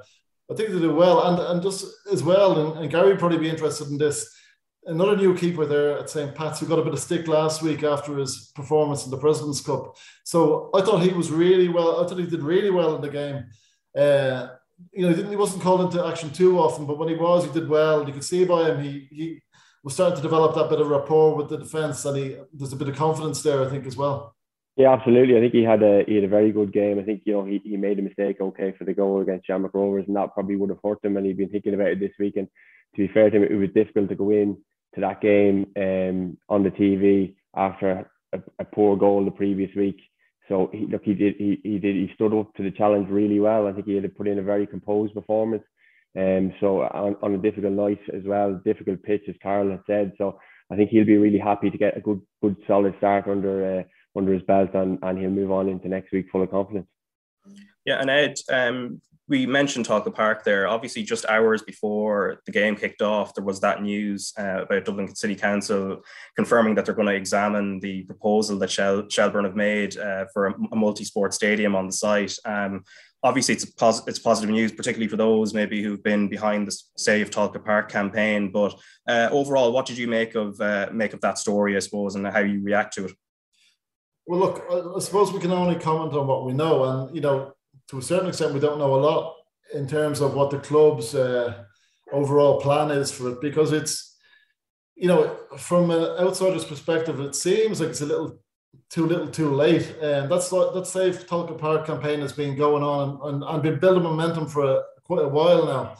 I 0.49 0.55
think 0.55 0.69
they 0.69 0.79
do 0.79 0.93
well, 0.93 1.27
and 1.27 1.39
and 1.39 1.61
just 1.61 1.85
as 2.11 2.23
well, 2.23 2.59
and, 2.59 2.79
and 2.79 2.91
Gary 2.91 3.17
probably 3.17 3.37
be 3.37 3.49
interested 3.49 3.87
in 3.87 3.97
this. 3.97 4.37
Another 4.85 5.15
new 5.15 5.35
keeper 5.35 5.65
there 5.65 5.99
at 5.99 6.09
St. 6.09 6.33
Pat's 6.33 6.59
who 6.59 6.65
got 6.65 6.79
a 6.79 6.83
bit 6.83 6.93
of 6.93 6.99
stick 6.99 7.27
last 7.27 7.61
week 7.61 7.83
after 7.83 8.17
his 8.17 8.51
performance 8.55 9.05
in 9.05 9.11
the 9.11 9.17
President's 9.17 9.61
Cup. 9.61 9.95
So 10.23 10.71
I 10.73 10.81
thought 10.81 11.03
he 11.03 11.13
was 11.13 11.31
really 11.31 11.67
well. 11.67 12.03
I 12.03 12.07
thought 12.07 12.17
he 12.17 12.25
did 12.25 12.41
really 12.41 12.71
well 12.71 12.95
in 12.95 13.01
the 13.01 13.09
game. 13.09 13.45
Uh, 13.95 14.47
you 14.91 15.03
know, 15.03 15.09
he, 15.09 15.15
didn't, 15.15 15.29
he 15.29 15.35
wasn't 15.35 15.61
called 15.61 15.81
into 15.81 16.03
action 16.03 16.31
too 16.31 16.57
often, 16.59 16.87
but 16.87 16.97
when 16.97 17.09
he 17.09 17.15
was, 17.15 17.45
he 17.45 17.51
did 17.51 17.69
well. 17.69 18.07
You 18.07 18.13
could 18.13 18.23
see 18.23 18.43
by 18.45 18.71
him 18.71 18.81
he 18.81 19.07
he 19.11 19.41
was 19.83 19.93
starting 19.93 20.15
to 20.15 20.21
develop 20.21 20.55
that 20.55 20.69
bit 20.69 20.81
of 20.81 20.87
rapport 20.87 21.35
with 21.35 21.49
the 21.49 21.57
defence, 21.57 22.03
and 22.05 22.17
he 22.17 22.37
there's 22.53 22.73
a 22.73 22.77
bit 22.77 22.89
of 22.89 22.95
confidence 22.95 23.43
there, 23.43 23.63
I 23.63 23.69
think, 23.69 23.85
as 23.85 23.95
well. 23.95 24.35
Yeah, 24.77 24.93
absolutely. 24.93 25.37
I 25.37 25.41
think 25.41 25.53
he 25.53 25.63
had 25.63 25.83
a 25.83 26.03
he 26.07 26.15
had 26.15 26.23
a 26.23 26.29
very 26.29 26.51
good 26.51 26.71
game. 26.71 26.97
I 26.97 27.03
think 27.03 27.21
you 27.25 27.33
know 27.33 27.45
he, 27.45 27.61
he 27.63 27.77
made 27.77 27.99
a 27.99 28.01
mistake 28.01 28.37
okay 28.39 28.73
for 28.77 28.85
the 28.85 28.93
goal 28.93 29.21
against 29.21 29.45
Shamrock 29.45 29.73
Rovers, 29.73 30.05
and 30.07 30.15
that 30.15 30.33
probably 30.33 30.55
would 30.55 30.69
have 30.69 30.79
hurt 30.83 31.03
him. 31.03 31.17
And 31.17 31.25
he'd 31.25 31.37
been 31.37 31.49
thinking 31.49 31.73
about 31.73 31.89
it 31.89 31.99
this 31.99 32.13
week. 32.19 32.37
And 32.37 32.47
to 32.95 33.07
be 33.07 33.13
fair 33.13 33.29
to 33.29 33.37
him, 33.37 33.43
it 33.43 33.55
was 33.55 33.69
difficult 33.75 34.09
to 34.09 34.15
go 34.15 34.31
in 34.31 34.57
to 34.95 35.01
that 35.01 35.21
game 35.21 35.67
um, 35.77 36.37
on 36.49 36.63
the 36.63 36.71
TV 36.71 37.35
after 37.55 38.09
a, 38.33 38.39
a 38.59 38.65
poor 38.65 38.95
goal 38.97 39.25
the 39.25 39.31
previous 39.31 39.73
week. 39.75 39.99
So 40.49 40.69
he, 40.73 40.85
look, 40.85 41.03
he 41.03 41.13
did 41.13 41.35
he, 41.37 41.59
he 41.63 41.79
did 41.79 41.95
he 41.95 42.11
stood 42.15 42.33
up 42.33 42.53
to 42.55 42.63
the 42.63 42.71
challenge 42.71 43.09
really 43.09 43.39
well. 43.39 43.67
I 43.67 43.73
think 43.73 43.85
he 43.85 43.95
had 43.95 44.15
put 44.15 44.27
in 44.27 44.39
a 44.39 44.43
very 44.43 44.67
composed 44.67 45.13
performance. 45.13 45.63
Um, 46.17 46.53
so 46.59 46.81
on, 46.81 47.15
on 47.21 47.35
a 47.35 47.37
difficult 47.37 47.73
night 47.73 48.01
as 48.13 48.23
well, 48.25 48.59
difficult 48.65 49.01
pitch 49.03 49.23
as 49.29 49.35
Karl 49.41 49.71
had 49.71 49.83
said. 49.87 50.11
So 50.17 50.39
I 50.69 50.75
think 50.75 50.89
he'll 50.89 51.05
be 51.05 51.17
really 51.17 51.37
happy 51.39 51.69
to 51.69 51.77
get 51.77 51.95
a 51.95 52.01
good 52.01 52.21
good 52.41 52.57
solid 52.67 52.95
start 52.97 53.27
under. 53.27 53.79
Uh, 53.79 53.83
under 54.15 54.33
his 54.33 54.43
belt 54.43 54.73
and, 54.73 54.99
and 55.01 55.17
he'll 55.17 55.29
move 55.29 55.51
on 55.51 55.69
into 55.69 55.87
next 55.87 56.11
week 56.11 56.27
full 56.31 56.43
of 56.43 56.51
confidence. 56.51 56.87
Yeah, 57.85 57.99
and 57.99 58.09
Ed, 58.09 58.35
um, 58.51 59.01
we 59.31 59.45
mentioned 59.45 59.87
Tolka 59.87 60.13
Park 60.13 60.43
there. 60.43 60.67
Obviously, 60.67 61.03
just 61.03 61.25
hours 61.25 61.61
before 61.61 62.41
the 62.45 62.51
game 62.51 62.75
kicked 62.75 63.01
off, 63.01 63.33
there 63.33 63.45
was 63.45 63.61
that 63.61 63.81
news 63.81 64.33
uh, 64.37 64.63
about 64.63 64.83
Dublin 64.83 65.15
City 65.15 65.35
Council 65.35 66.03
confirming 66.35 66.75
that 66.75 66.85
they're 66.85 66.93
going 66.93 67.07
to 67.07 67.13
examine 67.13 67.79
the 67.79 68.03
proposal 68.03 68.59
that 68.59 68.69
Shel- 68.69 69.07
Shelbourne 69.07 69.45
have 69.45 69.55
made 69.55 69.97
uh, 69.97 70.25
for 70.33 70.47
a, 70.47 70.53
a 70.73 70.75
multi-sport 70.75 71.33
stadium 71.33 71.77
on 71.77 71.85
the 71.85 71.93
site. 71.93 72.35
Um, 72.43 72.83
obviously, 73.23 73.55
it's 73.55 73.63
pos- 73.63 74.05
it's 74.05 74.19
positive 74.19 74.49
news, 74.49 74.73
particularly 74.73 75.07
for 75.07 75.15
those 75.15 75.53
maybe 75.53 75.81
who've 75.81 76.03
been 76.03 76.27
behind 76.27 76.67
the 76.67 76.77
Save 76.97 77.29
Tolka 77.31 77.63
Park 77.63 77.89
campaign. 77.89 78.51
But 78.51 78.75
uh, 79.07 79.29
overall, 79.31 79.71
what 79.71 79.85
did 79.85 79.97
you 79.97 80.09
make 80.09 80.35
of 80.35 80.59
uh, 80.59 80.89
make 80.91 81.13
of 81.13 81.21
that 81.21 81.37
story, 81.37 81.77
I 81.77 81.79
suppose, 81.79 82.15
and 82.15 82.27
how 82.27 82.39
you 82.39 82.61
react 82.61 82.95
to 82.95 83.05
it? 83.05 83.13
Well, 84.27 84.41
look, 84.41 84.65
I 84.69 84.99
suppose 84.99 85.31
we 85.31 85.39
can 85.39 85.53
only 85.53 85.79
comment 85.79 86.13
on 86.15 86.27
what 86.27 86.45
we 86.45 86.51
know, 86.51 86.83
and 86.83 87.15
you 87.15 87.21
know 87.21 87.53
to 87.91 87.97
a 87.97 88.01
certain 88.01 88.29
extent, 88.29 88.53
we 88.53 88.59
don't 88.61 88.79
know 88.79 88.95
a 88.95 89.03
lot 89.05 89.35
in 89.73 89.85
terms 89.85 90.21
of 90.21 90.33
what 90.33 90.49
the 90.49 90.59
club's 90.59 91.13
uh, 91.13 91.65
overall 92.13 92.61
plan 92.61 92.89
is 92.89 93.11
for 93.11 93.29
it 93.31 93.41
because 93.41 93.73
it's, 93.73 94.17
you 94.95 95.09
know, 95.09 95.37
from 95.57 95.91
an 95.91 96.03
outsider's 96.17 96.63
perspective, 96.63 97.19
it 97.19 97.35
seems 97.35 97.81
like 97.81 97.89
it's 97.89 97.99
a 97.99 98.05
little 98.05 98.39
too 98.89 99.05
little 99.05 99.27
too 99.27 99.53
late. 99.53 99.93
And 100.01 100.31
that's 100.31 100.49
that 100.49 100.87
Save 100.87 101.27
Tolka 101.27 101.57
Park 101.57 101.85
campaign 101.85 102.21
has 102.21 102.31
been 102.31 102.55
going 102.55 102.81
on 102.81 103.19
and, 103.23 103.43
and, 103.43 103.61
been 103.61 103.79
building 103.79 104.03
momentum 104.03 104.47
for 104.47 104.63
a, 104.63 104.83
quite 105.03 105.25
a 105.25 105.27
while 105.27 105.65
now. 105.65 105.97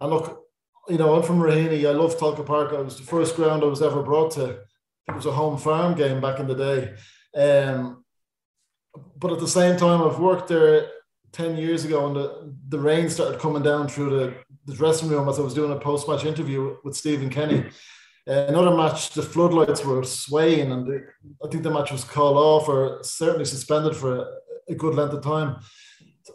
And 0.00 0.10
look, 0.10 0.44
you 0.88 0.98
know, 0.98 1.16
I'm 1.16 1.24
from 1.24 1.40
Raheny. 1.40 1.88
I 1.88 1.92
love 1.92 2.16
Tolka 2.16 2.46
Park. 2.46 2.72
It 2.72 2.84
was 2.84 2.98
the 2.98 3.04
first 3.04 3.34
ground 3.34 3.64
I 3.64 3.66
was 3.66 3.82
ever 3.82 4.02
brought 4.02 4.30
to. 4.32 4.60
It 5.08 5.14
was 5.14 5.26
a 5.26 5.32
home 5.32 5.58
farm 5.58 5.96
game 5.96 6.20
back 6.20 6.38
in 6.38 6.46
the 6.46 6.54
day. 6.54 6.94
Um, 7.34 8.04
but 9.16 9.32
at 9.32 9.40
the 9.40 9.48
same 9.48 9.76
time, 9.76 10.02
I've 10.02 10.20
worked 10.20 10.46
there 10.46 10.86
10 11.32 11.56
years 11.56 11.84
ago 11.84 12.06
and 12.06 12.16
the, 12.16 12.54
the 12.68 12.78
rain 12.78 13.08
started 13.08 13.40
coming 13.40 13.62
down 13.62 13.88
through 13.88 14.10
the, 14.10 14.34
the 14.66 14.74
dressing 14.74 15.08
room 15.08 15.28
as 15.28 15.38
I 15.38 15.42
was 15.42 15.54
doing 15.54 15.72
a 15.72 15.80
post 15.80 16.08
match 16.08 16.24
interview 16.24 16.76
with 16.84 16.94
Stephen 16.94 17.30
Kenny. 17.30 17.64
Uh, 18.28 18.46
another 18.48 18.76
match, 18.76 19.10
the 19.10 19.22
floodlights 19.22 19.84
were 19.84 20.04
swaying, 20.04 20.70
and 20.70 20.86
the, 20.86 21.04
I 21.44 21.48
think 21.48 21.64
the 21.64 21.70
match 21.70 21.90
was 21.90 22.04
called 22.04 22.36
off 22.36 22.68
or 22.68 23.00
certainly 23.02 23.44
suspended 23.44 23.96
for 23.96 24.16
a, 24.16 24.26
a 24.68 24.74
good 24.74 24.94
length 24.94 25.14
of 25.14 25.24
time. 25.24 25.56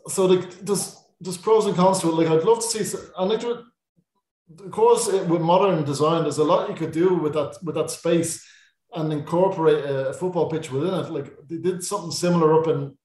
So 0.08 0.28
the, 0.28 0.56
there's 0.62 0.98
there's 1.20 1.38
pros 1.38 1.66
and 1.66 1.76
cons 1.76 2.00
to 2.00 2.10
it. 2.10 2.16
Like 2.16 2.28
I'd 2.28 2.44
love 2.44 2.60
to 2.60 2.84
see, 2.84 2.98
and 3.18 3.30
like, 3.30 3.44
of 3.44 4.72
course, 4.72 5.08
it, 5.08 5.26
with 5.28 5.42
modern 5.42 5.84
design, 5.86 6.24
there's 6.24 6.38
a 6.38 6.44
lot 6.44 6.70
you 6.70 6.76
could 6.76 6.92
do 6.92 7.16
with 7.16 7.34
that 7.34 7.58
with 7.64 7.76
that 7.76 7.90
space 7.90 8.46
and 8.94 9.12
incorporate 9.12 9.84
a, 9.86 10.10
a 10.10 10.14
football 10.14 10.50
pitch 10.50 10.72
within 10.72 10.94
it. 10.94 11.10
Like 11.10 11.34
they 11.48 11.58
did 11.58 11.84
something 11.84 12.12
similar 12.12 12.60
up 12.60 12.68
in 12.68 12.98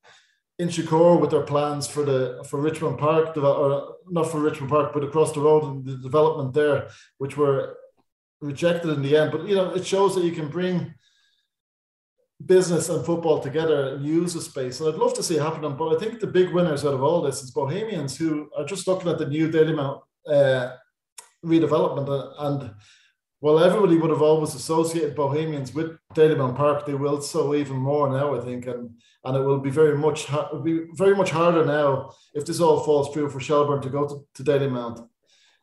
Inchicore 0.60 1.20
with 1.20 1.30
their 1.30 1.42
plans 1.42 1.86
for 1.86 2.04
the 2.04 2.44
for 2.48 2.60
Richmond 2.60 2.98
Park, 2.98 3.36
or 3.36 3.96
not 4.08 4.30
for 4.30 4.38
Richmond 4.40 4.70
Park, 4.70 4.92
but 4.92 5.04
across 5.04 5.32
the 5.32 5.40
road 5.40 5.64
and 5.64 5.84
the 5.84 5.96
development 5.96 6.52
there, 6.52 6.88
which 7.18 7.36
were 7.36 7.76
rejected 8.40 8.90
in 8.90 9.02
the 9.02 9.16
end. 9.16 9.32
But 9.32 9.48
you 9.48 9.54
know, 9.54 9.74
it 9.74 9.86
shows 9.86 10.14
that 10.14 10.24
you 10.24 10.32
can 10.32 10.48
bring 10.48 10.94
business 12.44 12.88
and 12.88 13.04
football 13.04 13.40
together 13.40 13.94
and 13.94 14.04
use 14.04 14.34
the 14.34 14.40
space. 14.40 14.80
And 14.80 14.88
I'd 14.88 15.00
love 15.00 15.14
to 15.14 15.22
see 15.22 15.36
it 15.36 15.42
happen. 15.42 15.76
But 15.76 15.96
I 15.96 15.98
think 15.98 16.20
the 16.20 16.26
big 16.26 16.50
winners 16.50 16.84
out 16.84 16.94
of 16.94 17.02
all 17.02 17.22
this 17.22 17.42
is 17.42 17.50
Bohemians, 17.50 18.16
who 18.16 18.50
are 18.56 18.64
just 18.64 18.86
looking 18.86 19.10
at 19.10 19.18
the 19.18 19.26
new 19.26 19.48
Dalymount 19.48 20.00
uh, 20.26 20.76
redevelopment 21.44 22.34
and 22.38 22.74
well, 23.42 23.58
everybody 23.58 23.96
would 23.96 24.10
have 24.10 24.22
always 24.22 24.54
associated 24.54 25.16
Bohemians 25.16 25.74
with 25.74 25.98
Dalymount 26.14 26.56
Park. 26.56 26.86
They 26.86 26.94
will 26.94 27.20
so 27.20 27.56
even 27.56 27.76
more 27.76 28.08
now, 28.08 28.36
I 28.36 28.40
think, 28.40 28.68
and 28.68 28.90
and 29.24 29.36
it 29.36 29.40
will 29.40 29.58
be 29.58 29.68
very 29.68 29.98
much 29.98 30.28
be 30.62 30.84
very 30.94 31.16
much 31.16 31.30
harder 31.30 31.64
now 31.66 32.12
if 32.34 32.46
this 32.46 32.60
all 32.60 32.84
falls 32.84 33.12
through 33.12 33.30
for 33.30 33.40
Shelbourne 33.40 33.82
to 33.82 33.90
go 33.90 34.06
to, 34.06 34.24
to 34.34 34.44
Dalymount, 34.44 35.00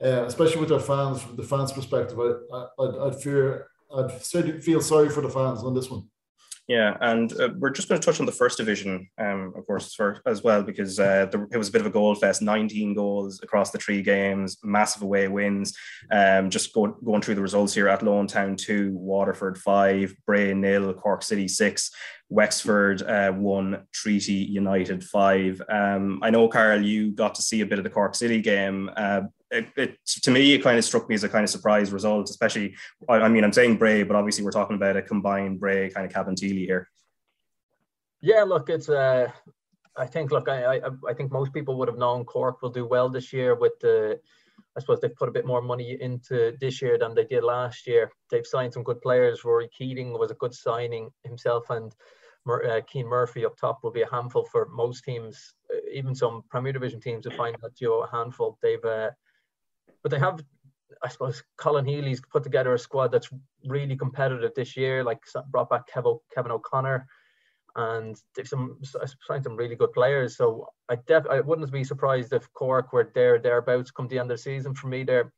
uh, 0.03 0.25
especially 0.25 0.59
with 0.59 0.69
their 0.69 0.81
fans 0.81 1.21
from 1.21 1.37
the 1.37 1.43
fans' 1.43 1.71
perspective. 1.71 2.19
I, 2.19 2.65
I, 2.79 3.07
I'd 3.07 3.21
fear 3.21 3.67
I'd 3.95 4.11
feel 4.11 4.81
sorry 4.81 5.09
for 5.09 5.21
the 5.21 5.29
fans 5.29 5.63
on 5.63 5.73
this 5.73 5.89
one. 5.89 6.09
Yeah, 6.69 6.95
and 7.01 7.33
uh, 7.41 7.49
we're 7.57 7.71
just 7.71 7.89
going 7.89 7.99
to 7.99 8.05
touch 8.05 8.19
on 8.19 8.27
the 8.27 8.31
first 8.31 8.59
division, 8.59 9.09
um, 9.17 9.53
of 9.57 9.65
course, 9.65 9.95
for, 9.95 10.21
as 10.27 10.43
well, 10.43 10.61
because 10.61 10.99
uh, 10.99 11.25
the, 11.31 11.47
it 11.51 11.57
was 11.57 11.69
a 11.69 11.71
bit 11.71 11.81
of 11.81 11.87
a 11.87 11.89
goal 11.89 12.13
fest 12.13 12.43
19 12.43 12.93
goals 12.93 13.41
across 13.41 13.71
the 13.71 13.79
three 13.79 14.03
games, 14.03 14.59
massive 14.63 15.01
away 15.01 15.27
wins. 15.27 15.75
Um, 16.11 16.51
just 16.51 16.71
go, 16.71 16.95
going 17.03 17.23
through 17.23 17.35
the 17.35 17.41
results 17.41 17.73
here 17.73 17.87
Athlone 17.87 18.27
Town 18.27 18.55
2, 18.55 18.91
Waterford 18.91 19.57
5, 19.57 20.13
Bray 20.27 20.53
nil, 20.53 20.93
Cork 20.93 21.23
City 21.23 21.47
6, 21.47 21.89
Wexford 22.29 23.01
uh, 23.01 23.31
1, 23.31 23.87
Treaty 23.91 24.33
United 24.33 25.03
5. 25.03 25.61
Um, 25.67 26.19
I 26.21 26.29
know, 26.29 26.47
Karl, 26.47 26.81
you 26.81 27.11
got 27.11 27.35
to 27.35 27.41
see 27.41 27.61
a 27.61 27.65
bit 27.65 27.79
of 27.79 27.83
the 27.83 27.89
Cork 27.89 28.15
City 28.15 28.41
game. 28.41 28.89
Uh, 28.95 29.21
it, 29.51 29.67
it, 29.75 30.05
to 30.05 30.31
me 30.31 30.53
it 30.53 30.61
kind 30.61 30.77
of 30.77 30.85
struck 30.85 31.09
me 31.09 31.15
as 31.15 31.23
a 31.23 31.29
kind 31.29 31.43
of 31.43 31.49
surprise 31.49 31.91
result, 31.91 32.29
especially. 32.29 32.75
I, 33.07 33.15
I 33.15 33.29
mean, 33.29 33.43
I'm 33.43 33.53
saying 33.53 33.77
Bray, 33.77 34.03
but 34.03 34.15
obviously 34.15 34.43
we're 34.43 34.51
talking 34.51 34.75
about 34.75 34.95
a 34.95 35.01
combined 35.01 35.59
Bray 35.59 35.89
kind 35.89 36.05
of 36.05 36.13
Cabinteely 36.13 36.65
here. 36.65 36.87
Yeah, 38.21 38.43
look, 38.43 38.69
it's 38.69 38.89
uh, 38.89 39.31
I 39.97 40.05
think 40.05 40.31
look, 40.31 40.49
I, 40.49 40.77
I 40.77 40.81
I 41.07 41.13
think 41.13 41.31
most 41.31 41.53
people 41.53 41.77
would 41.77 41.87
have 41.87 41.97
known 41.97 42.25
Cork 42.25 42.61
will 42.61 42.69
do 42.69 42.85
well 42.85 43.09
this 43.09 43.33
year 43.33 43.55
with 43.55 43.73
the. 43.79 44.19
I 44.77 44.81
suppose 44.81 44.99
they've 45.01 45.15
put 45.15 45.29
a 45.29 45.31
bit 45.31 45.47
more 45.47 45.61
money 45.61 45.97
into 45.99 46.55
this 46.61 46.81
year 46.81 46.97
than 46.97 47.15
they 47.15 47.23
did 47.23 47.43
last 47.43 47.87
year. 47.87 48.11
They've 48.29 48.45
signed 48.45 48.73
some 48.73 48.83
good 48.83 49.01
players. 49.01 49.41
Ruairí 49.41 49.69
Keating 49.71 50.13
was 50.13 50.31
a 50.31 50.35
good 50.35 50.53
signing 50.53 51.09
himself, 51.23 51.69
and 51.69 51.93
uh, 52.47 52.81
Cian 52.91 53.07
Murphy 53.07 53.45
up 53.45 53.57
top 53.57 53.79
will 53.83 53.91
be 53.91 54.01
a 54.01 54.09
handful 54.09 54.45
for 54.45 54.67
most 54.69 55.03
teams, 55.03 55.53
uh, 55.73 55.77
even 55.93 56.15
some 56.15 56.43
Premier 56.49 56.73
Division 56.73 56.99
teams 56.99 57.23
to 57.23 57.31
find 57.31 57.55
that 57.61 57.75
duo 57.75 58.01
a 58.01 58.09
handful. 58.09 58.57
They've 58.61 58.83
uh, 58.83 59.11
but 60.01 60.11
they 60.11 60.19
have, 60.19 60.41
I 61.03 61.09
suppose, 61.09 61.43
Colin 61.57 61.85
Healy's 61.85 62.21
put 62.31 62.43
together 62.43 62.73
a 62.73 62.79
squad 62.79 63.11
that's 63.11 63.29
really 63.65 63.97
competitive 63.97 64.51
this 64.55 64.77
year. 64.77 65.03
Like 65.03 65.19
brought 65.49 65.69
back 65.69 65.83
Kevin, 65.87 66.51
O'Connor, 66.51 67.07
and 67.75 68.15
they've 68.35 68.47
some 68.47 68.79
signed 69.27 69.43
some 69.43 69.55
really 69.55 69.75
good 69.75 69.93
players. 69.93 70.37
So 70.37 70.67
I 70.89 70.95
def 71.07 71.25
I 71.29 71.41
wouldn't 71.41 71.71
be 71.71 71.83
surprised 71.83 72.33
if 72.33 72.51
Cork 72.53 72.93
were 72.93 73.11
there 73.13 73.39
thereabouts 73.39 73.91
come 73.91 74.07
the 74.07 74.19
end 74.19 74.31
of 74.31 74.37
the 74.37 74.43
season. 74.43 74.73
For 74.73 74.87
me, 74.87 75.03
they're 75.03 75.33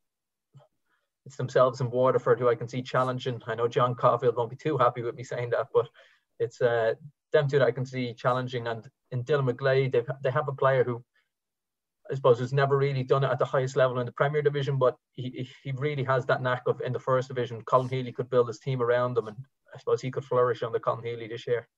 it's 1.26 1.38
themselves 1.38 1.82
and 1.82 1.92
Waterford 1.92 2.40
who 2.40 2.50
I 2.50 2.56
can 2.56 2.68
see 2.68 2.82
challenging. 2.82 3.42
I 3.46 3.56
know 3.56 3.68
John 3.68 3.96
Caulfield 3.96 4.36
won't 4.36 4.50
be 4.50 4.56
too 4.56 4.78
happy 4.78 5.04
with 5.04 5.16
me 5.16 5.24
saying 5.24 5.52
that, 5.52 5.68
but 5.74 5.88
it's 6.42 6.62
uh, 6.62 6.94
them 7.32 7.48
two 7.48 7.60
that 7.60 7.68
I 7.68 7.72
can 7.72 7.86
see 7.86 8.14
challenging. 8.14 8.68
And 8.68 8.88
in 9.12 9.24
Dylan 9.24 9.50
McGlade, 9.50 9.92
they 9.94 10.04
they 10.24 10.32
have 10.32 10.48
a 10.48 10.54
player 10.64 10.84
who 10.84 11.04
I 12.12 12.16
suppose 12.16 12.40
has 12.40 12.52
never 12.52 12.78
really 12.78 13.04
done 13.04 13.24
it 13.24 13.32
at 13.32 13.40
the 13.40 13.46
highest 13.46 13.78
level 13.78 14.00
in 14.00 14.06
the 14.06 14.12
Premier 14.12 14.42
Division, 14.42 14.78
but 14.78 14.98
he, 15.14 15.48
he 15.64 15.72
really 15.72 16.04
has 16.04 16.26
that 16.26 16.42
knack 16.42 16.64
of 16.68 16.82
in 16.82 16.92
the 16.92 17.00
First 17.00 17.30
Division. 17.30 17.62
Colin 17.62 17.88
Healy 17.88 18.12
could 18.12 18.30
build 18.30 18.48
his 18.48 18.60
team 18.60 18.82
around 18.82 19.18
him, 19.18 19.28
and 19.28 19.38
I 19.74 19.78
suppose 19.78 20.02
he 20.02 20.12
could 20.12 20.26
flourish 20.26 20.62
under 20.62 20.80
Colin 20.80 21.06
Healy 21.06 21.28
this 21.28 21.48
year. 21.48 21.70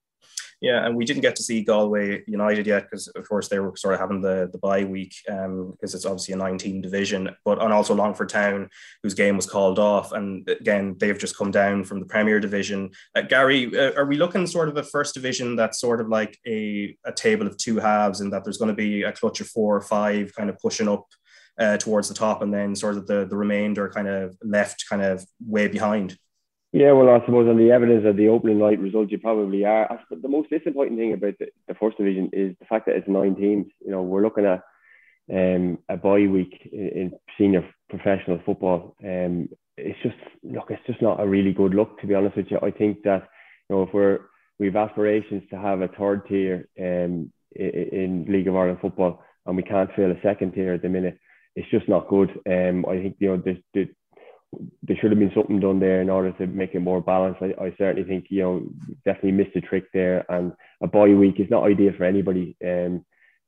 Yeah, 0.63 0.85
and 0.85 0.95
we 0.95 1.03
didn't 1.03 1.23
get 1.23 1.35
to 1.35 1.43
see 1.43 1.61
Galway 1.61 2.23
United 2.25 2.65
yet 2.65 2.83
because, 2.83 3.09
of 3.09 3.27
course, 3.27 3.49
they 3.49 3.59
were 3.59 3.75
sort 3.75 3.95
of 3.95 3.99
having 3.99 4.21
the 4.21 4.49
the 4.49 4.57
bye 4.59 4.85
week 4.85 5.13
um, 5.29 5.71
because 5.71 5.93
it's 5.93 6.05
obviously 6.05 6.33
a 6.33 6.37
19 6.37 6.81
division. 6.81 7.29
But 7.43 7.61
and 7.61 7.73
also 7.73 7.93
Longford 7.93 8.29
Town, 8.29 8.69
whose 9.01 9.13
game 9.13 9.35
was 9.35 9.45
called 9.45 9.77
off, 9.77 10.13
and 10.13 10.47
again 10.49 10.95
they've 10.97 11.17
just 11.17 11.37
come 11.37 11.51
down 11.51 11.83
from 11.83 11.99
the 11.99 12.05
Premier 12.05 12.39
Division. 12.39 12.91
Uh, 13.13 13.23
Gary, 13.23 13.77
uh, 13.77 13.91
are 13.95 14.05
we 14.05 14.15
looking 14.15 14.47
sort 14.47 14.69
of 14.69 14.77
a 14.77 14.83
first 14.83 15.13
division 15.13 15.57
that's 15.57 15.81
sort 15.81 15.99
of 15.99 16.07
like 16.07 16.39
a 16.47 16.95
a 17.03 17.11
table 17.11 17.45
of 17.45 17.57
two 17.57 17.77
halves, 17.79 18.21
and 18.21 18.31
that 18.31 18.45
there's 18.45 18.57
going 18.57 18.73
to 18.73 18.73
be 18.73 19.03
a 19.03 19.11
clutch 19.11 19.41
of 19.41 19.47
four 19.47 19.75
or 19.75 19.81
five 19.81 20.33
kind 20.33 20.49
of 20.49 20.57
pushing 20.59 20.87
up 20.87 21.05
uh, 21.57 21.77
towards 21.77 22.07
the 22.07 22.15
top, 22.15 22.41
and 22.41 22.53
then 22.53 22.73
sort 22.73 22.95
of 22.95 23.05
the 23.05 23.25
the 23.25 23.35
remainder 23.35 23.89
kind 23.89 24.07
of 24.07 24.37
left, 24.41 24.85
kind 24.89 25.01
of 25.01 25.25
way 25.45 25.67
behind. 25.67 26.17
Yeah, 26.73 26.91
well, 26.93 27.09
I 27.09 27.23
suppose 27.23 27.47
on 27.47 27.57
the 27.57 27.69
evidence 27.69 28.03
of 28.07 28.17
the 28.17 28.29
opening 28.29 28.57
night 28.57 28.79
result, 28.79 29.11
you 29.11 29.19
probably 29.19 29.63
are. 29.63 29.99
The 30.09 30.27
most 30.27 30.49
disappointing 30.49 30.97
thing 30.97 31.13
about 31.13 31.35
the, 31.37 31.49
the 31.67 31.75
first 31.75 31.97
division 31.97 32.31
is 32.33 32.55
the 32.59 32.65
fact 32.65 32.87
that 32.87 32.95
it's 32.95 33.07
nine 33.07 33.35
teams. 33.35 33.67
You 33.85 33.91
know, 33.91 34.01
we're 34.01 34.23
looking 34.23 34.47
at 34.47 34.63
um, 35.31 35.77
a 35.87 35.97
bye 35.97 36.25
week 36.25 36.67
in, 36.71 36.87
in 36.89 37.11
senior 37.37 37.63
professional 37.91 38.41
football. 38.43 38.95
Um, 39.03 39.49
it's 39.77 39.99
just 40.01 40.15
look, 40.41 40.71
it's 40.71 40.85
just 40.87 40.99
not 40.99 41.19
a 41.21 41.27
really 41.27 41.53
good 41.53 41.75
look, 41.75 42.01
to 42.01 42.07
be 42.07 42.15
honest 42.15 42.37
with 42.37 42.47
you. 42.49 42.57
I 42.63 42.71
think 42.71 43.03
that 43.03 43.29
you 43.69 43.75
know 43.75 43.83
if 43.83 43.93
we're 43.93 44.21
we 44.57 44.65
have 44.65 44.75
aspirations 44.75 45.43
to 45.51 45.59
have 45.59 45.81
a 45.81 45.89
third 45.89 46.27
tier 46.27 46.67
um, 46.79 47.31
in, 47.55 47.69
in 47.91 48.25
League 48.27 48.47
of 48.47 48.55
Ireland 48.55 48.79
football, 48.81 49.23
and 49.45 49.55
we 49.55 49.61
can't 49.61 49.91
fill 49.95 50.09
a 50.09 50.21
second 50.23 50.53
tier 50.53 50.73
at 50.73 50.81
the 50.81 50.89
minute. 50.89 51.19
It's 51.55 51.69
just 51.69 51.87
not 51.87 52.07
good. 52.07 52.31
Um, 52.49 52.83
I 52.89 52.97
think 52.97 53.17
you 53.19 53.27
know 53.29 53.41
there's, 53.45 53.57
there's 53.75 53.89
there 54.83 54.97
should 54.99 55.11
have 55.11 55.19
been 55.19 55.31
something 55.35 55.59
done 55.59 55.79
there 55.79 56.01
in 56.01 56.09
order 56.09 56.31
to 56.33 56.47
make 56.47 56.75
it 56.75 56.79
more 56.79 57.01
balanced. 57.01 57.41
I, 57.41 57.53
I 57.63 57.73
certainly 57.77 58.07
think 58.07 58.25
you 58.29 58.41
know 58.41 58.63
definitely 59.05 59.31
missed 59.33 59.55
a 59.55 59.61
trick 59.61 59.85
there, 59.93 60.25
and 60.29 60.53
a 60.81 60.87
bye 60.87 61.07
week 61.07 61.39
is 61.39 61.49
not 61.49 61.65
ideal 61.65 61.93
for 61.97 62.03
anybody. 62.03 62.55
Um, 62.63 63.05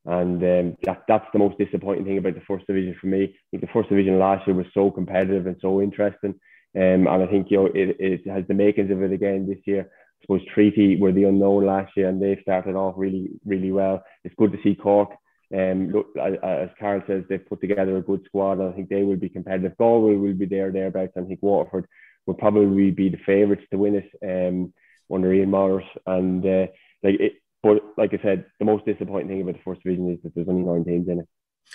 and 0.08 0.44
um, 0.44 0.78
that, 0.84 1.04
that's 1.08 1.26
the 1.34 1.40
most 1.40 1.58
disappointing 1.58 2.06
thing 2.06 2.20
about 2.20 2.36
the 2.36 2.42
first 2.48 2.68
division 2.68 2.96
for 3.02 3.08
me. 3.08 3.24
I 3.24 3.38
think 3.52 3.62
the 3.62 3.74
first 3.74 3.90
division 3.90 4.20
last 4.20 4.46
year 4.46 4.56
was 4.56 4.68
so 4.74 4.92
competitive 4.92 5.48
and 5.48 5.56
so 5.62 5.82
interesting, 5.82 6.36
um, 6.76 7.08
and 7.08 7.24
I 7.24 7.28
think 7.28 7.48
you 7.50 7.58
know 7.58 7.66
it, 7.68 7.96
it 8.00 8.28
has 8.30 8.44
the 8.48 8.54
makings 8.54 8.92
of 8.92 9.02
it 9.02 9.12
again 9.12 9.48
this 9.48 9.64
year. 9.66 9.82
I 9.82 10.22
suppose 10.22 10.42
Treaty 10.54 10.98
were 10.98 11.12
the 11.12 11.26
unknown 11.26 11.66
last 11.66 11.94
year, 11.98 12.10
and 12.10 12.22
they 12.22 12.40
started 12.42 12.76
off 12.76 12.96
really 12.98 13.30
really 13.46 13.72
well. 13.72 14.04
It's 14.24 14.36
good 14.38 14.52
to 14.52 14.60
see 14.64 14.76
Cork 14.76 15.10
um, 15.54 15.92
look, 15.92 16.08
as 16.18 16.70
Karl 16.80 17.04
says, 17.06 17.24
they've 17.30 17.46
put 17.46 17.62
together 17.62 17.98
a 17.98 18.02
good 18.02 18.24
squad, 18.26 18.60
and 18.60 18.70
I 18.70 18.72
think 18.72 18.90
they 18.90 19.04
will 19.04 19.16
be 19.16 19.30
competitive. 19.30 19.78
Galway 19.78 20.16
will 20.16 20.34
be 20.34 20.46
there 20.46 20.72
thereabouts, 20.72 21.14
and 21.16 21.26
I 21.26 21.28
think 21.28 21.44
Waterford 21.44 21.88
will 22.26 22.34
probably 22.34 22.92
be 22.92 23.10
the 23.10 23.20
favourites 23.26 23.66
to 23.72 23.78
win 23.78 23.96
it 23.96 24.10
um, 24.24 24.74
under 25.14 25.32
Ian 25.32 25.52
Morris. 25.52 25.86
And 26.08 26.46
uh, 26.46 26.68
like 27.04 27.20
it, 27.20 27.34
but 27.62 27.84
like 27.98 28.14
I 28.14 28.22
said, 28.22 28.46
the 28.60 28.66
most 28.66 28.86
disappointing 28.86 29.28
thing 29.28 29.42
about 29.42 29.56
the 29.56 29.64
first 29.64 29.84
division 29.84 30.12
is 30.12 30.20
that 30.24 30.34
there's 30.34 30.48
only 30.48 30.64
nine 30.64 30.84
teams 30.84 31.08
in 31.08 31.20
it. 31.20 31.28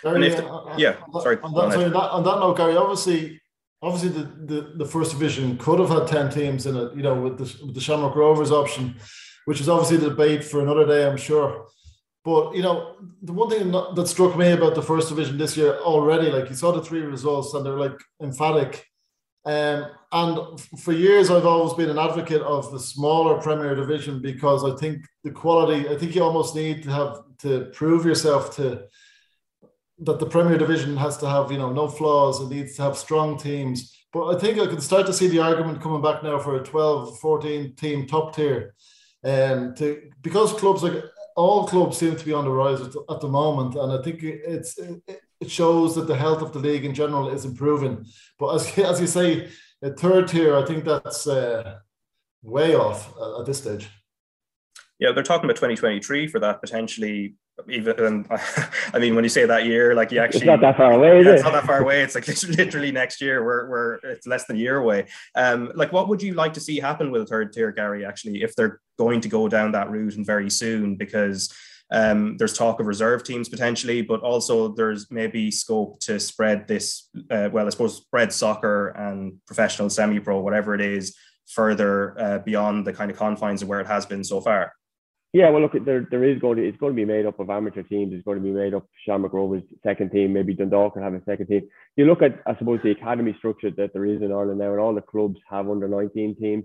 Gary, 0.03 0.29
the, 0.29 0.47
uh, 0.47 0.77
yeah, 0.77 0.97
on 1.13 1.23
sorry. 1.23 1.39
On 1.43 1.53
that, 1.55 1.73
sorry 1.73 1.87
on, 1.87 1.93
that, 1.93 2.11
on 2.11 2.25
that 2.25 2.39
note, 2.39 2.57
Gary, 2.57 2.77
obviously, 2.77 3.41
obviously 3.83 4.09
the, 4.09 4.25
the, 4.47 4.73
the 4.77 4.85
first 4.85 5.13
division 5.13 5.59
could 5.59 5.81
have 5.81 5.89
had 5.89 6.07
ten 6.07 6.31
teams 6.31 6.67
in 6.67 6.77
it. 6.77 6.97
You 6.97 7.03
know, 7.03 7.21
with 7.21 7.39
the 7.39 7.67
with 7.67 7.75
the 7.75 7.81
Shamrock 7.81 8.15
Rovers 8.15 8.53
option, 8.53 8.97
which 9.45 9.61
is 9.61 9.69
obviously 9.69 9.97
the 9.97 10.11
debate 10.11 10.45
for 10.45 10.61
another 10.61 10.87
day, 10.87 11.07
I'm 11.07 11.17
sure. 11.17 11.67
But 12.25 12.55
you 12.55 12.63
know, 12.63 12.97
the 13.23 13.33
one 13.33 13.49
thing 13.49 13.71
that 13.71 14.09
struck 14.09 14.37
me 14.37 14.53
about 14.53 14.75
the 14.75 14.83
first 14.83 15.09
division 15.09 15.39
this 15.39 15.57
year 15.57 15.79
already, 15.79 16.31
like 16.31 16.51
you 16.51 16.55
saw 16.55 16.71
the 16.73 16.83
three 16.83 17.01
results, 17.01 17.55
and 17.55 17.65
they're 17.65 17.79
like 17.79 17.99
emphatic. 18.23 18.85
Um, 19.47 19.87
and 20.13 20.61
for 20.81 20.93
years, 20.93 21.31
I've 21.31 21.47
always 21.47 21.73
been 21.73 21.89
an 21.89 21.99
advocate 21.99 22.43
of 22.43 22.71
the 22.73 22.79
smaller 22.79 23.41
Premier 23.41 23.75
Division 23.75 24.21
because 24.21 24.65
I 24.65 24.77
think 24.77 25.03
the 25.25 25.31
quality. 25.31 25.89
I 25.89 25.97
think 25.97 26.15
you 26.15 26.23
almost 26.23 26.55
need 26.55 26.83
to 26.83 26.91
have 26.91 27.19
to 27.39 27.71
prove 27.73 28.05
yourself 28.05 28.55
to 28.57 28.85
that 30.01 30.19
the 30.19 30.27
Premier 30.27 30.59
Division 30.59 30.97
has 30.97 31.17
to 31.19 31.29
have 31.29 31.51
you 31.51 31.59
know 31.59 31.73
no 31.73 31.89
flaws. 31.89 32.41
It 32.41 32.55
needs 32.55 32.77
to 32.77 32.83
have 32.83 32.99
strong 32.99 33.39
teams. 33.39 33.97
But 34.13 34.37
I 34.37 34.39
think 34.39 34.59
I 34.59 34.67
can 34.67 34.81
start 34.81 35.07
to 35.07 35.13
see 35.13 35.29
the 35.29 35.39
argument 35.39 35.81
coming 35.81 36.03
back 36.03 36.23
now 36.23 36.39
for 36.39 36.57
a 36.57 36.65
12, 36.65 37.21
14 37.21 37.77
team 37.77 38.07
top 38.07 38.35
tier. 38.35 38.75
Um, 39.23 39.75
to 39.77 40.11
because 40.21 40.53
clubs 40.55 40.83
like 40.83 41.05
all 41.37 41.67
clubs 41.67 41.99
seem 41.99 42.17
to 42.17 42.25
be 42.25 42.33
on 42.33 42.45
the 42.45 42.51
rise 42.51 42.81
at, 42.81 43.21
the 43.21 43.29
moment, 43.29 43.75
and 43.75 43.93
I 43.93 44.03
think 44.03 44.23
it's 44.23 44.79
it 44.79 45.51
shows 45.51 45.95
that 45.95 46.07
the 46.07 46.17
health 46.17 46.43
of 46.43 46.53
the 46.53 46.59
league 46.59 46.85
in 46.85 46.95
general 46.95 47.31
is 47.31 47.45
improving. 47.45 48.07
But 48.39 48.55
as 48.55 48.79
as 48.79 49.01
you 49.01 49.07
say, 49.07 49.49
a 49.83 49.91
third 49.91 50.29
tier, 50.29 50.57
I 50.57 50.65
think 50.65 50.85
that's 50.85 51.27
uh, 51.27 51.79
way 52.43 52.75
off 52.75 53.13
at 53.39 53.47
this 53.47 53.59
stage. 53.59 53.89
Yeah, 54.99 55.13
they're 55.13 55.25
talking 55.25 55.47
about 55.47 55.57
2023 55.57 56.27
for 56.27 56.41
that 56.41 56.61
potentially. 56.61 57.35
Even 57.69 58.27
I 58.95 58.99
mean, 58.99 59.15
when 59.15 59.25
you 59.25 59.29
say 59.29 59.47
that 59.47 59.67
year, 59.67 59.95
like 59.95 60.13
you 60.13 60.21
actually 60.21 60.41
it's 60.41 60.47
not 60.47 60.61
that 60.61 60.77
far 60.77 60.93
away. 60.93 61.23
Yeah, 61.23 61.33
it's 61.33 61.43
not 61.43 61.53
that 61.53 61.67
far 61.67 61.81
away. 61.81 62.03
It's 62.03 62.15
like 62.15 62.27
literally 62.59 62.93
next 62.93 63.21
year. 63.21 63.45
We're, 63.45 63.69
we're 63.69 63.95
it's 64.05 64.27
less 64.27 64.47
than 64.47 64.57
a 64.57 64.59
year 64.59 64.77
away. 64.77 65.07
Um, 65.35 65.73
like 65.75 65.93
what 65.93 66.09
would 66.09 66.23
you 66.23 66.35
like 66.35 66.55
to 66.55 66.61
see 66.61 66.79
happen 66.79 67.11
with 67.11 67.29
third 67.29 67.53
tier, 67.53 67.73
Gary? 67.73 68.05
Actually, 68.05 68.43
if 68.43 68.55
they're 68.57 68.81
going 68.99 69.21
to 69.23 69.29
go 69.29 69.49
down 69.49 69.73
that 69.73 69.91
route 69.91 70.17
and 70.17 70.27
very 70.27 70.51
soon, 70.51 70.97
because 70.97 71.53
um, 71.93 72.37
there's 72.37 72.57
talk 72.57 72.81
of 72.81 72.87
reserve 72.87 73.25
teams 73.25 73.49
potentially, 73.49 74.03
but 74.03 74.21
also 74.21 74.69
there's 74.69 75.11
maybe 75.11 75.51
scope 75.51 76.01
to 76.01 76.21
spread 76.21 76.69
this, 76.69 77.09
uh, 77.31 77.49
well, 77.53 77.67
I 77.67 77.71
suppose 77.71 77.97
spread 77.97 78.33
soccer 78.33 78.89
and 78.89 79.39
professional 79.47 79.91
semi-pro, 79.91 80.41
whatever 80.41 80.75
it 80.75 80.81
is, 80.81 81.17
further 81.49 82.19
uh, 82.21 82.39
beyond 82.39 82.87
the 82.87 82.93
kind 82.93 83.11
of 83.11 83.17
confines 83.17 83.63
of 83.63 83.69
where 83.69 83.81
it 83.81 83.87
has 83.89 84.07
been 84.07 84.23
so 84.23 84.41
far. 84.41 84.73
Yeah, 85.33 85.53
well, 85.53 85.63
look, 85.63 85.75
there 85.87 86.09
there 86.11 86.25
is 86.25 86.41
going 86.41 86.59
to 86.59 86.69
it's 86.69 86.79
going 86.81 86.93
to 86.95 86.97
be 86.97 87.07
made 87.07 87.27
up 87.29 87.41
of 87.41 87.53
amateur 87.53 87.85
teams. 87.85 88.15
It's 88.15 88.25
going 88.25 88.39
to 88.41 88.45
be 88.45 88.51
made 88.53 88.75
up 88.75 88.89
Shamrock 89.07 89.35
Rovers 89.35 89.63
second 89.85 90.11
team, 90.13 90.35
maybe 90.35 90.57
Dundalk 90.57 90.95
can 90.95 91.05
have 91.05 91.15
a 91.15 91.23
second 91.25 91.49
team. 91.49 91.69
You 91.99 92.07
look 92.07 92.25
at, 92.25 92.43
I 92.49 92.59
suppose, 92.59 92.81
the 92.85 92.93
academy 92.93 93.37
structure 93.39 93.71
that 93.79 93.95
there 93.95 94.07
is 94.07 94.23
in 94.25 94.33
Ireland 94.33 94.59
now, 94.61 94.73
and 94.73 94.81
all 94.81 94.97
the 94.97 95.03
clubs 95.03 95.39
have 95.49 95.71
under 95.71 95.89
19 95.89 96.37
teams, 96.41 96.65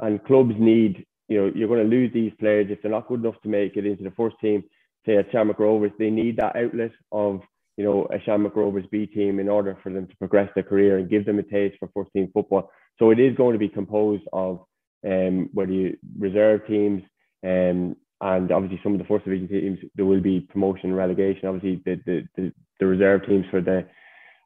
and 0.00 0.24
clubs 0.26 0.54
need 0.60 1.06
you 1.28 1.38
know, 1.42 1.52
you're 1.56 1.68
going 1.70 1.82
to 1.82 1.90
lose 1.90 2.12
these 2.14 2.34
players 2.40 2.68
if 2.70 2.82
they're 2.82 2.92
not 2.92 3.08
good 3.08 3.22
enough 3.22 3.42
to 3.42 3.50
make 3.50 3.78
it 3.78 3.86
into 3.86 4.04
the 4.04 4.12
first 4.12 4.36
team. 4.42 4.64
Say 5.08 5.18
at 5.18 5.32
Shamrock 5.32 5.58
Rovers, 5.60 5.92
they 5.98 6.12
need 6.12 6.38
that 6.38 6.56
outlet 6.56 6.92
of 7.12 7.42
you 7.78 7.84
know 7.84 8.06
a 8.14 8.20
Shamrock 8.22 8.56
Rovers 8.56 8.86
B 8.92 9.08
team 9.08 9.40
in 9.40 9.50
order 9.50 9.76
for 9.82 9.92
them 9.92 10.06
to 10.08 10.16
progress 10.18 10.50
their 10.54 10.64
career 10.64 10.98
and 11.00 11.10
give 11.10 11.26
them 11.26 11.40
a 11.40 11.44
taste 11.44 11.78
for 11.80 11.90
first 11.96 12.12
team 12.14 12.30
football. 12.34 12.70
So 13.00 13.10
it 13.10 13.20
is 13.20 13.36
going 13.36 13.54
to 13.54 13.60
be 13.60 13.70
composed 13.70 14.24
of 14.34 14.60
um, 15.04 15.50
whether 15.54 15.72
you 15.72 15.96
reserve 16.20 16.68
teams 16.68 17.02
um, 17.46 17.96
and 18.24 18.50
obviously 18.50 18.80
some 18.82 18.94
of 18.94 18.98
the 18.98 19.04
first 19.04 19.24
division 19.24 19.48
teams 19.48 19.78
there 19.94 20.06
will 20.06 20.20
be 20.20 20.40
promotion 20.40 20.90
and 20.90 20.96
relegation. 20.96 21.46
Obviously 21.46 21.82
the 21.84 22.00
the, 22.06 22.22
the, 22.36 22.52
the 22.80 22.86
reserve 22.86 23.26
teams 23.26 23.44
for 23.50 23.60
the 23.60 23.86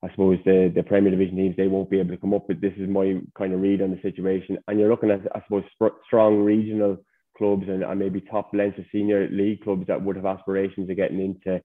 I 0.02 0.10
suppose 0.10 0.38
the, 0.44 0.72
the 0.74 0.82
Premier 0.82 1.10
Division 1.10 1.36
teams 1.36 1.56
they 1.56 1.66
won't 1.66 1.90
be 1.90 1.98
able 1.98 2.10
to 2.10 2.20
come 2.20 2.34
up 2.34 2.48
with. 2.48 2.60
This 2.60 2.74
is 2.76 2.88
my 2.88 3.20
kind 3.36 3.52
of 3.52 3.60
read 3.60 3.82
on 3.82 3.90
the 3.90 4.00
situation, 4.02 4.58
and 4.66 4.78
you're 4.78 4.90
looking 4.90 5.10
at 5.10 5.20
I 5.34 5.42
suppose 5.42 5.64
strong 6.06 6.40
regional 6.44 6.98
clubs 7.36 7.64
and, 7.68 7.84
and 7.84 7.98
maybe 7.98 8.20
top 8.20 8.50
Leinster 8.52 8.84
senior 8.92 9.28
league 9.30 9.62
clubs 9.62 9.86
that 9.86 10.02
would 10.02 10.16
have 10.16 10.26
aspirations 10.26 10.90
of 10.90 10.96
getting 10.96 11.20
into 11.20 11.62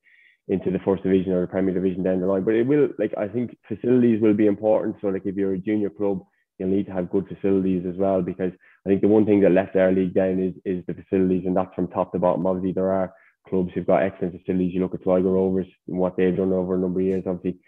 into 0.49 0.71
the 0.71 0.79
first 0.79 1.03
division 1.03 1.31
or 1.31 1.41
the 1.41 1.47
Premier 1.47 1.73
Division 1.73 2.03
down 2.03 2.19
the 2.19 2.27
line. 2.27 2.43
But 2.43 2.55
it 2.55 2.67
will 2.67 2.89
like 2.99 3.13
I 3.17 3.27
think 3.27 3.57
facilities 3.67 4.21
will 4.21 4.35
be 4.35 4.47
important. 4.47 4.97
So 5.01 5.07
like 5.07 5.25
if 5.25 5.35
you're 5.35 5.53
a 5.53 5.59
junior 5.59 5.89
club, 5.89 6.23
you'll 6.57 6.69
need 6.69 6.85
to 6.85 6.93
have 6.93 7.09
good 7.09 7.27
facilities 7.27 7.85
as 7.87 7.95
well 7.97 8.21
because 8.21 8.51
I 8.85 8.89
think 8.89 9.01
the 9.01 9.07
one 9.07 9.25
thing 9.25 9.41
that 9.41 9.51
left 9.51 9.75
our 9.75 9.91
league 9.91 10.13
down 10.13 10.39
is 10.39 10.53
is 10.65 10.83
the 10.85 10.93
facilities 10.93 11.43
and 11.45 11.55
that's 11.55 11.73
from 11.75 11.87
top 11.87 12.11
to 12.11 12.19
bottom. 12.19 12.45
Obviously 12.45 12.73
there 12.73 12.91
are 12.91 13.13
clubs 13.47 13.71
who've 13.73 13.87
got 13.87 14.03
excellent 14.03 14.39
facilities. 14.39 14.73
You 14.73 14.81
look 14.81 14.93
at 14.93 15.03
Sligo 15.03 15.31
Rovers 15.31 15.67
and 15.87 15.97
what 15.97 16.15
they've 16.17 16.35
done 16.35 16.53
over 16.53 16.75
a 16.75 16.79
number 16.79 16.99
of 16.99 17.05
years. 17.05 17.23
Obviously 17.25 17.59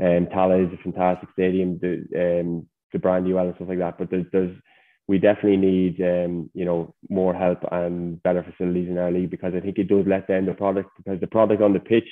um, 0.00 0.26
Tallaght 0.26 0.66
is 0.66 0.78
a 0.78 0.82
fantastic 0.82 1.28
stadium, 1.32 1.78
the 1.80 2.40
um, 2.40 2.66
the 2.92 2.98
Brandywell 2.98 3.46
and 3.46 3.54
stuff 3.56 3.68
like 3.68 3.78
that. 3.78 3.98
But 3.98 4.10
there's, 4.10 4.26
there's 4.32 4.56
we 5.06 5.18
definitely 5.18 5.56
need 5.56 6.00
um, 6.00 6.50
you 6.54 6.64
know 6.64 6.94
more 7.08 7.34
help 7.34 7.58
and 7.70 8.22
better 8.22 8.42
facilities 8.42 8.88
in 8.88 8.98
our 8.98 9.12
league 9.12 9.30
because 9.30 9.52
I 9.54 9.60
think 9.60 9.78
it 9.78 9.88
does 9.88 10.04
let 10.06 10.26
down 10.26 10.46
the 10.46 10.54
product 10.54 10.90
because 10.96 11.20
the 11.20 11.26
product 11.26 11.62
on 11.62 11.72
the 11.72 11.80
pitch 11.80 12.08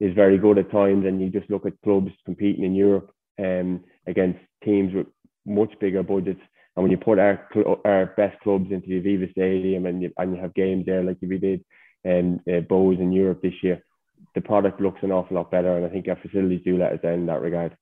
is 0.00 0.14
very 0.14 0.38
good 0.38 0.58
at 0.58 0.70
times, 0.70 1.06
and 1.06 1.20
you 1.20 1.28
just 1.30 1.50
look 1.50 1.66
at 1.66 1.80
clubs 1.82 2.12
competing 2.24 2.64
in 2.64 2.74
Europe 2.74 3.10
um, 3.38 3.82
against 4.06 4.38
teams 4.64 4.94
with 4.94 5.06
much 5.48 5.72
bigger 5.80 6.02
budgets. 6.02 6.40
And 6.76 6.84
when 6.84 6.92
you 6.92 6.98
put 6.98 7.18
our 7.18 7.48
our 7.84 8.14
best 8.16 8.38
clubs 8.40 8.70
into 8.70 8.86
the 8.88 9.00
Aviva 9.00 9.30
Stadium 9.32 9.86
and 9.86 10.02
you, 10.02 10.12
and 10.16 10.34
you 10.34 10.40
have 10.40 10.54
games 10.54 10.86
there 10.86 11.02
like 11.02 11.18
we 11.20 11.38
did 11.38 11.64
um, 12.06 12.40
uh, 12.48 12.74
in 12.74 13.12
Europe 13.12 13.42
this 13.42 13.62
year, 13.62 13.82
the 14.34 14.40
product 14.40 14.80
looks 14.80 15.02
an 15.02 15.10
awful 15.10 15.36
lot 15.36 15.50
better. 15.50 15.76
And 15.76 15.84
I 15.84 15.88
think 15.88 16.06
our 16.08 16.16
facilities 16.16 16.62
do 16.64 16.78
let 16.78 16.92
us 16.92 17.00
down 17.02 17.14
in 17.14 17.26
that 17.26 17.42
regard. 17.42 17.76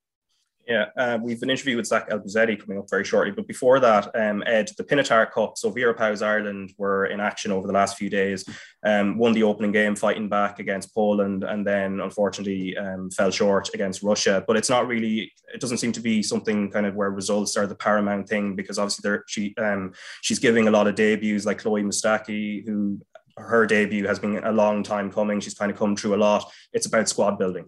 Yeah, 0.67 0.87
uh, 0.97 1.17
we've 1.23 1.43
an 1.43 1.51
interview 1.51 1.77
with 1.77 1.87
Zack 1.87 2.11
Elbouzedi 2.11 2.61
coming 2.61 2.79
up 2.79 2.91
very 2.91 3.05
shortly. 3.05 3.31
But 3.31 3.47
before 3.47 3.79
that, 3.79 4.11
um, 4.17 4.43
Ed, 4.47 4.71
the 4.77 4.83
Pinatar 4.83 5.31
Cup. 5.31 5.57
So 5.57 5.71
Vera 5.71 5.95
Pauw's 5.95 6.23
Ireland 6.23 6.75
were 6.77 7.07
in 7.07 7.21
action 7.21 7.53
over 7.53 7.69
the 7.69 7.73
last 7.73 7.97
few 7.97 8.11
days. 8.11 8.45
Um, 8.85 9.17
won 9.17 9.33
the 9.33 9.45
opening 9.45 9.71
game, 9.71 9.95
fighting 9.95 10.29
back 10.29 10.59
against 10.59 10.93
Poland, 10.93 11.45
and 11.45 11.65
then 11.65 12.01
unfortunately 12.01 12.77
um, 12.77 13.11
fell 13.11 13.31
short 13.31 13.73
against 13.75 14.03
Russia. 14.03 14.43
But 14.45 14.57
it's 14.57 14.71
not 14.71 14.89
really. 14.89 15.33
It 15.55 15.61
doesn't 15.61 15.79
seem 15.79 15.93
to 15.93 16.01
be 16.01 16.21
something 16.21 16.71
kind 16.73 16.87
of 16.87 16.97
where 16.97 17.11
results 17.11 17.57
are 17.57 17.69
the 17.69 17.77
paramount 17.77 18.29
thing 18.29 18.57
because 18.57 18.79
obviously 18.79 19.19
she 19.29 19.55
um, 19.59 19.93
she's 20.23 20.41
giving 20.41 20.67
a 20.67 20.73
lot 20.73 20.89
of 20.89 20.97
debuts 20.97 21.47
like 21.47 21.59
Chloe 21.59 21.85
Mustaki, 21.85 22.67
who 22.67 23.01
her 23.37 23.67
debut 23.67 24.07
has 24.07 24.19
been 24.19 24.43
a 24.43 24.51
long 24.51 24.83
time 24.83 25.13
coming. 25.13 25.39
She's 25.39 25.55
kind 25.55 25.71
of 25.71 25.79
come 25.79 25.95
through 25.95 26.17
a 26.17 26.17
lot. 26.17 26.51
It's 26.73 26.87
about 26.87 27.09
squad 27.09 27.39
building. 27.39 27.67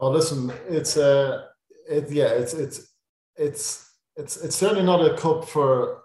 Oh, 0.00 0.10
listen, 0.10 0.52
it's 0.68 0.96
uh, 0.96 1.47
it 1.88 2.10
yeah, 2.10 2.26
it's 2.28 2.54
it's 2.54 2.92
it's 3.36 3.92
it's 4.16 4.36
it's 4.36 4.56
certainly 4.56 4.84
not 4.84 5.04
a 5.04 5.16
cup 5.16 5.48
for 5.48 6.02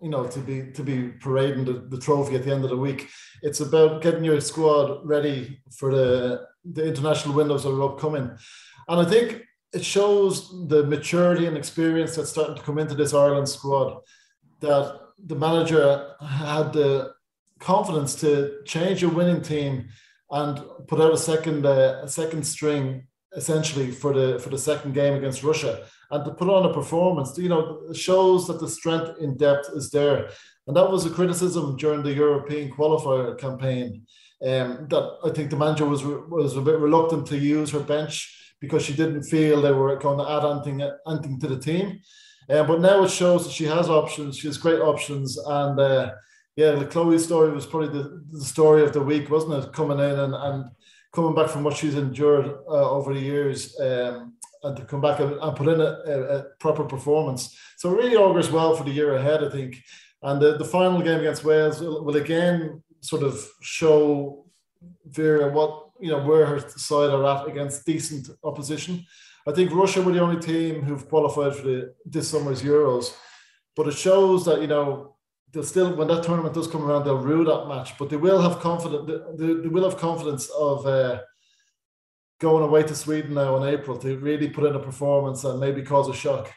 you 0.00 0.08
know 0.08 0.26
to 0.26 0.38
be 0.38 0.70
to 0.72 0.82
be 0.82 1.08
parading 1.08 1.64
the, 1.64 1.86
the 1.88 1.98
trophy 1.98 2.36
at 2.36 2.44
the 2.44 2.52
end 2.52 2.64
of 2.64 2.70
the 2.70 2.76
week. 2.76 3.08
It's 3.42 3.60
about 3.60 4.02
getting 4.02 4.24
your 4.24 4.40
squad 4.40 5.06
ready 5.06 5.60
for 5.78 5.94
the 5.94 6.46
the 6.64 6.86
international 6.86 7.34
windows 7.34 7.64
that 7.64 7.70
are 7.70 7.82
upcoming, 7.82 8.30
and 8.88 9.00
I 9.00 9.04
think 9.04 9.42
it 9.72 9.84
shows 9.84 10.68
the 10.68 10.84
maturity 10.84 11.46
and 11.46 11.56
experience 11.56 12.14
that's 12.14 12.30
starting 12.30 12.56
to 12.56 12.62
come 12.62 12.78
into 12.78 12.94
this 12.94 13.12
Ireland 13.12 13.48
squad. 13.48 14.00
That 14.60 15.00
the 15.26 15.34
manager 15.34 16.14
had 16.20 16.72
the 16.72 17.12
confidence 17.58 18.14
to 18.16 18.60
change 18.64 19.02
a 19.02 19.08
winning 19.08 19.42
team 19.42 19.88
and 20.30 20.62
put 20.86 21.00
out 21.00 21.12
a 21.12 21.18
second 21.18 21.66
uh, 21.66 22.00
a 22.02 22.08
second 22.08 22.46
string 22.46 23.06
essentially 23.36 23.90
for 23.90 24.12
the 24.12 24.38
for 24.38 24.50
the 24.50 24.58
second 24.58 24.94
game 24.94 25.14
against 25.14 25.42
Russia. 25.42 25.84
And 26.10 26.24
to 26.24 26.32
put 26.32 26.48
on 26.48 26.66
a 26.66 26.72
performance 26.72 27.36
you 27.38 27.48
know 27.48 27.92
shows 27.92 28.46
that 28.46 28.60
the 28.60 28.68
strength 28.68 29.18
in 29.20 29.36
depth 29.36 29.70
is 29.74 29.90
there. 29.90 30.30
And 30.66 30.76
that 30.76 30.90
was 30.90 31.04
a 31.04 31.10
criticism 31.10 31.76
during 31.76 32.02
the 32.02 32.12
European 32.12 32.70
qualifier 32.70 33.38
campaign 33.38 34.06
um, 34.42 34.86
that 34.88 35.18
I 35.24 35.30
think 35.30 35.50
the 35.50 35.56
manager 35.56 35.86
was 35.86 36.04
was 36.04 36.56
a 36.56 36.60
bit 36.60 36.78
reluctant 36.78 37.26
to 37.28 37.38
use 37.38 37.70
her 37.70 37.80
bench 37.80 38.54
because 38.60 38.82
she 38.84 38.94
didn't 38.94 39.24
feel 39.24 39.60
they 39.60 39.72
were 39.72 39.96
going 39.96 40.18
to 40.18 40.30
add 40.30 40.44
anything 40.44 40.90
anything 41.06 41.40
to 41.40 41.48
the 41.48 41.58
team. 41.58 42.00
Uh, 42.48 42.64
but 42.64 42.80
now 42.80 43.02
it 43.02 43.10
shows 43.10 43.44
that 43.44 43.52
she 43.52 43.64
has 43.64 43.88
options 43.88 44.36
she 44.36 44.46
has 44.46 44.58
great 44.58 44.80
options. 44.80 45.38
And 45.38 45.78
uh, 45.80 46.12
yeah, 46.56 46.72
the 46.72 46.86
Chloe 46.86 47.18
story 47.18 47.50
was 47.50 47.66
probably 47.66 47.88
the, 47.88 48.24
the 48.30 48.44
story 48.44 48.82
of 48.82 48.92
the 48.92 49.02
week, 49.02 49.30
wasn't 49.30 49.64
it? 49.64 49.72
Coming 49.72 49.98
in 49.98 50.18
and, 50.18 50.34
and 50.34 50.64
coming 51.14 51.34
back 51.34 51.48
from 51.48 51.64
what 51.64 51.76
she's 51.76 51.94
endured 51.94 52.46
uh, 52.68 52.90
over 52.90 53.14
the 53.14 53.20
years 53.20 53.78
um, 53.80 54.34
and 54.64 54.76
to 54.76 54.84
come 54.84 55.00
back 55.00 55.20
and, 55.20 55.32
and 55.32 55.56
put 55.56 55.68
in 55.68 55.80
a, 55.80 55.84
a, 55.84 56.20
a, 56.38 56.42
proper 56.58 56.84
performance. 56.84 57.56
So 57.76 57.90
it 57.90 58.02
really 58.02 58.16
augurs 58.16 58.50
well 58.50 58.74
for 58.74 58.84
the 58.84 58.90
year 58.90 59.14
ahead, 59.14 59.44
I 59.44 59.50
think. 59.50 59.76
And 60.22 60.40
the, 60.40 60.56
the 60.56 60.64
final 60.64 61.00
game 61.02 61.20
against 61.20 61.44
Wales 61.44 61.80
will, 61.80 62.04
will 62.04 62.16
again 62.16 62.82
sort 63.00 63.22
of 63.22 63.46
show 63.60 64.46
Vera 65.06 65.50
what 65.52 65.84
you 66.00 66.10
know 66.10 66.22
where 66.22 66.46
her 66.46 66.60
side 66.60 67.10
are 67.10 67.24
at 67.24 67.48
against 67.48 67.86
decent 67.86 68.28
opposition. 68.42 69.04
I 69.46 69.52
think 69.52 69.72
Russia 69.72 70.02
were 70.02 70.12
the 70.12 70.20
only 70.20 70.40
team 70.40 70.82
who've 70.82 71.08
qualified 71.08 71.54
for 71.54 71.62
the 71.62 71.94
this 72.04 72.30
summer's 72.30 72.62
Euros, 72.62 73.14
but 73.76 73.86
it 73.86 73.94
shows 73.94 74.44
that 74.46 74.60
you 74.60 74.66
know 74.66 75.13
they'll 75.54 75.62
still 75.62 75.94
when 75.94 76.08
that 76.08 76.24
tournament 76.24 76.54
does 76.54 76.66
come 76.66 76.84
around 76.84 77.04
they'll 77.04 77.16
rue 77.16 77.44
that 77.44 77.66
match, 77.68 77.96
but 77.98 78.10
they 78.10 78.16
will 78.16 78.42
have 78.42 78.60
confidence. 78.60 79.06
They, 79.38 79.46
they 79.46 79.68
will 79.68 79.88
have 79.88 79.98
confidence 79.98 80.50
of. 80.50 80.86
Uh, 80.86 81.20
going 82.40 82.64
away 82.64 82.82
to 82.82 82.94
Sweden 82.94 83.34
now 83.34 83.56
in 83.56 83.62
April 83.74 83.96
to 83.96 84.18
really 84.18 84.48
put 84.50 84.64
in 84.64 84.74
a 84.74 84.78
performance 84.78 85.44
and 85.44 85.58
maybe 85.58 85.82
cause 85.82 86.08
a 86.08 86.14
shock. 86.14 86.52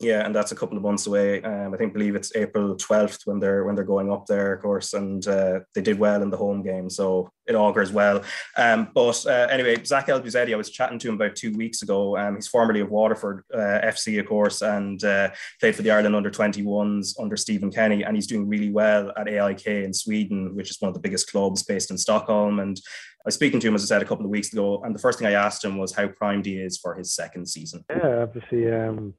Yeah, 0.00 0.26
and 0.26 0.34
that's 0.34 0.50
a 0.50 0.56
couple 0.56 0.76
of 0.76 0.82
months 0.82 1.06
away. 1.06 1.40
Um, 1.42 1.72
I 1.72 1.76
think 1.76 1.92
believe 1.92 2.16
it's 2.16 2.34
April 2.34 2.74
twelfth 2.74 3.22
when 3.26 3.38
they're 3.38 3.64
when 3.64 3.76
they're 3.76 3.84
going 3.84 4.10
up 4.10 4.26
there, 4.26 4.52
of 4.52 4.60
course, 4.60 4.92
and 4.92 5.26
uh, 5.26 5.60
they 5.74 5.82
did 5.82 6.00
well 6.00 6.20
in 6.20 6.30
the 6.30 6.36
home 6.36 6.62
game, 6.62 6.90
so 6.90 7.30
it 7.46 7.54
augurs 7.54 7.92
well. 7.92 8.22
Um, 8.56 8.88
but 8.92 9.24
uh, 9.24 9.46
anyway, 9.50 9.82
Zack 9.84 10.08
Elbouzedi, 10.08 10.52
I 10.52 10.56
was 10.56 10.70
chatting 10.70 10.98
to 10.98 11.08
him 11.08 11.14
about 11.14 11.36
two 11.36 11.52
weeks 11.52 11.82
ago. 11.82 12.16
Um, 12.16 12.34
he's 12.34 12.48
formerly 12.48 12.80
of 12.80 12.90
Waterford 12.90 13.44
uh, 13.54 13.80
FC, 13.84 14.18
of 14.18 14.26
course, 14.26 14.62
and 14.62 15.02
uh, 15.04 15.30
played 15.60 15.76
for 15.76 15.82
the 15.82 15.92
Ireland 15.92 16.16
under 16.16 16.30
21s 16.30 17.14
under 17.20 17.36
Stephen 17.36 17.70
Kenny, 17.70 18.02
and 18.02 18.16
he's 18.16 18.26
doing 18.26 18.48
really 18.48 18.70
well 18.70 19.12
at 19.16 19.28
AIK 19.28 19.66
in 19.66 19.94
Sweden, 19.94 20.56
which 20.56 20.70
is 20.70 20.80
one 20.80 20.88
of 20.88 20.94
the 20.94 21.00
biggest 21.00 21.30
clubs 21.30 21.62
based 21.62 21.92
in 21.92 21.98
Stockholm. 21.98 22.58
And 22.58 22.76
I 22.78 23.26
was 23.26 23.34
speaking 23.36 23.60
to 23.60 23.68
him, 23.68 23.76
as 23.76 23.84
I 23.84 23.86
said, 23.86 24.02
a 24.02 24.06
couple 24.06 24.24
of 24.24 24.30
weeks 24.30 24.52
ago, 24.52 24.82
and 24.82 24.92
the 24.92 25.00
first 25.00 25.20
thing 25.20 25.28
I 25.28 25.32
asked 25.32 25.64
him 25.64 25.78
was 25.78 25.94
how 25.94 26.08
primed 26.08 26.46
he 26.46 26.56
is 26.56 26.78
for 26.78 26.96
his 26.96 27.14
second 27.14 27.46
season. 27.46 27.84
Yeah, 27.88 28.22
obviously. 28.22 28.72
Um 28.72 29.14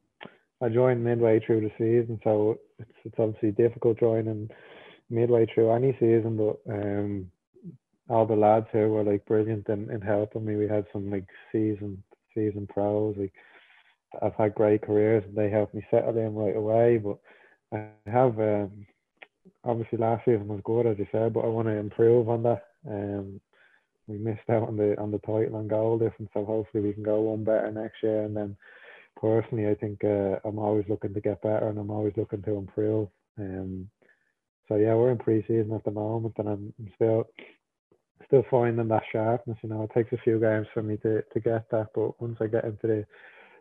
I 0.62 0.68
joined 0.68 1.04
midway 1.04 1.40
through 1.40 1.60
the 1.62 1.72
season, 1.78 2.18
so 2.24 2.58
it's 2.78 2.90
it's 3.04 3.16
obviously 3.18 3.52
difficult 3.52 3.98
joining 3.98 4.48
midway 5.10 5.46
through 5.46 5.72
any 5.72 5.92
season. 5.92 6.36
But 6.36 6.72
um, 6.72 7.30
all 8.08 8.26
the 8.26 8.36
lads 8.36 8.66
here 8.72 8.88
were 8.88 9.04
like 9.04 9.26
brilliant 9.26 9.68
in, 9.68 9.90
in 9.90 10.00
helping 10.00 10.44
me. 10.44 10.56
We 10.56 10.68
had 10.68 10.86
some 10.92 11.10
like 11.10 11.26
season 11.52 12.02
season 12.34 12.66
pros. 12.66 13.16
Like 13.18 13.32
I've 14.22 14.34
had 14.34 14.54
great 14.54 14.82
careers, 14.82 15.24
and 15.26 15.36
they 15.36 15.50
helped 15.50 15.74
me 15.74 15.86
settle 15.90 16.16
in 16.16 16.34
right 16.34 16.56
away. 16.56 16.98
But 16.98 17.18
I 17.72 18.10
have 18.10 18.38
um, 18.38 18.86
obviously 19.64 19.98
last 19.98 20.24
season 20.24 20.48
was 20.48 20.60
good 20.64 20.86
as 20.86 20.98
you 20.98 21.06
said, 21.12 21.34
but 21.34 21.44
I 21.44 21.48
want 21.48 21.68
to 21.68 21.76
improve 21.76 22.28
on 22.28 22.42
that. 22.44 22.62
Um, 22.88 23.40
we 24.06 24.18
missed 24.18 24.48
out 24.48 24.68
on 24.68 24.76
the 24.76 24.98
on 24.98 25.10
the 25.10 25.18
title 25.18 25.58
and 25.58 25.68
goal 25.68 25.98
difference, 25.98 26.30
so 26.32 26.44
hopefully 26.44 26.82
we 26.82 26.92
can 26.92 27.02
go 27.02 27.20
one 27.20 27.44
better 27.44 27.70
next 27.72 28.02
year, 28.02 28.22
and 28.22 28.36
then 28.36 28.56
personally, 29.16 29.68
I 29.68 29.74
think 29.74 30.04
uh, 30.04 30.36
I'm 30.44 30.58
always 30.58 30.84
looking 30.88 31.14
to 31.14 31.20
get 31.20 31.42
better 31.42 31.68
and 31.68 31.78
I'm 31.78 31.90
always 31.90 32.12
looking 32.16 32.42
to 32.42 32.56
improve. 32.56 33.08
Um, 33.38 33.90
so 34.68 34.76
yeah, 34.76 34.94
we're 34.94 35.12
in 35.12 35.18
pre-season 35.18 35.72
at 35.74 35.84
the 35.84 35.90
moment, 35.90 36.34
and 36.38 36.48
I'm 36.48 36.72
still 36.94 37.28
still 38.26 38.44
finding 38.50 38.88
that 38.88 39.02
sharpness. 39.12 39.58
You 39.62 39.68
know, 39.68 39.82
it 39.82 39.90
takes 39.94 40.12
a 40.12 40.22
few 40.22 40.40
games 40.40 40.66
for 40.74 40.82
me 40.82 40.96
to, 40.98 41.22
to 41.22 41.40
get 41.40 41.70
that, 41.70 41.88
but 41.94 42.20
once 42.20 42.38
I 42.40 42.46
get 42.46 42.64
into 42.64 42.86
the, 42.86 43.06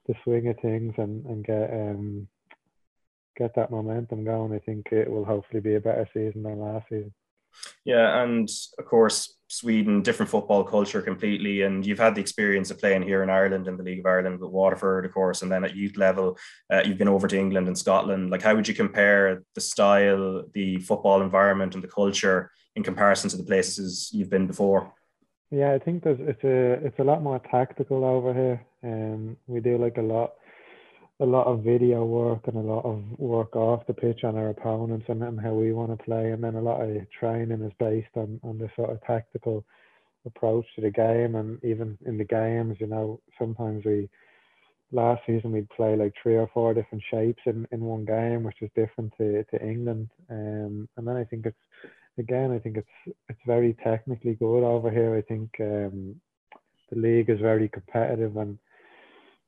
the 0.07 0.15
swing 0.23 0.47
of 0.47 0.57
things 0.61 0.93
and 0.97 1.25
and 1.25 1.45
get 1.45 1.69
um 1.71 2.27
get 3.37 3.53
that 3.55 3.71
momentum 3.71 4.23
going, 4.23 4.53
I 4.53 4.59
think 4.59 4.87
it 4.91 5.09
will 5.09 5.25
hopefully 5.25 5.61
be 5.61 5.75
a 5.75 5.79
better 5.79 6.07
season 6.13 6.43
than 6.43 6.59
last 6.59 6.87
season. 6.89 7.13
Yeah, 7.83 8.23
and 8.23 8.49
of 8.79 8.85
course, 8.85 9.34
Sweden, 9.47 10.01
different 10.01 10.29
football 10.29 10.63
culture 10.63 11.01
completely. 11.01 11.61
And 11.61 11.85
you've 11.85 11.99
had 11.99 12.15
the 12.15 12.21
experience 12.21 12.71
of 12.71 12.79
playing 12.79 13.03
here 13.03 13.23
in 13.23 13.29
Ireland 13.29 13.67
in 13.67 13.77
the 13.77 13.83
League 13.83 13.99
of 13.99 14.05
Ireland 14.05 14.39
with 14.39 14.49
Waterford, 14.49 15.05
of 15.05 15.13
course, 15.13 15.41
and 15.41 15.51
then 15.51 15.63
at 15.63 15.75
youth 15.75 15.97
level, 15.97 16.37
uh, 16.71 16.81
you've 16.85 16.97
been 16.97 17.07
over 17.07 17.27
to 17.27 17.37
England 17.37 17.67
and 17.67 17.77
Scotland. 17.77 18.31
Like, 18.31 18.41
how 18.41 18.55
would 18.55 18.67
you 18.67 18.73
compare 18.73 19.43
the 19.53 19.61
style, 19.61 20.43
the 20.53 20.77
football 20.77 21.21
environment, 21.21 21.75
and 21.75 21.83
the 21.83 21.87
culture 21.87 22.51
in 22.75 22.83
comparison 22.83 23.29
to 23.29 23.37
the 23.37 23.43
places 23.43 24.09
you've 24.13 24.29
been 24.29 24.47
before? 24.47 24.93
Yeah, 25.51 25.73
I 25.73 25.79
think 25.79 26.03
there's 26.03 26.19
it's 26.19 26.43
a 26.43 26.85
it's 26.85 26.99
a 26.99 27.03
lot 27.03 27.21
more 27.21 27.39
tactical 27.39 28.03
over 28.03 28.33
here, 28.33 28.65
um, 28.83 29.37
we 29.47 29.59
do 29.59 29.77
like 29.77 29.97
a 29.97 30.01
lot 30.01 30.33
a 31.21 31.25
lot 31.25 31.47
of 31.47 31.63
video 31.63 32.03
work 32.03 32.41
and 32.47 32.57
a 32.57 32.59
lot 32.59 32.83
of 32.83 33.01
work 33.17 33.55
off 33.55 33.87
the 33.87 33.93
pitch 33.93 34.23
on 34.23 34.35
our 34.35 34.49
opponents 34.49 35.05
and, 35.07 35.23
and 35.23 35.39
how 35.39 35.53
we 35.53 35.71
want 35.71 35.97
to 35.97 36.03
play. 36.03 36.31
And 36.31 36.43
then 36.43 36.55
a 36.55 36.61
lot 36.61 36.81
of 36.81 36.89
training 37.17 37.61
is 37.61 37.71
based 37.79 38.15
on, 38.15 38.39
on 38.43 38.57
the 38.57 38.69
sort 38.75 38.89
of 38.89 39.01
tactical 39.03 39.63
approach 40.25 40.65
to 40.75 40.81
the 40.81 40.91
game. 40.91 41.35
And 41.35 41.63
even 41.63 41.97
in 42.05 42.17
the 42.17 42.25
games, 42.25 42.77
you 42.81 42.87
know, 42.87 43.21
sometimes 43.39 43.85
we, 43.85 44.09
last 44.91 45.21
season, 45.25 45.53
we'd 45.53 45.69
play 45.69 45.95
like 45.95 46.13
three 46.21 46.35
or 46.35 46.49
four 46.53 46.73
different 46.73 47.03
shapes 47.09 47.41
in, 47.45 47.65
in 47.71 47.79
one 47.79 48.03
game, 48.03 48.43
which 48.43 48.61
is 48.61 48.69
different 48.75 49.13
to, 49.17 49.45
to 49.45 49.65
England. 49.65 50.09
Um, 50.29 50.89
and 50.97 51.07
then 51.07 51.15
I 51.15 51.23
think 51.23 51.45
it's, 51.45 51.55
again, 52.17 52.51
I 52.51 52.59
think 52.59 52.75
it's, 52.75 53.15
it's 53.29 53.39
very 53.47 53.77
technically 53.85 54.33
good 54.33 54.65
over 54.65 54.91
here. 54.91 55.15
I 55.15 55.21
think 55.21 55.49
um, 55.61 56.19
the 56.91 56.99
league 56.99 57.29
is 57.29 57.39
very 57.39 57.69
competitive 57.69 58.35
and 58.35 58.57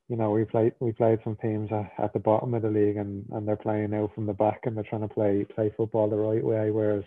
you 0.08 0.16
know, 0.16 0.30
we 0.30 0.44
played 0.44 0.72
we 0.80 0.92
played 0.92 1.18
some 1.22 1.36
teams 1.36 1.70
at, 1.70 1.92
at 2.02 2.12
the 2.12 2.18
bottom 2.18 2.54
of 2.54 2.62
the 2.62 2.70
league 2.70 2.96
and, 2.96 3.26
and 3.32 3.46
they're 3.46 3.56
playing 3.56 3.94
out 3.94 4.14
from 4.14 4.26
the 4.26 4.32
back 4.32 4.60
and 4.64 4.76
they're 4.76 4.84
trying 4.84 5.06
to 5.06 5.14
play 5.14 5.44
play 5.44 5.72
football 5.76 6.08
the 6.08 6.16
right 6.16 6.42
way. 6.42 6.70
Whereas, 6.70 7.04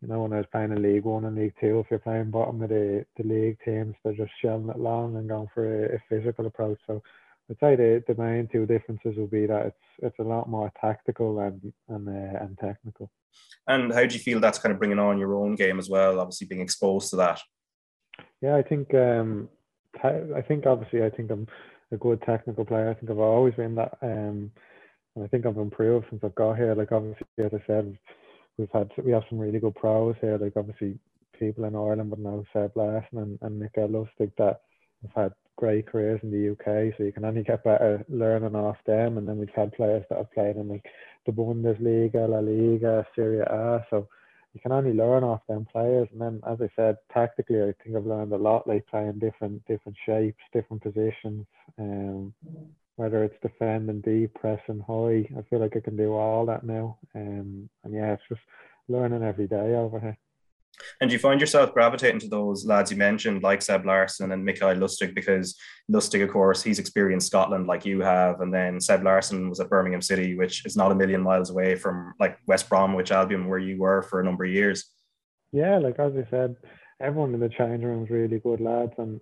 you 0.00 0.08
know, 0.08 0.22
when 0.22 0.32
I 0.32 0.38
was 0.38 0.46
playing 0.52 0.70
in 0.70 0.80
League 0.80 1.04
One 1.04 1.24
and 1.24 1.36
League 1.36 1.54
Two, 1.60 1.80
if 1.80 1.86
you're 1.90 1.98
playing 1.98 2.30
bottom 2.30 2.62
of 2.62 2.68
the, 2.68 3.04
the 3.16 3.24
league 3.24 3.58
teams, 3.64 3.96
they're 4.04 4.14
just 4.14 4.30
shelling 4.40 4.68
it 4.68 4.78
long 4.78 5.16
and 5.16 5.28
going 5.28 5.48
for 5.52 5.86
a, 5.86 5.96
a 5.96 5.98
physical 6.08 6.46
approach. 6.46 6.78
So 6.86 7.02
I'd 7.50 7.58
say 7.58 7.76
the, 7.76 8.04
the 8.06 8.20
main 8.20 8.48
two 8.48 8.64
differences 8.64 9.16
will 9.16 9.26
be 9.26 9.46
that 9.46 9.66
it's 9.66 9.76
it's 9.98 10.18
a 10.20 10.24
lot 10.24 10.48
more 10.48 10.72
tactical 10.80 11.40
and 11.40 11.72
and 11.88 12.08
uh, 12.08 12.44
and 12.44 12.56
technical. 12.58 13.10
And 13.66 13.92
how 13.92 14.06
do 14.06 14.14
you 14.14 14.20
feel 14.20 14.38
that's 14.38 14.60
kind 14.60 14.72
of 14.72 14.78
bringing 14.78 15.00
on 15.00 15.18
your 15.18 15.34
own 15.34 15.56
game 15.56 15.80
as 15.80 15.88
well? 15.88 16.20
Obviously, 16.20 16.46
being 16.46 16.60
exposed 16.60 17.10
to 17.10 17.16
that. 17.16 17.40
Yeah, 18.40 18.54
I 18.54 18.62
think 18.62 18.94
um, 18.94 19.48
I 20.04 20.42
think 20.46 20.66
obviously 20.66 21.02
I 21.02 21.10
think 21.10 21.30
I'm 21.30 21.46
a 21.92 21.96
good 21.96 22.22
technical 22.22 22.64
player. 22.64 22.90
I 22.90 22.94
think 22.94 23.10
I've 23.10 23.18
always 23.18 23.54
been 23.54 23.74
that, 23.76 23.96
um, 24.02 24.50
and 25.14 25.24
I 25.24 25.26
think 25.28 25.46
I've 25.46 25.56
improved 25.56 26.06
since 26.10 26.22
I've 26.24 26.34
got 26.34 26.56
here. 26.56 26.74
Like 26.74 26.92
obviously, 26.92 27.26
as 27.38 27.52
I 27.52 27.62
said, 27.66 27.98
we've 28.58 28.70
had 28.72 28.90
we 29.04 29.12
have 29.12 29.24
some 29.28 29.38
really 29.38 29.58
good 29.58 29.74
pros 29.74 30.16
here. 30.20 30.38
Like 30.38 30.56
obviously, 30.56 30.98
people 31.38 31.64
in 31.64 31.76
Ireland, 31.76 32.10
but 32.10 32.18
now 32.18 32.44
Seb 32.52 32.76
Larsson 32.76 33.18
and, 33.18 33.38
and 33.42 33.58
Mikael 33.58 33.88
Lustig 33.88 34.32
that 34.38 34.62
have 35.02 35.12
had 35.14 35.32
great 35.56 35.86
careers 35.86 36.20
in 36.22 36.30
the 36.30 36.52
UK. 36.52 36.94
So 36.96 37.04
you 37.04 37.12
can 37.12 37.24
only 37.24 37.42
get 37.42 37.64
better 37.64 38.04
learning 38.08 38.54
off 38.54 38.76
them. 38.86 39.18
And 39.18 39.26
then 39.26 39.38
we've 39.38 39.48
had 39.54 39.72
players 39.72 40.04
that 40.08 40.18
have 40.18 40.32
played 40.32 40.56
in 40.56 40.68
like 40.68 40.84
the 41.24 41.32
Bundesliga, 41.32 42.28
La 42.28 42.38
Liga, 42.38 43.06
Serie 43.14 43.40
A. 43.40 43.84
So 43.90 44.08
you 44.56 44.60
can 44.62 44.72
only 44.72 44.94
learn 44.94 45.22
off 45.22 45.46
them 45.46 45.66
players. 45.70 46.08
And 46.12 46.20
then, 46.20 46.40
as 46.48 46.56
I 46.62 46.70
said, 46.74 46.96
tactically, 47.12 47.60
I 47.60 47.74
think 47.84 47.94
I've 47.94 48.06
learned 48.06 48.32
a 48.32 48.38
lot, 48.38 48.66
like 48.66 48.86
playing 48.86 49.18
different 49.18 49.62
different 49.66 49.98
shapes, 50.06 50.42
different 50.50 50.82
positions. 50.82 51.44
Um, 51.78 52.32
whether 52.96 53.22
it's 53.22 53.36
defending 53.42 54.00
deep, 54.00 54.32
pressing 54.32 54.80
high, 54.80 55.28
I 55.38 55.42
feel 55.50 55.60
like 55.60 55.76
I 55.76 55.80
can 55.80 55.98
do 55.98 56.14
all 56.14 56.46
that 56.46 56.64
now. 56.64 56.96
Um, 57.14 57.68
and 57.84 57.92
yeah, 57.92 58.14
it's 58.14 58.22
just 58.30 58.40
learning 58.88 59.22
every 59.22 59.46
day 59.46 59.74
over 59.74 60.00
here. 60.00 60.16
And 61.00 61.10
do 61.10 61.14
you 61.14 61.18
find 61.18 61.40
yourself 61.40 61.74
gravitating 61.74 62.20
to 62.20 62.28
those 62.28 62.64
lads 62.64 62.90
you 62.90 62.96
mentioned, 62.96 63.42
like 63.42 63.62
Seb 63.62 63.84
Larsson 63.84 64.32
and 64.32 64.44
Mikael 64.44 64.74
Lustig, 64.74 65.14
because 65.14 65.56
Lustig, 65.90 66.22
of 66.22 66.30
course, 66.30 66.62
he's 66.62 66.78
experienced 66.78 67.26
Scotland 67.26 67.66
like 67.66 67.84
you 67.84 68.00
have, 68.00 68.40
and 68.40 68.52
then 68.52 68.80
Seb 68.80 69.02
Larsson 69.02 69.48
was 69.48 69.60
at 69.60 69.68
Birmingham 69.68 70.02
City, 70.02 70.34
which 70.34 70.64
is 70.64 70.76
not 70.76 70.92
a 70.92 70.94
million 70.94 71.22
miles 71.22 71.50
away 71.50 71.76
from 71.76 72.14
like 72.18 72.38
West 72.46 72.68
Bromwich 72.68 73.12
Albion, 73.12 73.48
where 73.48 73.58
you 73.58 73.78
were 73.78 74.02
for 74.02 74.20
a 74.20 74.24
number 74.24 74.44
of 74.44 74.50
years. 74.50 74.90
Yeah, 75.52 75.78
like 75.78 75.98
as 75.98 76.12
I 76.16 76.28
said, 76.30 76.56
everyone 77.00 77.34
in 77.34 77.40
the 77.40 77.48
changing 77.48 77.86
room 77.86 78.04
is 78.04 78.10
really 78.10 78.38
good 78.38 78.60
lads, 78.60 78.92
and 78.98 79.20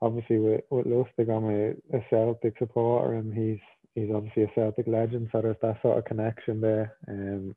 obviously 0.00 0.38
with, 0.38 0.62
with 0.70 0.86
Lustig, 0.86 1.28
I'm 1.28 1.50
a, 1.50 1.98
a 1.98 2.04
Celtic 2.08 2.54
supporter, 2.58 3.14
and 3.14 3.34
he's 3.34 3.60
he's 3.94 4.14
obviously 4.14 4.44
a 4.44 4.52
Celtic 4.54 4.86
legend, 4.86 5.28
so 5.32 5.42
there's 5.42 5.56
that 5.62 5.82
sort 5.82 5.98
of 5.98 6.04
connection 6.04 6.60
there. 6.60 6.96
Um, 7.08 7.56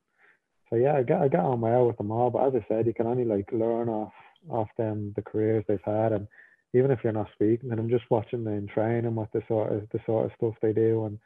so 0.74 0.80
yeah, 0.80 0.96
I 0.96 1.02
got 1.04 1.22
I 1.22 1.28
got 1.28 1.44
on 1.44 1.60
well 1.60 1.86
with 1.86 1.96
them 1.98 2.10
all. 2.10 2.30
But 2.30 2.48
as 2.48 2.54
I 2.56 2.66
said, 2.68 2.86
you 2.86 2.94
can 2.94 3.06
only 3.06 3.24
like 3.24 3.48
learn 3.52 3.88
off 3.88 4.12
off 4.50 4.68
them 4.76 5.12
the 5.14 5.22
careers 5.22 5.64
they've 5.68 5.78
had, 5.84 6.12
and 6.12 6.26
even 6.74 6.90
if 6.90 6.98
you're 7.04 7.12
not 7.12 7.30
speaking 7.32 7.70
and 7.70 7.78
I'm 7.78 7.88
just 7.88 8.10
watching 8.10 8.42
them 8.42 8.54
in 8.54 8.66
training, 8.66 9.14
what 9.14 9.32
the 9.32 9.42
sort 9.46 9.72
of 9.72 9.88
the 9.92 10.00
sort 10.04 10.26
of 10.26 10.32
stuff 10.36 10.54
they 10.60 10.72
do 10.72 11.04
and, 11.06 11.18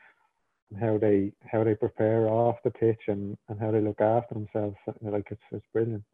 and 0.70 0.80
how 0.80 0.98
they 0.98 1.32
how 1.50 1.64
they 1.64 1.74
prepare 1.74 2.28
off 2.28 2.56
the 2.62 2.70
pitch 2.70 3.00
and, 3.08 3.38
and 3.48 3.58
how 3.58 3.70
they 3.70 3.80
look 3.80 4.02
after 4.02 4.34
themselves. 4.34 4.76
Like 5.00 5.28
it's 5.30 5.40
it's 5.50 5.64
brilliant. 5.72 6.04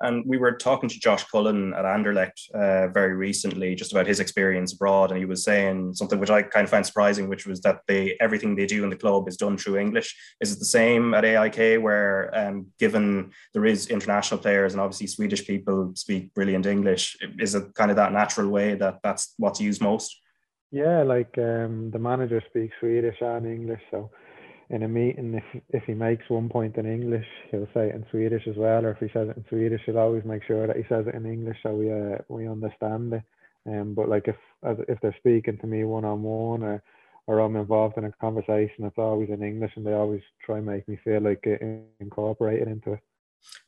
And 0.00 0.24
we 0.26 0.38
were 0.38 0.52
talking 0.52 0.88
to 0.88 1.00
Josh 1.00 1.24
Cullen 1.24 1.74
at 1.74 1.84
Anderlecht 1.84 2.50
uh, 2.54 2.88
very 2.88 3.14
recently, 3.14 3.74
just 3.74 3.92
about 3.92 4.06
his 4.06 4.20
experience 4.20 4.72
abroad, 4.72 5.10
and 5.10 5.18
he 5.18 5.24
was 5.24 5.44
saying 5.44 5.94
something 5.94 6.18
which 6.18 6.30
I 6.30 6.42
kind 6.42 6.64
of 6.64 6.70
found 6.70 6.86
surprising, 6.86 7.28
which 7.28 7.46
was 7.46 7.60
that 7.62 7.80
they 7.88 8.16
everything 8.20 8.54
they 8.54 8.66
do 8.66 8.84
in 8.84 8.90
the 8.90 8.96
club 8.96 9.28
is 9.28 9.36
done 9.36 9.56
through 9.56 9.78
English. 9.78 10.16
Is 10.40 10.52
it 10.52 10.58
the 10.58 10.64
same 10.64 11.14
at 11.14 11.24
AIK, 11.24 11.82
where 11.82 12.30
um, 12.34 12.66
given 12.78 13.32
there 13.52 13.66
is 13.66 13.88
international 13.88 14.40
players 14.40 14.72
and 14.72 14.80
obviously 14.80 15.06
Swedish 15.06 15.46
people 15.46 15.92
speak 15.94 16.34
brilliant 16.34 16.66
English, 16.66 17.16
is 17.38 17.54
it 17.54 17.74
kind 17.74 17.90
of 17.90 17.96
that 17.96 18.12
natural 18.12 18.48
way 18.48 18.74
that 18.74 18.98
that's 19.02 19.34
what's 19.38 19.60
used 19.60 19.80
most? 19.80 20.20
Yeah, 20.70 21.04
like 21.04 21.38
um, 21.38 21.90
the 21.92 22.00
manager 22.00 22.42
speaks 22.50 22.74
Swedish 22.80 23.18
and 23.20 23.46
English, 23.46 23.82
so 23.92 24.10
in 24.74 24.82
a 24.82 24.88
meeting, 24.88 25.34
if 25.34 25.62
if 25.70 25.84
he 25.84 25.94
makes 25.94 26.28
one 26.28 26.48
point 26.48 26.76
in 26.76 26.84
English, 26.84 27.26
he'll 27.50 27.68
say 27.72 27.88
it 27.90 27.94
in 27.94 28.04
Swedish 28.10 28.42
as 28.48 28.56
well, 28.56 28.84
or 28.84 28.90
if 28.90 28.98
he 28.98 29.08
says 29.12 29.28
it 29.28 29.36
in 29.36 29.44
Swedish, 29.48 29.80
he'll 29.86 29.98
always 29.98 30.24
make 30.24 30.42
sure 30.42 30.66
that 30.66 30.76
he 30.76 30.82
says 30.88 31.06
it 31.06 31.14
in 31.14 31.26
English 31.26 31.58
so 31.62 31.74
we 31.74 31.92
uh, 31.92 32.18
we 32.28 32.48
understand 32.48 33.12
it. 33.14 33.22
Um, 33.66 33.94
but 33.94 34.08
like 34.08 34.26
if 34.26 34.36
if 34.88 34.98
they're 35.00 35.16
speaking 35.18 35.58
to 35.58 35.66
me 35.68 35.84
one 35.84 36.04
on 36.04 36.22
one 36.24 36.62
or 36.64 36.82
or 37.26 37.38
I'm 37.38 37.56
involved 37.56 37.96
in 37.98 38.04
a 38.04 38.12
conversation, 38.12 38.84
it's 38.84 38.98
always 38.98 39.30
in 39.30 39.42
English, 39.42 39.72
and 39.76 39.86
they 39.86 39.92
always 39.92 40.22
try 40.44 40.58
and 40.58 40.66
make 40.66 40.86
me 40.88 40.98
feel 41.04 41.22
like 41.22 41.40
it 41.44 41.62
incorporated 42.00 42.68
into 42.68 42.94
it. 42.94 43.00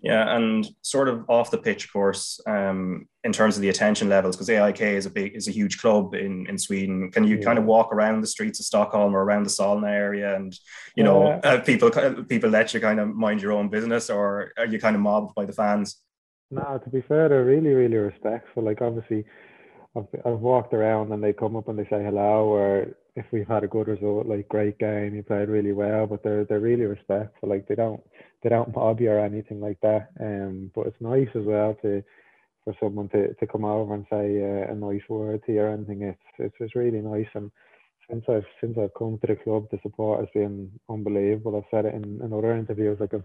Yeah, 0.01 0.37
and 0.37 0.67
sort 0.83 1.09
of 1.09 1.25
off 1.29 1.51
the 1.51 1.59
pitch, 1.59 1.87
of 1.87 1.93
course, 1.93 2.41
um, 2.47 3.09
in 3.25 3.33
terms 3.33 3.57
of 3.57 3.63
the 3.63 3.71
attention 3.71 4.09
levels, 4.09 4.37
because 4.37 4.51
AIK 4.51 4.81
is 4.83 5.07
a 5.07 5.11
big 5.11 5.35
is 5.35 5.49
a 5.49 5.53
huge 5.53 5.79
club 5.79 6.15
in 6.15 6.47
in 6.49 6.59
Sweden. 6.59 7.11
Can 7.11 7.25
you 7.25 7.37
yeah. 7.37 7.45
kind 7.45 7.59
of 7.59 7.65
walk 7.65 7.93
around 7.93 8.21
the 8.21 8.27
streets 8.27 8.61
of 8.61 8.67
Stockholm 8.67 9.15
or 9.15 9.25
around 9.25 9.45
the 9.45 9.51
Solna 9.51 9.89
area, 9.89 10.37
and 10.37 10.57
you 10.95 11.05
know, 11.05 11.27
uh, 11.29 11.41
uh, 11.43 11.61
people 11.61 11.91
people 12.29 12.51
let 12.51 12.75
you 12.75 12.81
kind 12.81 13.01
of 13.01 13.15
mind 13.15 13.43
your 13.43 13.53
own 13.53 13.69
business, 13.69 14.11
or 14.11 14.53
are 14.59 14.67
you 14.67 14.79
kind 14.79 14.97
of 14.97 15.03
mobbed 15.03 15.35
by 15.35 15.45
the 15.45 15.53
fans? 15.53 15.97
No, 16.51 16.81
to 16.83 16.91
be 16.91 17.01
fair, 17.01 17.29
they're 17.29 17.45
really 17.45 17.73
really 17.73 17.97
respectful. 17.97 18.63
Like 18.63 18.83
obviously, 18.83 19.25
I've 19.97 20.09
I've 20.25 20.41
walked 20.41 20.75
around 20.75 21.13
and 21.13 21.23
they 21.23 21.33
come 21.33 21.57
up 21.57 21.69
and 21.69 21.79
they 21.79 21.85
say 21.85 22.05
hello, 22.05 22.47
or 22.49 22.97
if 23.17 23.25
we've 23.33 23.49
had 23.49 23.65
a 23.65 23.69
good 23.69 23.89
result, 23.89 24.27
like 24.27 24.49
great 24.49 24.79
game, 24.79 25.15
you 25.15 25.23
played 25.23 25.49
really 25.49 25.73
well, 25.73 26.07
but 26.07 26.23
they're 26.23 26.45
they're 26.45 26.61
really 26.61 26.85
respectful. 26.85 27.49
Like 27.49 27.67
they 27.67 27.75
don't 27.75 28.03
they 28.43 28.51
don't 28.51 28.75
mob 28.75 29.01
you 29.01 29.11
or 29.11 29.21
anything 29.21 29.61
like 29.61 29.81
that. 29.81 30.11
Um, 30.21 30.71
but 30.75 30.87
it's 30.87 31.01
nice 31.01 31.29
as 31.35 31.45
well 31.45 31.75
to 31.83 32.03
for 32.65 32.75
someone 32.81 33.09
to, 33.11 33.33
to 33.35 33.47
come 33.47 33.65
over 33.65 33.95
and 33.95 34.07
say 34.11 34.43
uh, 34.43 34.73
a 34.73 34.75
nice 34.75 35.03
word 35.09 35.41
to 35.47 35.53
you 35.53 35.63
or 35.63 35.71
anything. 35.71 36.03
It's 36.03 36.21
it's 36.39 36.57
it's 36.61 36.77
really 36.77 37.01
nice. 37.01 37.29
And 37.35 37.51
since 38.11 38.25
I've 38.29 38.45
since 38.61 38.77
I've 38.79 38.95
come 38.99 39.19
to 39.21 39.27
the 39.27 39.37
club, 39.37 39.67
the 39.71 39.79
support 39.83 40.21
has 40.21 40.29
been 40.35 40.71
unbelievable. 40.91 41.57
I've 41.57 41.71
said 41.71 41.87
it 41.87 41.95
in, 41.95 42.21
in 42.23 42.33
other 42.33 42.55
interviews. 42.55 42.99
Like 43.01 43.15
I've, 43.15 43.25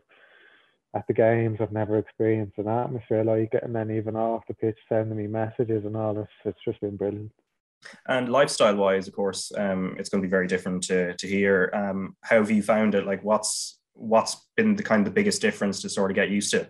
at 0.96 1.08
the 1.08 1.14
games, 1.14 1.58
I've 1.62 1.72
never 1.72 1.98
experienced 1.98 2.58
an 2.58 2.68
atmosphere 2.68 3.24
like 3.24 3.54
it, 3.54 3.64
and 3.64 3.76
then 3.76 3.92
even 3.92 4.16
off 4.16 4.44
the 4.48 4.54
pitch, 4.54 4.78
sending 4.90 5.18
me 5.18 5.28
messages 5.28 5.86
and 5.86 5.98
all 5.98 6.14
this. 6.14 6.28
It's 6.46 6.60
just 6.66 6.82
been 6.82 6.98
brilliant. 6.98 7.32
And 8.08 8.30
lifestyle 8.30 8.76
wise, 8.76 9.08
of 9.08 9.14
course, 9.14 9.52
um, 9.58 9.96
it's 9.98 10.10
going 10.10 10.22
to 10.22 10.28
be 10.28 10.32
very 10.32 10.48
different 10.48 10.84
to, 10.84 11.16
to 11.16 11.28
here. 11.28 11.72
Um, 11.74 12.16
how 12.22 12.38
have 12.38 12.52
you 12.52 12.64
found 12.64 12.96
it? 12.96 13.06
Like, 13.06 13.24
what's 13.24 13.80
what's 13.94 14.48
been 14.56 14.76
the 14.76 14.84
kind 14.84 15.02
of 15.02 15.06
the 15.06 15.16
biggest 15.16 15.42
difference 15.42 15.82
to 15.82 15.90
sort 15.90 16.12
of 16.12 16.16
get 16.16 16.30
used 16.30 16.52
to? 16.52 16.70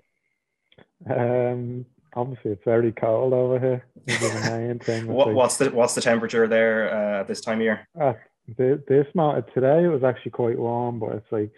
Um, 1.10 1.86
obviously, 2.16 2.52
it's 2.52 2.64
very 2.66 2.92
cold 2.92 3.34
over 3.34 3.60
here. 3.60 3.86
what, 5.06 5.34
what's 5.34 5.58
the 5.58 5.70
what's 5.70 5.96
the 5.96 6.02
temperature 6.02 6.48
there 6.48 6.94
uh, 6.94 7.20
at 7.22 7.28
this 7.28 7.42
time 7.42 7.60
of 7.60 7.64
year? 7.64 7.88
Uh, 8.00 8.14
this 8.58 9.08
month 9.16 9.46
today 9.54 9.86
it 9.86 9.90
was 9.90 10.04
actually 10.04 10.32
quite 10.32 10.58
warm, 10.58 11.00
but 11.00 11.14
it's 11.14 11.32
like 11.32 11.52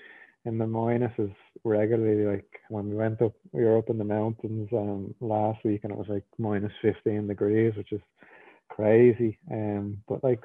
in 0.46 0.58
the 0.58 0.66
minuses 0.66 1.34
regularly. 1.64 2.26
Like 2.26 2.60
when 2.70 2.90
we 2.90 2.96
went 2.96 3.22
up, 3.22 3.34
we 3.52 3.64
were 3.64 3.78
up 3.78 3.90
in 3.90 3.98
the 3.98 4.04
mountains 4.04 4.70
um, 4.74 5.16
last 5.20 5.64
week, 5.64 5.82
and 5.84 5.92
it 5.92 5.98
was 5.98 6.10
like 6.10 6.26
minus 6.38 6.74
fifteen 6.82 7.28
degrees, 7.28 7.76
which 7.76 7.92
is 7.92 8.02
crazy. 8.76 9.38
Um, 9.52 9.98
but 10.08 10.24
like 10.24 10.44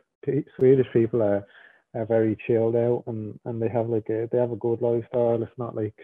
Swedish 0.56 0.86
people 0.92 1.22
are 1.22 1.46
are 1.94 2.04
very 2.04 2.36
chilled 2.46 2.76
out 2.76 3.04
and 3.06 3.38
and 3.44 3.60
they 3.60 3.68
have 3.68 3.88
like 3.88 4.08
a 4.10 4.28
they 4.30 4.38
have 4.38 4.52
a 4.52 4.56
good 4.56 4.82
lifestyle. 4.82 5.42
It's 5.42 5.58
not 5.58 5.74
like 5.74 5.94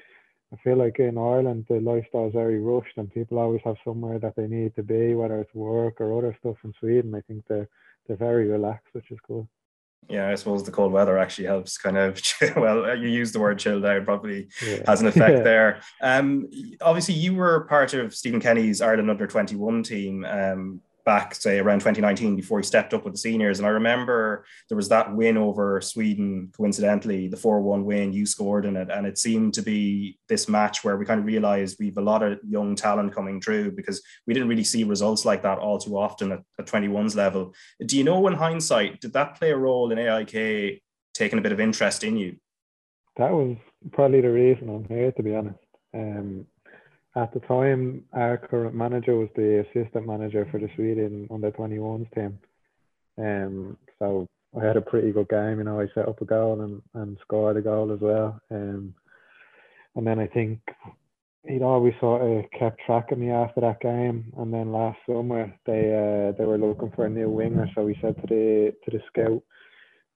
I 0.52 0.56
feel 0.62 0.76
like 0.76 0.98
in 0.98 1.18
Ireland 1.18 1.66
the 1.68 1.80
lifestyle 1.80 2.28
is 2.28 2.32
very 2.32 2.58
rushed 2.58 2.96
and 2.96 3.12
people 3.12 3.38
always 3.38 3.60
have 3.64 3.76
somewhere 3.84 4.18
that 4.18 4.34
they 4.36 4.46
need 4.46 4.74
to 4.76 4.82
be, 4.82 5.14
whether 5.14 5.40
it's 5.40 5.54
work 5.54 6.00
or 6.00 6.16
other 6.16 6.36
stuff. 6.40 6.56
In 6.64 6.72
Sweden, 6.78 7.14
I 7.14 7.20
think 7.22 7.44
they're 7.48 7.68
they're 8.06 8.16
very 8.16 8.48
relaxed, 8.48 8.92
which 8.92 9.10
is 9.10 9.18
cool. 9.26 9.48
Yeah, 10.08 10.28
I 10.28 10.34
suppose 10.34 10.62
the 10.62 10.70
cold 10.70 10.92
weather 10.92 11.16
actually 11.16 11.46
helps 11.46 11.78
kind 11.78 11.96
of 11.96 12.20
well, 12.56 12.96
you 12.96 13.08
use 13.08 13.32
the 13.32 13.40
word 13.40 13.58
chilled 13.58 13.84
out 13.84 14.04
probably 14.04 14.48
yeah. 14.66 14.82
has 14.86 15.00
an 15.00 15.08
effect 15.08 15.38
yeah. 15.38 15.42
there. 15.50 15.80
Um 16.00 16.48
obviously 16.80 17.14
you 17.14 17.34
were 17.34 17.64
part 17.64 17.94
of 17.94 18.14
Stephen 18.14 18.40
Kenny's 18.40 18.80
Ireland 18.80 19.10
under 19.10 19.26
21 19.26 19.82
team 19.82 20.24
um 20.24 20.80
back, 21.04 21.34
say, 21.34 21.58
around 21.58 21.80
2019 21.80 22.36
before 22.36 22.58
he 22.58 22.64
stepped 22.64 22.94
up 22.94 23.04
with 23.04 23.14
the 23.14 23.18
seniors. 23.18 23.58
And 23.58 23.66
I 23.66 23.70
remember 23.70 24.44
there 24.68 24.76
was 24.76 24.88
that 24.88 25.14
win 25.14 25.36
over 25.36 25.80
Sweden, 25.80 26.50
coincidentally, 26.56 27.28
the 27.28 27.36
4 27.36 27.60
1 27.60 27.84
win, 27.84 28.12
you 28.12 28.26
scored 28.26 28.64
in 28.64 28.76
it. 28.76 28.90
And 28.90 29.06
it 29.06 29.18
seemed 29.18 29.54
to 29.54 29.62
be 29.62 30.18
this 30.28 30.48
match 30.48 30.82
where 30.82 30.96
we 30.96 31.04
kind 31.04 31.20
of 31.20 31.26
realized 31.26 31.76
we've 31.78 31.98
a 31.98 32.02
lot 32.02 32.22
of 32.22 32.38
young 32.46 32.74
talent 32.74 33.14
coming 33.14 33.40
through 33.40 33.72
because 33.72 34.02
we 34.26 34.34
didn't 34.34 34.48
really 34.48 34.64
see 34.64 34.84
results 34.84 35.24
like 35.24 35.42
that 35.42 35.58
all 35.58 35.78
too 35.78 35.96
often 35.96 36.32
at, 36.32 36.40
at 36.58 36.66
21's 36.66 37.14
level. 37.14 37.54
Do 37.84 37.96
you 37.96 38.04
know, 38.04 38.26
in 38.26 38.34
hindsight, 38.34 39.00
did 39.00 39.12
that 39.12 39.36
play 39.36 39.50
a 39.50 39.56
role 39.56 39.92
in 39.92 39.98
AIK 39.98 40.82
taking 41.12 41.38
a 41.38 41.42
bit 41.42 41.52
of 41.52 41.60
interest 41.60 42.04
in 42.04 42.16
you? 42.16 42.36
That 43.16 43.30
was 43.30 43.56
probably 43.92 44.22
the 44.22 44.32
reason 44.32 44.68
I'm 44.68 44.84
here, 44.84 45.12
to 45.12 45.22
be 45.22 45.34
honest. 45.34 45.58
Um, 45.92 46.46
at 47.16 47.32
the 47.32 47.40
time, 47.40 48.04
our 48.12 48.36
current 48.36 48.74
manager 48.74 49.16
was 49.16 49.28
the 49.36 49.64
assistant 49.66 50.06
manager 50.06 50.46
for 50.50 50.58
the 50.58 50.68
Sweden 50.74 51.28
under 51.30 51.50
21s 51.50 52.12
team. 52.14 52.38
Um, 53.16 53.76
so 53.98 54.26
I 54.60 54.64
had 54.64 54.76
a 54.76 54.80
pretty 54.80 55.12
good 55.12 55.28
game. 55.28 55.58
You 55.58 55.64
know, 55.64 55.80
I 55.80 55.86
set 55.94 56.08
up 56.08 56.20
a 56.20 56.24
goal 56.24 56.60
and, 56.60 56.82
and 56.94 57.16
scored 57.22 57.56
a 57.56 57.62
goal 57.62 57.92
as 57.92 58.00
well. 58.00 58.40
Um, 58.50 58.94
and 59.96 60.06
then 60.06 60.18
I 60.18 60.26
think 60.26 60.60
he'd 61.46 61.62
always 61.62 61.94
sort 62.00 62.22
of 62.22 62.50
kept 62.58 62.80
track 62.84 63.12
of 63.12 63.18
me 63.18 63.30
after 63.30 63.60
that 63.60 63.80
game. 63.80 64.32
And 64.36 64.52
then 64.52 64.72
last 64.72 64.98
summer 65.06 65.54
they 65.66 65.92
uh, 65.92 66.36
they 66.36 66.44
were 66.44 66.58
looking 66.58 66.92
for 66.96 67.06
a 67.06 67.10
new 67.10 67.28
winger, 67.30 67.68
so 67.74 67.86
he 67.86 67.96
said 68.00 68.16
to 68.16 68.26
the 68.26 68.74
to 68.84 68.90
the 68.90 69.02
scout 69.06 69.42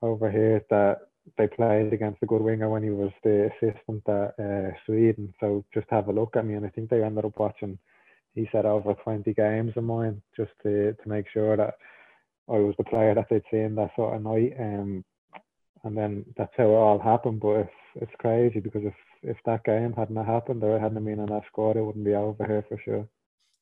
over 0.02 0.30
here 0.30 0.64
that 0.70 1.07
they 1.36 1.46
played 1.46 1.92
against 1.92 2.22
a 2.22 2.26
good 2.26 2.42
winger 2.42 2.68
when 2.68 2.82
he 2.82 2.90
was 2.90 3.10
the 3.22 3.50
assistant 3.50 4.02
at 4.08 4.34
uh, 4.38 4.70
Sweden. 4.86 5.34
So 5.40 5.64
just 5.74 5.86
have 5.90 6.08
a 6.08 6.12
look 6.12 6.36
at 6.36 6.46
me, 6.46 6.54
and 6.54 6.64
I 6.64 6.70
think 6.70 6.90
they 6.90 7.02
ended 7.02 7.24
up 7.24 7.38
watching. 7.38 7.78
He 8.34 8.48
said 8.52 8.66
over 8.66 8.94
20 8.94 9.34
games 9.34 9.72
of 9.76 9.84
mine 9.84 10.22
just 10.36 10.52
to 10.62 10.92
to 10.92 11.08
make 11.08 11.26
sure 11.32 11.56
that 11.56 11.74
I 12.48 12.58
was 12.58 12.74
the 12.78 12.84
player 12.84 13.14
that 13.14 13.26
they'd 13.28 13.42
seen 13.50 13.74
that 13.74 13.90
sort 13.96 14.16
of 14.16 14.22
night. 14.22 14.54
Um, 14.58 15.04
and 15.84 15.96
then 15.96 16.24
that's 16.36 16.52
how 16.56 16.64
it 16.64 16.74
all 16.74 16.98
happened. 16.98 17.40
But 17.40 17.60
if 17.60 17.70
it's 17.96 18.12
crazy 18.18 18.60
because 18.60 18.82
if 18.84 18.94
if 19.22 19.36
that 19.44 19.64
game 19.64 19.92
hadn't 19.92 20.24
happened 20.24 20.62
or 20.62 20.78
I 20.78 20.82
hadn't 20.82 21.04
been 21.04 21.18
in 21.18 21.26
that 21.26 21.42
squad, 21.48 21.76
it 21.76 21.82
wouldn't 21.82 22.04
be 22.04 22.14
over 22.14 22.44
here 22.46 22.64
for 22.68 22.78
sure. 22.84 23.08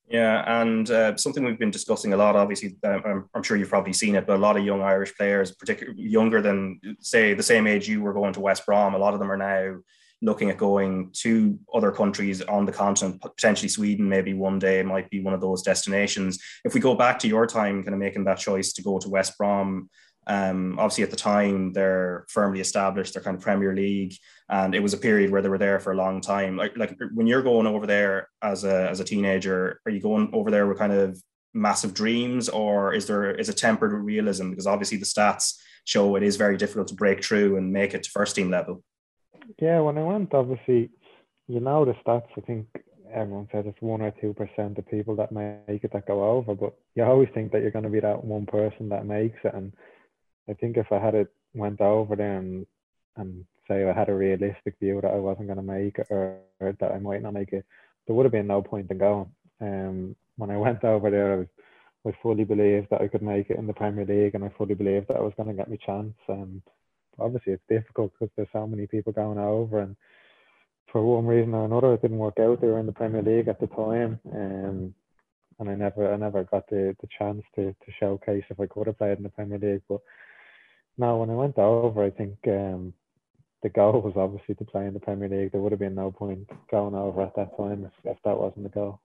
Yeah, 0.09 0.61
and 0.61 0.89
uh, 0.89 1.17
something 1.17 1.43
we've 1.43 1.59
been 1.59 1.71
discussing 1.71 2.13
a 2.13 2.17
lot. 2.17 2.37
Obviously, 2.37 2.77
uh, 2.81 2.99
I'm, 3.03 3.29
I'm, 3.33 3.43
sure 3.43 3.57
you've 3.57 3.69
probably 3.69 3.91
seen 3.91 4.15
it, 4.15 4.25
but 4.25 4.37
a 4.37 4.39
lot 4.39 4.55
of 4.55 4.63
young 4.63 4.81
Irish 4.81 5.13
players, 5.17 5.51
particularly 5.51 6.01
younger 6.01 6.41
than 6.41 6.79
say 7.01 7.33
the 7.33 7.43
same 7.43 7.67
age 7.67 7.89
you 7.89 8.01
were 8.01 8.13
going 8.13 8.31
to 8.33 8.39
West 8.39 8.65
Brom, 8.65 8.95
a 8.95 8.97
lot 8.97 9.13
of 9.13 9.19
them 9.19 9.29
are 9.29 9.37
now 9.37 9.79
looking 10.21 10.49
at 10.49 10.57
going 10.57 11.11
to 11.13 11.59
other 11.73 11.91
countries 11.91 12.41
on 12.43 12.65
the 12.65 12.71
continent, 12.71 13.21
potentially 13.21 13.67
Sweden. 13.67 14.07
Maybe 14.07 14.33
one 14.33 14.59
day 14.59 14.81
might 14.81 15.09
be 15.09 15.21
one 15.21 15.33
of 15.33 15.41
those 15.41 15.61
destinations. 15.61 16.39
If 16.63 16.73
we 16.73 16.79
go 16.79 16.95
back 16.95 17.19
to 17.19 17.27
your 17.27 17.45
time, 17.45 17.83
kind 17.83 17.93
of 17.93 17.99
making 17.99 18.23
that 18.23 18.39
choice 18.39 18.73
to 18.73 18.81
go 18.81 18.99
to 18.99 19.09
West 19.09 19.37
Brom, 19.37 19.89
um, 20.27 20.77
obviously, 20.77 21.05
at 21.05 21.09
the 21.09 21.15
time, 21.15 21.71
they're 21.71 22.25
firmly 22.27 22.59
established. 22.59 23.13
They're 23.13 23.23
kind 23.23 23.37
of 23.37 23.43
Premier 23.43 23.73
League, 23.73 24.13
and 24.49 24.75
it 24.75 24.83
was 24.83 24.93
a 24.93 24.97
period 24.97 25.31
where 25.31 25.41
they 25.41 25.49
were 25.49 25.57
there 25.57 25.79
for 25.79 25.93
a 25.93 25.95
long 25.95 26.19
time. 26.19 26.57
Like, 26.57 26.77
like 26.77 26.97
when 27.13 27.27
you're 27.27 27.41
going 27.41 27.65
over 27.65 27.87
there 27.87 28.29
as 28.41 28.65
a 28.65 28.89
as 28.89 28.99
a 28.99 29.05
teenager, 29.05 29.79
are 29.85 29.91
you 29.91 30.01
going 30.01 30.29
over 30.33 30.51
there 30.51 30.67
with 30.67 30.77
kind 30.77 30.91
of 30.91 31.21
massive 31.53 31.93
dreams, 31.93 32.49
or 32.49 32.93
is 32.93 33.07
there 33.07 33.31
is 33.31 33.47
it 33.47 33.55
tempered 33.55 33.93
with 33.93 34.01
realism? 34.01 34.49
Because 34.49 34.67
obviously, 34.67 34.97
the 34.97 35.05
stats 35.05 35.55
show 35.85 36.17
it 36.17 36.23
is 36.23 36.35
very 36.35 36.57
difficult 36.57 36.89
to 36.89 36.95
break 36.95 37.23
through 37.23 37.55
and 37.55 37.71
make 37.71 37.93
it 37.93 38.03
to 38.03 38.09
first 38.11 38.35
team 38.35 38.51
level. 38.51 38.83
Yeah, 39.61 39.79
when 39.79 39.97
I 39.97 40.03
went, 40.03 40.33
obviously, 40.33 40.89
you 41.47 41.61
know 41.61 41.85
the 41.85 41.93
stats. 42.05 42.27
I 42.35 42.41
think 42.41 42.67
everyone 43.13 43.47
says 43.53 43.63
it's 43.65 43.81
one 43.81 44.01
or 44.01 44.11
two 44.19 44.33
percent 44.33 44.77
of 44.77 44.85
people 44.89 45.15
that 45.15 45.31
make 45.31 45.85
it 45.85 45.93
that 45.93 46.05
go 46.05 46.31
over, 46.31 46.53
but 46.53 46.73
you 46.95 47.05
always 47.05 47.29
think 47.33 47.53
that 47.53 47.61
you're 47.61 47.71
going 47.71 47.85
to 47.85 47.89
be 47.89 48.01
that 48.01 48.25
one 48.25 48.45
person 48.45 48.89
that 48.89 49.05
makes 49.05 49.39
it, 49.45 49.53
and 49.53 49.71
I 50.49 50.53
think 50.53 50.77
if 50.77 50.91
I 50.91 50.99
had 50.99 51.15
it 51.15 51.33
went 51.53 51.81
over 51.81 52.15
there 52.15 52.37
and 52.37 52.65
and 53.15 53.45
say 53.67 53.83
I 53.83 53.93
had 53.93 54.09
a 54.09 54.13
realistic 54.13 54.75
view 54.79 55.01
that 55.01 55.11
I 55.11 55.17
wasn't 55.17 55.47
going 55.47 55.57
to 55.57 55.63
make 55.63 55.97
it 55.97 56.07
or, 56.09 56.37
or, 56.59 56.73
that 56.79 56.91
I 56.91 56.99
might 56.99 57.21
not 57.21 57.33
make 57.33 57.51
it, 57.51 57.65
there 58.05 58.15
would 58.15 58.25
have 58.25 58.31
been 58.31 58.47
no 58.47 58.61
point 58.61 58.91
in 58.91 58.97
going. 58.99 59.29
Um, 59.59 60.15
when 60.37 60.51
I 60.51 60.57
went 60.57 60.83
over 60.83 61.09
there, 61.09 61.33
I 61.33 61.35
was 61.37 61.47
I 62.07 62.11
fully 62.21 62.45
believed 62.45 62.87
that 62.89 63.01
I 63.01 63.07
could 63.07 63.21
make 63.21 63.49
it 63.49 63.57
in 63.57 63.67
the 63.67 63.73
Premier 63.73 64.05
League, 64.05 64.35
and 64.35 64.43
I 64.43 64.51
fully 64.57 64.75
believed 64.75 65.07
that 65.09 65.17
I 65.17 65.21
was 65.21 65.33
going 65.35 65.49
to 65.49 65.55
get 65.55 65.69
my 65.69 65.77
chance. 65.77 66.13
Um, 66.29 66.61
obviously, 67.19 67.53
it's 67.53 67.63
difficult 67.67 68.13
because 68.13 68.31
there's 68.35 68.47
so 68.53 68.65
many 68.65 68.87
people 68.87 69.11
going 69.11 69.39
over, 69.39 69.79
and 69.79 69.95
for 70.91 71.03
one 71.03 71.25
reason 71.25 71.53
or 71.53 71.65
another, 71.65 71.93
it 71.93 72.01
didn't 72.01 72.17
work 72.17 72.39
out. 72.39 72.61
They 72.61 72.67
were 72.67 72.79
in 72.79 72.85
the 72.85 72.93
Premier 72.93 73.21
League 73.21 73.49
at 73.49 73.59
the 73.59 73.67
time, 73.67 74.19
um, 74.33 74.93
and 75.59 75.69
I 75.69 75.75
never, 75.75 76.13
I 76.13 76.17
never 76.17 76.43
got 76.45 76.69
the, 76.69 76.95
the 77.01 77.07
chance 77.17 77.43
to 77.55 77.73
to 77.73 77.91
showcase 77.99 78.43
if 78.49 78.59
I 78.59 78.67
could 78.67 78.87
have 78.87 78.97
played 78.97 79.17
in 79.17 79.23
the 79.23 79.29
Premier 79.29 79.59
League. 79.59 79.81
But 79.89 79.99
no, 80.97 81.17
when 81.17 81.29
I 81.29 81.33
went 81.33 81.57
over, 81.57 82.03
I 82.03 82.09
think 82.09 82.37
um, 82.47 82.93
the 83.63 83.69
goal 83.69 84.01
was 84.01 84.15
obviously 84.15 84.55
to 84.55 84.65
play 84.65 84.85
in 84.85 84.93
the 84.93 84.99
Premier 84.99 85.29
League. 85.29 85.51
There 85.51 85.61
would 85.61 85.71
have 85.71 85.79
been 85.79 85.95
no 85.95 86.11
point 86.11 86.49
going 86.71 86.95
over 86.95 87.21
at 87.21 87.35
that 87.35 87.55
time 87.57 87.85
if, 87.85 88.11
if 88.11 88.17
that 88.23 88.37
wasn't 88.37 88.63
the 88.63 88.69
goal. 88.69 89.01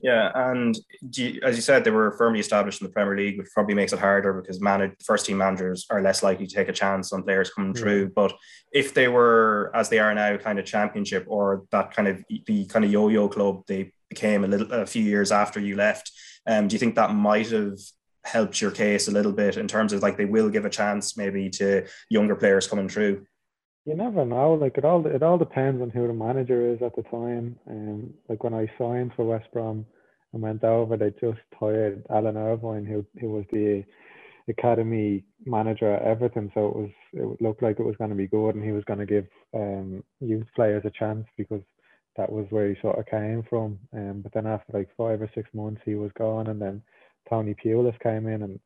Yeah, 0.00 0.32
and 0.34 0.76
you, 1.14 1.40
as 1.44 1.56
you 1.56 1.62
said, 1.62 1.84
they 1.84 1.90
were 1.90 2.12
firmly 2.12 2.40
established 2.40 2.80
in 2.80 2.86
the 2.86 2.92
Premier 2.92 3.16
League, 3.16 3.38
which 3.38 3.50
probably 3.52 3.74
makes 3.74 3.92
it 3.92 3.98
harder 3.98 4.32
because 4.32 4.60
manage, 4.60 4.92
first 5.04 5.26
team 5.26 5.36
managers 5.36 5.86
are 5.90 6.02
less 6.02 6.22
likely 6.22 6.46
to 6.46 6.54
take 6.54 6.68
a 6.68 6.72
chance 6.72 7.12
on 7.12 7.22
players 7.22 7.50
coming 7.50 7.74
yeah. 7.74 7.80
through. 7.80 8.08
But 8.10 8.32
if 8.72 8.94
they 8.94 9.08
were, 9.08 9.70
as 9.74 9.88
they 9.88 9.98
are 9.98 10.14
now, 10.14 10.36
kind 10.38 10.58
of 10.58 10.64
championship 10.64 11.24
or 11.28 11.64
that 11.70 11.94
kind 11.94 12.08
of 12.08 12.24
the 12.46 12.64
kind 12.66 12.84
of 12.84 12.90
yo-yo 12.90 13.28
club 13.28 13.62
they 13.66 13.92
became 14.08 14.42
a 14.42 14.48
little 14.48 14.72
a 14.72 14.86
few 14.86 15.04
years 15.04 15.30
after 15.30 15.60
you 15.60 15.76
left, 15.76 16.10
um, 16.46 16.66
do 16.66 16.74
you 16.74 16.80
think 16.80 16.94
that 16.94 17.14
might 17.14 17.50
have 17.50 17.78
helped 18.24 18.60
your 18.60 18.70
case 18.70 19.08
a 19.08 19.12
little 19.12 19.32
bit 19.32 19.56
in 19.56 19.66
terms 19.66 19.92
of 19.92 20.02
like 20.02 20.16
they 20.16 20.24
will 20.24 20.48
give 20.48 20.64
a 20.64 20.70
chance 20.70 21.16
maybe 21.16 21.48
to 21.50 21.86
younger 22.08 22.36
players 22.36 22.66
coming 22.66 22.88
through? 22.88 23.26
You 23.86 23.94
never 23.94 24.24
know. 24.24 24.54
Like 24.54 24.76
it 24.76 24.84
all, 24.84 25.06
it 25.06 25.22
all 25.22 25.38
depends 25.38 25.80
on 25.80 25.90
who 25.90 26.06
the 26.06 26.12
manager 26.12 26.72
is 26.72 26.82
at 26.82 26.94
the 26.96 27.02
time. 27.04 27.56
And 27.66 28.04
um, 28.04 28.14
like 28.28 28.44
when 28.44 28.54
I 28.54 28.70
signed 28.78 29.12
for 29.16 29.24
West 29.24 29.48
Brom 29.52 29.86
and 30.32 30.42
went 30.42 30.64
over, 30.64 30.96
they 30.96 31.10
just 31.20 31.40
hired 31.58 32.04
Alan 32.10 32.36
Irvine, 32.36 32.84
who 32.84 33.04
who 33.20 33.30
was 33.30 33.44
the 33.50 33.84
academy 34.48 35.24
manager 35.46 35.94
at 35.94 36.02
Everton. 36.02 36.50
So 36.54 36.66
it 36.66 36.76
was 36.76 36.90
it 37.12 37.42
looked 37.42 37.62
like 37.62 37.80
it 37.80 37.86
was 37.86 37.96
going 37.96 38.10
to 38.10 38.16
be 38.16 38.26
good, 38.26 38.54
and 38.54 38.64
he 38.64 38.72
was 38.72 38.84
going 38.84 38.98
to 38.98 39.06
give 39.06 39.26
um, 39.54 40.04
youth 40.20 40.46
players 40.54 40.82
a 40.84 40.90
chance 40.90 41.26
because 41.36 41.62
that 42.16 42.30
was 42.30 42.46
where 42.50 42.68
he 42.68 42.80
sort 42.80 42.98
of 42.98 43.06
came 43.06 43.42
from. 43.48 43.78
Um, 43.94 44.20
but 44.22 44.32
then 44.34 44.46
after 44.46 44.76
like 44.76 44.88
five 44.96 45.22
or 45.22 45.30
six 45.34 45.48
months, 45.54 45.80
he 45.84 45.94
was 45.94 46.10
gone, 46.18 46.48
and 46.48 46.60
then 46.60 46.82
Tony 47.28 47.54
Pulis 47.54 47.98
came 48.00 48.26
in, 48.26 48.42
and 48.42 48.60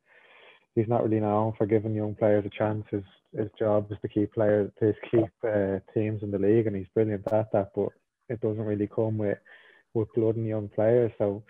he's 0.75 0.87
not 0.87 1.03
really 1.03 1.19
known 1.19 1.53
for 1.57 1.65
giving 1.65 1.95
young 1.95 2.15
players 2.15 2.45
a 2.45 2.57
chance. 2.57 2.85
His 2.91 3.03
his 3.35 3.49
job 3.59 3.91
is 3.91 3.97
to 4.01 4.07
keep 4.07 4.33
players 4.33 4.71
to 4.79 4.93
keep 5.11 5.31
uh, 5.43 5.79
teams 5.93 6.23
in 6.23 6.31
the 6.31 6.39
league, 6.39 6.67
and 6.67 6.75
he's 6.75 6.87
brilliant 6.93 7.31
at 7.31 7.51
that. 7.51 7.71
But 7.75 7.89
it 8.29 8.41
doesn't 8.41 8.63
really 8.63 8.87
come 8.87 9.17
with 9.17 9.37
with 9.93 10.13
blood 10.15 10.37
young 10.37 10.69
players. 10.69 11.11
So 11.17 11.43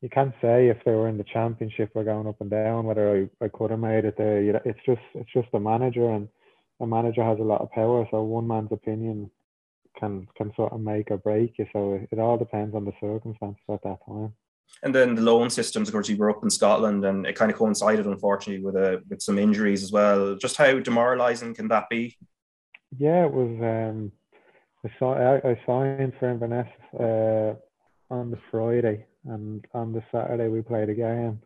you 0.00 0.08
can't 0.08 0.34
say 0.42 0.68
if 0.68 0.78
they 0.84 0.92
were 0.92 1.08
in 1.08 1.18
the 1.18 1.24
championship 1.24 1.92
or 1.94 2.04
going 2.04 2.26
up 2.26 2.40
and 2.40 2.50
down 2.50 2.86
whether 2.86 3.28
I, 3.40 3.44
I 3.44 3.48
could 3.48 3.70
have 3.70 3.80
made 3.80 4.04
it 4.04 4.16
there. 4.18 4.40
It's 4.64 4.80
just 4.84 5.00
it's 5.14 5.32
just 5.32 5.48
a 5.54 5.60
manager, 5.60 6.10
and 6.10 6.28
a 6.80 6.86
manager 6.86 7.24
has 7.24 7.38
a 7.38 7.42
lot 7.42 7.60
of 7.60 7.70
power. 7.72 8.06
So 8.10 8.22
one 8.22 8.46
man's 8.46 8.72
opinion 8.72 9.30
can 9.98 10.26
can 10.36 10.52
sort 10.56 10.72
of 10.72 10.80
make 10.80 11.10
or 11.10 11.18
break 11.18 11.54
you. 11.58 11.66
So 11.72 12.06
it 12.10 12.18
all 12.18 12.36
depends 12.36 12.74
on 12.74 12.84
the 12.84 12.92
circumstances 13.00 13.62
at 13.70 13.82
that 13.82 13.98
time. 14.06 14.34
And 14.82 14.94
then 14.94 15.14
the 15.14 15.22
loan 15.22 15.48
systems, 15.48 15.88
of 15.88 15.92
course, 15.92 16.08
you 16.08 16.16
were 16.16 16.30
up 16.30 16.42
in 16.42 16.50
Scotland, 16.50 17.04
and 17.04 17.26
it 17.26 17.36
kind 17.36 17.50
of 17.50 17.56
coincided, 17.56 18.06
unfortunately, 18.06 18.62
with 18.62 18.76
a 18.76 19.02
with 19.08 19.22
some 19.22 19.38
injuries 19.38 19.82
as 19.82 19.92
well. 19.92 20.36
Just 20.36 20.56
how 20.56 20.78
demoralising 20.78 21.54
can 21.54 21.68
that 21.68 21.88
be? 21.88 22.16
Yeah, 22.98 23.24
it 23.24 23.32
was. 23.32 23.58
Um, 23.60 24.12
I 24.84 24.90
saw 24.98 25.14
I, 25.14 25.36
I 25.36 25.60
signed 25.66 26.12
for 26.18 26.30
Inverness 26.30 26.68
uh, 27.00 27.54
on 28.14 28.30
the 28.30 28.38
Friday, 28.50 29.06
and 29.24 29.64
on 29.72 29.92
the 29.92 30.02
Saturday 30.12 30.48
we 30.48 30.60
played 30.60 30.90
a 30.90 30.94
game, 30.94 31.40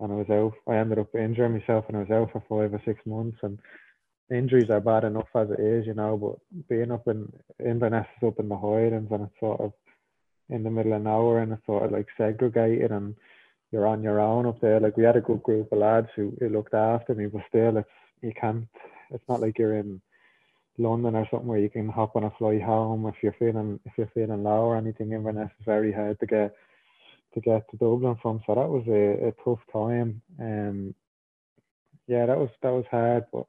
and 0.00 0.12
I 0.12 0.14
was 0.16 0.30
out. 0.30 0.54
I 0.68 0.76
ended 0.76 0.98
up 0.98 1.14
injuring 1.14 1.52
myself, 1.52 1.84
and 1.88 1.96
I 1.96 2.00
was 2.00 2.10
out 2.10 2.32
for 2.32 2.42
five 2.48 2.74
or 2.74 2.82
six 2.84 3.00
months. 3.06 3.38
And 3.42 3.60
injuries 4.30 4.70
are 4.70 4.80
bad 4.80 5.04
enough 5.04 5.28
as 5.36 5.50
it 5.50 5.60
is, 5.60 5.86
you 5.86 5.94
know. 5.94 6.16
But 6.16 6.66
being 6.68 6.90
up 6.90 7.06
in 7.06 7.32
Inverness 7.64 8.08
is 8.20 8.26
up 8.26 8.40
in 8.40 8.48
the 8.48 8.56
Highlands, 8.56 9.12
and 9.12 9.22
it's 9.22 9.40
sort 9.40 9.60
of 9.60 9.72
in 10.48 10.62
the 10.62 10.70
middle 10.70 10.92
of 10.92 11.02
nowhere 11.02 11.40
and 11.40 11.52
it's 11.52 11.66
sort 11.66 11.84
of 11.84 11.92
like 11.92 12.06
segregated 12.16 12.92
and 12.92 13.14
you're 13.72 13.86
on 13.86 14.02
your 14.02 14.20
own 14.20 14.46
up 14.46 14.60
there. 14.60 14.80
Like 14.80 14.96
we 14.96 15.04
had 15.04 15.16
a 15.16 15.20
good 15.20 15.42
group 15.42 15.72
of 15.72 15.78
lads 15.78 16.08
who, 16.14 16.36
who 16.38 16.48
looked 16.48 16.74
after 16.74 17.14
me, 17.14 17.26
but 17.26 17.42
still 17.48 17.76
it's 17.78 17.88
you 18.22 18.32
can't 18.40 18.66
it's 19.10 19.24
not 19.28 19.40
like 19.40 19.58
you're 19.58 19.76
in 19.76 20.00
London 20.78 21.14
or 21.14 21.26
something 21.30 21.48
where 21.48 21.58
you 21.58 21.70
can 21.70 21.88
hop 21.88 22.16
on 22.16 22.24
a 22.24 22.30
flight 22.38 22.62
home 22.62 23.06
if 23.06 23.14
you're 23.22 23.36
feeling 23.38 23.80
if 23.84 23.92
you're 23.96 24.10
feeling 24.14 24.42
low 24.42 24.62
or 24.62 24.76
anything. 24.76 25.12
Inverness 25.12 25.50
is 25.58 25.64
very 25.64 25.92
hard 25.92 26.18
to 26.20 26.26
get 26.26 26.54
to 27.34 27.40
get 27.40 27.68
to 27.70 27.76
Dublin 27.76 28.16
from. 28.22 28.40
So 28.46 28.54
that 28.54 28.68
was 28.68 28.84
a, 28.88 29.28
a 29.28 29.32
tough 29.44 29.60
time. 29.72 30.22
Um 30.40 30.94
yeah, 32.06 32.26
that 32.26 32.38
was 32.38 32.50
that 32.62 32.72
was 32.72 32.84
hard 32.90 33.24
but 33.32 33.46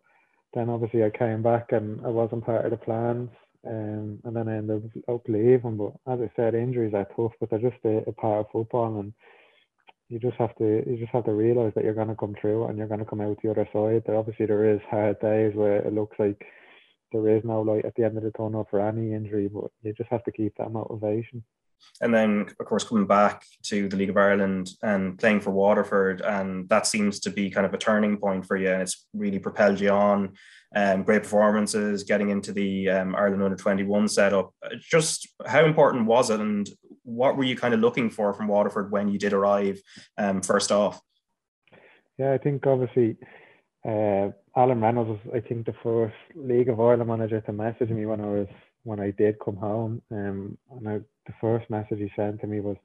then 0.53 0.69
obviously 0.69 1.03
I 1.03 1.11
came 1.11 1.43
back 1.43 1.71
and 1.71 2.03
I 2.03 2.09
wasn't 2.09 2.45
part 2.45 2.65
of 2.65 2.71
the 2.71 2.77
plans 2.77 3.29
um, 3.67 4.19
and 4.23 4.35
then 4.35 4.47
I 4.47 4.57
ended 4.57 4.91
up 5.07 5.21
leaving. 5.27 5.77
But 5.77 5.93
as 6.11 6.19
I 6.21 6.31
said, 6.35 6.55
injuries 6.55 6.93
are 6.93 7.07
tough, 7.15 7.33
but 7.39 7.49
they're 7.49 7.59
just 7.59 7.83
a, 7.85 8.09
a 8.09 8.11
part 8.13 8.45
of 8.45 8.51
football, 8.51 8.99
and 8.99 9.13
you 10.09 10.19
just 10.19 10.37
have 10.37 10.55
to 10.57 10.83
you 10.89 10.97
just 10.97 11.11
have 11.11 11.25
to 11.25 11.33
realize 11.33 11.73
that 11.75 11.83
you're 11.83 11.93
going 11.93 12.07
to 12.07 12.15
come 12.15 12.35
through 12.39 12.65
and 12.65 12.77
you're 12.77 12.87
going 12.87 12.99
to 12.99 13.05
come 13.05 13.21
out 13.21 13.37
the 13.43 13.51
other 13.51 13.67
side. 13.73 14.03
There 14.05 14.15
obviously 14.15 14.45
there 14.45 14.73
is 14.73 14.79
hard 14.89 15.19
days 15.19 15.53
where 15.53 15.77
it 15.77 15.93
looks 15.93 16.17
like 16.17 16.45
there 17.11 17.35
is 17.35 17.43
no 17.43 17.61
light 17.61 17.85
at 17.85 17.95
the 17.95 18.03
end 18.03 18.17
of 18.17 18.23
the 18.23 18.31
tunnel 18.31 18.67
for 18.69 18.79
any 18.79 19.13
injury, 19.13 19.49
but 19.49 19.71
you 19.81 19.93
just 19.93 20.09
have 20.09 20.23
to 20.25 20.31
keep 20.31 20.53
that 20.57 20.71
motivation. 20.71 21.43
And 22.01 22.13
then, 22.13 22.47
of 22.59 22.65
course, 22.65 22.83
coming 22.83 23.07
back 23.07 23.43
to 23.63 23.87
the 23.89 23.95
League 23.95 24.09
of 24.09 24.17
Ireland 24.17 24.69
and 24.81 25.17
playing 25.17 25.41
for 25.41 25.51
Waterford, 25.51 26.21
and 26.21 26.69
that 26.69 26.85
seems 26.85 27.19
to 27.21 27.31
be 27.31 27.49
kind 27.49 27.65
of 27.65 27.73
a 27.73 27.77
turning 27.77 28.17
point 28.17 28.45
for 28.45 28.55
you, 28.55 28.69
and 28.69 28.81
it's 28.81 29.07
really 29.13 29.39
propelled 29.39 29.79
you 29.79 29.89
on. 29.89 30.33
Um, 30.75 31.03
great 31.03 31.23
performances, 31.23 32.03
getting 32.03 32.29
into 32.29 32.51
the 32.51 32.89
um, 32.89 33.15
Ireland 33.15 33.41
under 33.41 33.55
21 33.55 34.09
setup. 34.09 34.53
Just 34.79 35.27
how 35.45 35.65
important 35.65 36.05
was 36.05 36.29
it, 36.29 36.39
and 36.39 36.69
what 37.03 37.37
were 37.37 37.45
you 37.45 37.55
kind 37.55 37.73
of 37.73 37.79
looking 37.79 38.09
for 38.09 38.33
from 38.33 38.47
Waterford 38.47 38.91
when 38.91 39.07
you 39.07 39.17
did 39.17 39.33
arrive 39.33 39.79
um, 40.17 40.41
first 40.41 40.71
off? 40.71 41.01
Yeah, 42.19 42.33
I 42.33 42.37
think 42.37 42.65
obviously 42.67 43.17
uh, 43.87 44.29
Alan 44.55 44.81
Reynolds 44.81 45.09
was, 45.09 45.33
I 45.35 45.47
think, 45.47 45.65
the 45.65 45.75
first 45.83 46.15
League 46.35 46.69
of 46.69 46.79
Ireland 46.79 47.07
manager 47.07 47.41
to 47.41 47.53
message 47.53 47.89
me 47.89 48.05
when 48.05 48.21
I 48.21 48.25
was 48.25 48.47
when 48.83 48.99
I 48.99 49.11
did 49.11 49.39
come 49.43 49.57
home. 49.57 50.01
Um, 50.11 50.57
and 50.71 50.87
I, 50.87 50.97
the 51.25 51.33
first 51.41 51.69
message 51.69 51.99
he 51.99 52.11
sent 52.15 52.41
to 52.41 52.47
me 52.47 52.59
was, 52.59 52.77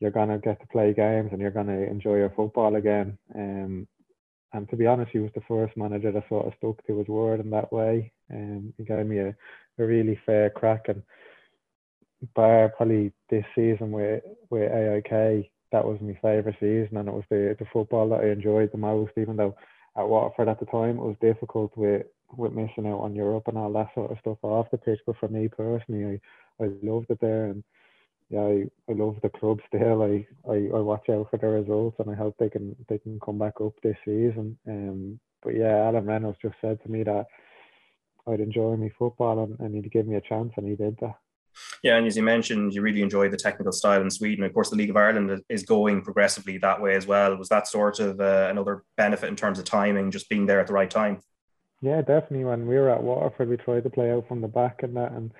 "You're 0.00 0.10
gonna 0.10 0.38
get 0.38 0.60
to 0.60 0.66
play 0.68 0.94
games 0.94 1.30
and 1.32 1.40
you're 1.40 1.50
gonna 1.50 1.78
enjoy 1.78 2.16
your 2.16 2.30
football 2.30 2.76
again." 2.76 3.18
Um, 3.34 3.86
and 4.52 4.68
to 4.70 4.76
be 4.76 4.86
honest, 4.86 5.10
he 5.12 5.18
was 5.18 5.32
the 5.34 5.42
first 5.48 5.76
manager 5.76 6.12
that 6.12 6.28
sort 6.28 6.46
of 6.46 6.54
stuck 6.56 6.84
to 6.86 6.98
his 6.98 7.08
word 7.08 7.40
in 7.40 7.50
that 7.50 7.72
way. 7.72 8.12
Um, 8.32 8.72
he 8.78 8.84
gave 8.84 9.06
me 9.06 9.18
a, 9.18 9.36
a 9.78 9.84
really 9.84 10.18
fair 10.24 10.50
crack. 10.50 10.88
And 10.88 11.02
bar 12.34 12.72
probably 12.76 13.12
this 13.30 13.44
season 13.54 13.90
with 13.90 14.22
with 14.50 14.70
AIK, 14.70 15.50
that 15.72 15.84
was 15.84 16.00
my 16.00 16.18
favourite 16.22 16.58
season, 16.60 16.96
and 16.96 17.08
it 17.08 17.14
was 17.14 17.24
the 17.30 17.56
the 17.58 17.66
football 17.72 18.08
that 18.10 18.20
I 18.20 18.30
enjoyed 18.30 18.70
the 18.72 18.78
most. 18.78 19.12
Even 19.16 19.36
though 19.36 19.56
at 19.96 20.08
Waterford 20.08 20.48
at 20.48 20.60
the 20.60 20.66
time 20.66 20.98
it 20.98 21.02
was 21.02 21.16
difficult 21.20 21.76
with 21.76 22.06
with 22.36 22.52
missing 22.52 22.86
out 22.86 23.00
on 23.00 23.14
Europe 23.14 23.44
and 23.46 23.58
all 23.58 23.72
that 23.72 23.94
sort 23.94 24.10
of 24.10 24.18
stuff 24.20 24.38
off 24.42 24.70
the 24.70 24.78
pitch. 24.78 25.00
But 25.06 25.16
for 25.18 25.28
me 25.28 25.48
personally, 25.48 26.20
I, 26.60 26.64
I 26.64 26.68
loved 26.82 27.10
it 27.10 27.20
there, 27.20 27.46
and 27.46 27.64
yeah, 28.30 28.40
I, 28.40 28.64
I 28.88 28.94
love 28.94 29.16
the 29.22 29.28
club 29.28 29.60
still. 29.68 30.02
I, 30.02 30.26
I, 30.50 30.54
I 30.74 30.80
watch 30.80 31.08
out 31.08 31.28
for 31.30 31.38
the 31.38 31.46
results, 31.46 31.96
and 32.00 32.10
I 32.10 32.14
hope 32.14 32.36
they 32.38 32.50
can 32.50 32.74
they 32.88 32.98
can 32.98 33.20
come 33.20 33.38
back 33.38 33.60
up 33.60 33.74
this 33.82 33.96
season. 34.04 34.58
Um, 34.66 35.20
but 35.42 35.54
yeah, 35.54 35.86
Alan 35.86 36.06
Reynolds 36.06 36.38
just 36.42 36.56
said 36.60 36.82
to 36.82 36.90
me 36.90 37.04
that 37.04 37.26
I'd 38.26 38.40
enjoy 38.40 38.76
my 38.76 38.90
football 38.98 39.44
and, 39.44 39.58
and 39.60 39.74
he'd 39.74 39.92
give 39.92 40.06
me 40.06 40.16
a 40.16 40.20
chance, 40.20 40.52
and 40.56 40.66
he 40.66 40.74
did 40.74 40.96
that. 41.00 41.16
Yeah, 41.82 41.96
and 41.96 42.06
as 42.06 42.16
you 42.16 42.22
mentioned, 42.22 42.74
you 42.74 42.82
really 42.82 43.02
enjoy 43.02 43.28
the 43.28 43.36
technical 43.36 43.72
style 43.72 44.02
in 44.02 44.10
Sweden. 44.10 44.44
Of 44.44 44.52
course, 44.52 44.70
the 44.70 44.76
League 44.76 44.90
of 44.90 44.96
Ireland 44.96 45.42
is 45.48 45.62
going 45.62 46.02
progressively 46.02 46.58
that 46.58 46.82
way 46.82 46.94
as 46.96 47.06
well. 47.06 47.36
Was 47.36 47.48
that 47.48 47.66
sort 47.66 48.00
of 48.00 48.20
uh, 48.20 48.48
another 48.50 48.84
benefit 48.96 49.28
in 49.28 49.36
terms 49.36 49.58
of 49.58 49.64
timing, 49.64 50.10
just 50.10 50.28
being 50.28 50.46
there 50.46 50.60
at 50.60 50.66
the 50.66 50.74
right 50.74 50.90
time? 50.90 51.20
Yeah, 51.82 52.00
definitely. 52.00 52.44
When 52.44 52.66
we 52.66 52.76
were 52.76 52.90
at 52.90 53.02
Waterford, 53.02 53.48
we 53.48 53.56
tried 53.58 53.84
to 53.84 53.90
play 53.90 54.10
out 54.10 54.26
from 54.28 54.40
the 54.40 54.48
back 54.48 54.82
and 54.82 54.96
that, 54.96 55.12
and 55.12 55.30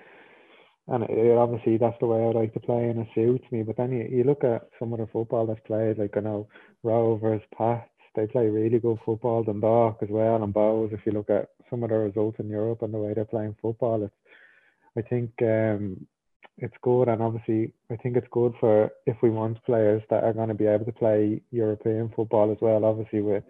and 0.87 1.03
it, 1.03 1.37
obviously 1.37 1.77
that's 1.77 1.97
the 1.99 2.05
way 2.05 2.21
I 2.23 2.31
like 2.31 2.53
to 2.53 2.59
play, 2.59 2.89
and 2.89 2.99
it 2.99 3.07
suits 3.13 3.45
me. 3.51 3.63
But 3.63 3.77
then 3.77 3.91
you, 3.91 4.07
you 4.09 4.23
look 4.23 4.43
at 4.43 4.69
some 4.79 4.93
of 4.93 4.99
the 4.99 5.07
football 5.07 5.45
that's 5.45 5.59
played, 5.65 5.97
like 5.97 6.15
I 6.15 6.21
know 6.21 6.47
Rovers, 6.83 7.41
Pats, 7.57 7.89
they 8.15 8.27
play 8.27 8.47
really 8.47 8.79
good 8.79 8.97
football. 9.05 9.43
Dundalk 9.43 9.99
as 10.01 10.09
well, 10.09 10.43
and 10.43 10.53
Bohs. 10.53 10.93
If 10.93 11.01
you 11.05 11.11
look 11.11 11.29
at 11.29 11.49
some 11.69 11.83
of 11.83 11.89
the 11.89 11.97
results 11.97 12.39
in 12.39 12.49
Europe 12.49 12.81
and 12.83 12.93
the 12.93 12.97
way 12.99 13.13
they're 13.13 13.25
playing 13.25 13.55
football, 13.61 14.03
it's 14.03 14.13
I 14.97 15.01
think 15.07 15.31
um, 15.41 16.05
it's 16.57 16.73
good, 16.81 17.07
and 17.07 17.21
obviously 17.21 17.73
I 17.91 17.95
think 17.97 18.15
it's 18.15 18.27
good 18.31 18.53
for 18.59 18.89
if 19.05 19.17
we 19.21 19.29
want 19.29 19.63
players 19.65 20.01
that 20.09 20.23
are 20.23 20.33
going 20.33 20.49
to 20.49 20.55
be 20.55 20.67
able 20.67 20.85
to 20.85 20.91
play 20.91 21.41
European 21.51 22.11
football 22.15 22.51
as 22.51 22.57
well. 22.61 22.85
Obviously 22.85 23.21
with 23.21 23.43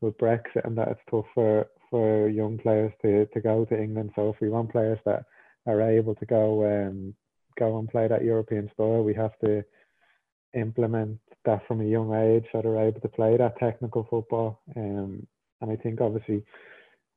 with 0.00 0.18
Brexit 0.18 0.64
and 0.64 0.76
that, 0.78 0.88
it's 0.88 1.00
tough 1.10 1.26
for 1.34 1.66
for 1.92 2.26
young 2.26 2.56
players 2.56 2.90
to, 3.02 3.26
to 3.26 3.40
go 3.40 3.66
to 3.66 3.78
England. 3.78 4.12
So 4.16 4.30
if 4.30 4.36
we 4.40 4.48
want 4.48 4.72
players 4.72 4.98
that 5.04 5.26
are 5.66 5.82
able 5.82 6.14
to 6.14 6.26
go 6.26 6.64
um, 6.64 7.14
go 7.58 7.78
and 7.78 7.88
play 7.88 8.08
that 8.08 8.24
European 8.24 8.70
style, 8.72 9.04
we 9.04 9.14
have 9.14 9.38
to 9.44 9.62
implement 10.54 11.18
that 11.44 11.60
from 11.68 11.82
a 11.82 11.84
young 11.84 12.14
age 12.14 12.44
so 12.50 12.62
they're 12.62 12.88
able 12.88 13.00
to 13.00 13.08
play 13.08 13.36
that 13.36 13.58
technical 13.58 14.06
football. 14.08 14.62
Um, 14.74 15.26
and 15.60 15.70
I 15.70 15.76
think 15.76 16.00
obviously 16.00 16.42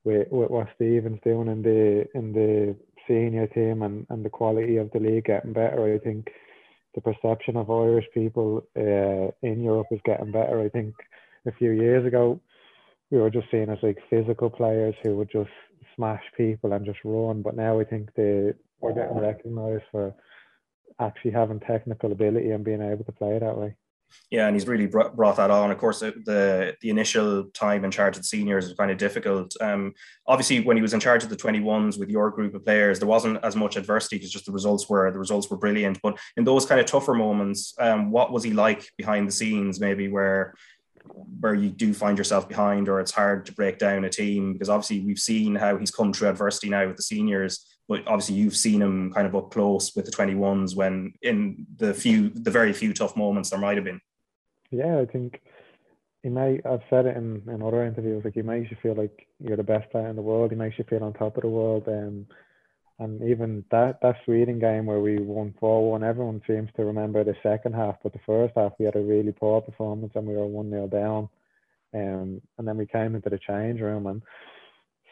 with, 0.04 0.28
with 0.30 0.50
what 0.50 0.68
Stephen's 0.76 1.22
doing 1.24 1.48
in 1.48 1.62
the 1.62 2.06
in 2.14 2.34
the 2.34 2.76
senior 3.08 3.48
team 3.48 3.82
and, 3.82 4.06
and 4.10 4.26
the 4.26 4.30
quality 4.30 4.76
of 4.76 4.92
the 4.92 5.00
league 5.00 5.26
getting 5.26 5.54
better, 5.54 5.96
I 5.96 6.00
think 6.00 6.28
the 6.96 7.02
perception 7.02 7.56
of 7.56 7.72
Irish 7.72 8.08
people 8.14 8.68
uh, 8.78 9.32
in 9.42 9.62
Europe 9.62 9.88
is 9.92 10.02
getting 10.04 10.34
better. 10.34 10.60
I 10.60 10.68
think 10.68 10.96
a 11.48 11.54
few 11.54 11.72
years 11.72 12.06
ago 12.06 12.42
we 13.16 13.22
were 13.22 13.30
just 13.30 13.50
seen 13.50 13.70
as 13.70 13.78
like 13.82 13.98
physical 14.10 14.50
players 14.50 14.94
who 15.02 15.16
would 15.16 15.32
just 15.32 15.50
smash 15.96 16.22
people 16.36 16.74
and 16.74 16.86
just 16.86 17.00
run. 17.06 17.42
But 17.42 17.56
now 17.56 17.80
I 17.80 17.86
think 17.86 18.10
they 18.16 18.54
we're 18.82 18.94
getting 18.94 19.18
recognised 19.18 19.86
for 19.90 20.14
actually 21.00 21.32
having 21.32 21.62
technical 21.62 22.12
ability 22.12 22.52
and 22.52 22.64
being 22.64 22.82
able 22.82 23.06
to 23.06 23.12
play 23.14 23.40
that 23.40 23.58
way. 23.58 23.76
Yeah, 24.30 24.48
and 24.48 24.56
he's 24.56 24.68
really 24.68 24.86
brought, 24.86 25.16
brought 25.16 25.38
that 25.38 25.50
on. 25.50 25.72
Of 25.72 25.78
course, 25.78 26.00
the 26.02 26.76
the 26.82 26.90
initial 26.90 27.46
time 27.54 27.84
in 27.86 27.92
charge 27.92 28.16
of 28.16 28.22
the 28.22 28.28
seniors 28.28 28.66
was 28.66 28.78
kind 28.78 28.92
of 28.92 28.98
difficult. 28.98 29.56
Um, 29.62 29.94
obviously, 30.28 30.60
when 30.60 30.78
he 30.78 30.82
was 30.82 30.94
in 30.94 31.00
charge 31.00 31.24
of 31.24 31.30
the 31.30 31.36
twenty 31.36 31.60
ones 31.60 31.98
with 31.98 32.10
your 32.10 32.30
group 32.32 32.54
of 32.54 32.66
players, 32.66 33.00
there 33.00 33.08
wasn't 33.08 33.44
as 33.44 33.56
much 33.56 33.78
adversity 33.78 34.18
because 34.18 34.32
just 34.32 34.46
the 34.46 34.52
results 34.52 34.90
were 34.90 35.10
the 35.12 35.20
results 35.20 35.50
were 35.50 35.58
brilliant. 35.58 36.00
But 36.04 36.20
in 36.38 36.44
those 36.44 36.66
kind 36.66 36.80
of 36.80 36.86
tougher 36.86 37.14
moments, 37.14 37.74
um, 37.80 38.12
what 38.12 38.32
was 38.32 38.44
he 38.44 38.52
like 38.52 38.90
behind 38.98 39.28
the 39.28 39.32
scenes? 39.32 39.80
Maybe 39.80 40.08
where 40.08 40.54
where 41.40 41.54
you 41.54 41.70
do 41.70 41.94
find 41.94 42.18
yourself 42.18 42.48
behind, 42.48 42.90
or 42.90 43.00
it's 43.00 43.12
hard 43.12 43.46
to 43.46 43.54
break 43.54 43.78
down 43.78 44.06
a 44.06 44.10
team 44.10 44.54
because 44.54 44.70
obviously 44.70 45.02
we've 45.02 45.20
seen 45.20 45.56
how 45.56 45.78
he's 45.78 45.92
come 45.92 46.14
through 46.14 46.30
adversity 46.30 46.70
now 46.70 46.88
with 46.88 46.98
the 46.98 47.04
seniors 47.04 47.72
but 47.88 48.02
obviously 48.08 48.34
you've 48.34 48.56
seen 48.56 48.82
him 48.82 49.14
kind 49.14 49.28
of 49.28 49.36
up 49.36 49.52
close 49.52 49.96
with 49.96 50.06
the 50.06 50.12
21s 50.12 50.76
when 50.76 51.14
in 51.22 51.68
the 51.78 51.94
few 51.94 52.30
the 52.30 52.50
very 52.50 52.74
few 52.74 52.94
tough 52.94 53.16
moments 53.16 53.52
there 53.52 53.60
might 53.60 53.78
have 53.78 53.84
been. 53.84 54.02
Yeah 54.72 55.00
i 55.00 55.06
think 55.06 55.42
he 56.24 56.30
may 56.30 56.60
i've 56.66 56.82
said 56.90 57.06
it 57.06 57.16
in, 57.16 57.44
in 57.48 57.62
other 57.62 57.86
interviews 57.86 58.24
like 58.26 58.34
he 58.34 58.42
makes 58.42 58.72
you 58.72 58.78
feel 58.82 58.96
like 58.96 59.28
you're 59.40 59.58
the 59.58 59.64
best 59.64 59.90
player 59.92 60.08
in 60.08 60.16
the 60.16 60.22
world. 60.22 60.52
He 60.52 60.58
makes 60.58 60.78
you 60.78 60.86
feel 60.86 61.04
on 61.04 61.14
top 61.14 61.38
of 61.38 61.44
the 61.44 61.50
world. 61.50 61.88
Um, 61.88 62.28
and 63.00 63.22
even 63.30 63.66
that 63.72 64.00
that 64.02 64.16
Sweden 64.24 64.60
game 64.60 64.86
where 64.86 65.02
we 65.02 65.18
won 65.18 65.54
four 65.60 65.92
one, 65.92 66.04
everyone 66.04 66.42
seems 66.48 66.70
to 66.76 66.86
remember 66.86 67.24
the 67.24 67.36
second 67.44 67.76
half, 67.76 67.96
but 68.02 68.14
the 68.14 68.20
first 68.26 68.54
half 68.56 68.72
we 68.80 68.86
had 68.86 68.96
a 68.96 69.02
really 69.02 69.34
poor 69.34 69.62
performance 69.62 70.14
and 70.16 70.26
we 70.26 70.36
were 70.36 70.46
one 70.46 70.70
0 70.70 70.88
down. 70.88 71.30
Um, 71.94 72.42
and 72.58 72.68
then 72.68 72.78
we 72.78 72.86
came 72.86 73.16
into 73.16 73.30
the 73.30 73.40
change 73.40 73.82
room 73.82 74.08
and 74.08 74.22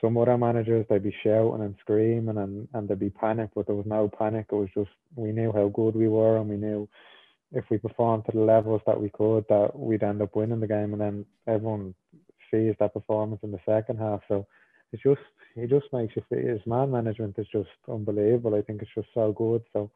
some 0.01 0.17
other 0.17 0.37
managers 0.37 0.85
they'd 0.89 1.03
be 1.03 1.15
shouting 1.23 1.61
and 1.61 1.75
screaming 1.79 2.37
and, 2.37 2.67
and 2.73 2.87
there'd 2.87 2.99
be 2.99 3.09
panic, 3.09 3.49
but 3.55 3.67
there 3.67 3.75
was 3.75 3.85
no 3.85 4.09
panic. 4.09 4.47
It 4.51 4.55
was 4.55 4.69
just 4.73 4.89
we 5.15 5.31
knew 5.31 5.51
how 5.51 5.67
good 5.69 5.95
we 5.95 6.07
were 6.07 6.37
and 6.37 6.49
we 6.49 6.57
knew 6.57 6.87
if 7.51 7.65
we 7.69 7.77
performed 7.77 8.25
to 8.25 8.31
the 8.31 8.43
levels 8.43 8.81
that 8.85 8.99
we 8.99 9.09
could 9.09 9.45
that 9.49 9.77
we'd 9.77 10.03
end 10.03 10.21
up 10.21 10.35
winning 10.35 10.59
the 10.59 10.67
game 10.67 10.93
and 10.93 11.01
then 11.01 11.25
everyone 11.47 11.93
sees 12.49 12.75
that 12.79 12.93
performance 12.93 13.41
in 13.43 13.51
the 13.51 13.59
second 13.65 13.99
half. 13.99 14.21
So 14.29 14.47
it's 14.93 15.03
just 15.03 15.19
he 15.55 15.67
just 15.67 15.85
makes 15.93 16.15
you 16.15 16.23
feel 16.29 16.47
his 16.47 16.65
man 16.65 16.91
management 16.91 17.37
is 17.37 17.47
just 17.51 17.69
unbelievable. 17.87 18.55
I 18.55 18.61
think 18.61 18.81
it's 18.81 18.91
just 18.95 19.09
so 19.13 19.31
good. 19.31 19.63
So 19.73 19.91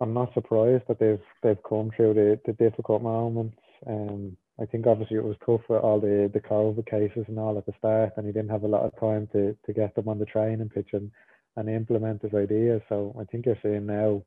I'm 0.00 0.14
not 0.14 0.34
surprised 0.34 0.84
that 0.88 0.98
they've 0.98 1.22
they've 1.42 1.62
come 1.68 1.90
through 1.96 2.14
the, 2.14 2.40
the 2.46 2.52
difficult 2.52 3.02
moments. 3.02 3.56
Um 3.86 4.36
I 4.60 4.66
think 4.66 4.86
obviously 4.86 5.16
it 5.16 5.24
was 5.24 5.36
tough 5.46 5.62
with 5.68 5.80
all 5.80 6.00
the, 6.00 6.30
the 6.32 6.40
COVID 6.40 6.84
cases 6.86 7.24
and 7.28 7.38
all 7.38 7.56
at 7.56 7.64
the 7.64 7.72
start, 7.78 8.12
and 8.16 8.26
he 8.26 8.32
didn't 8.32 8.50
have 8.50 8.64
a 8.64 8.68
lot 8.68 8.84
of 8.84 9.00
time 9.00 9.26
to, 9.32 9.56
to 9.64 9.72
get 9.72 9.94
them 9.94 10.06
on 10.06 10.18
the 10.18 10.26
training 10.26 10.68
pitch 10.68 10.90
and, 10.92 11.10
and 11.56 11.70
implement 11.70 12.20
his 12.20 12.34
ideas. 12.34 12.82
So 12.90 13.16
I 13.18 13.24
think 13.24 13.46
you're 13.46 13.56
seeing 13.62 13.86
now 13.86 14.22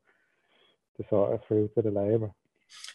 the 0.98 1.04
sort 1.08 1.32
of 1.32 1.40
fruit 1.46 1.70
of 1.76 1.84
the 1.84 1.90
labour. 1.90 2.32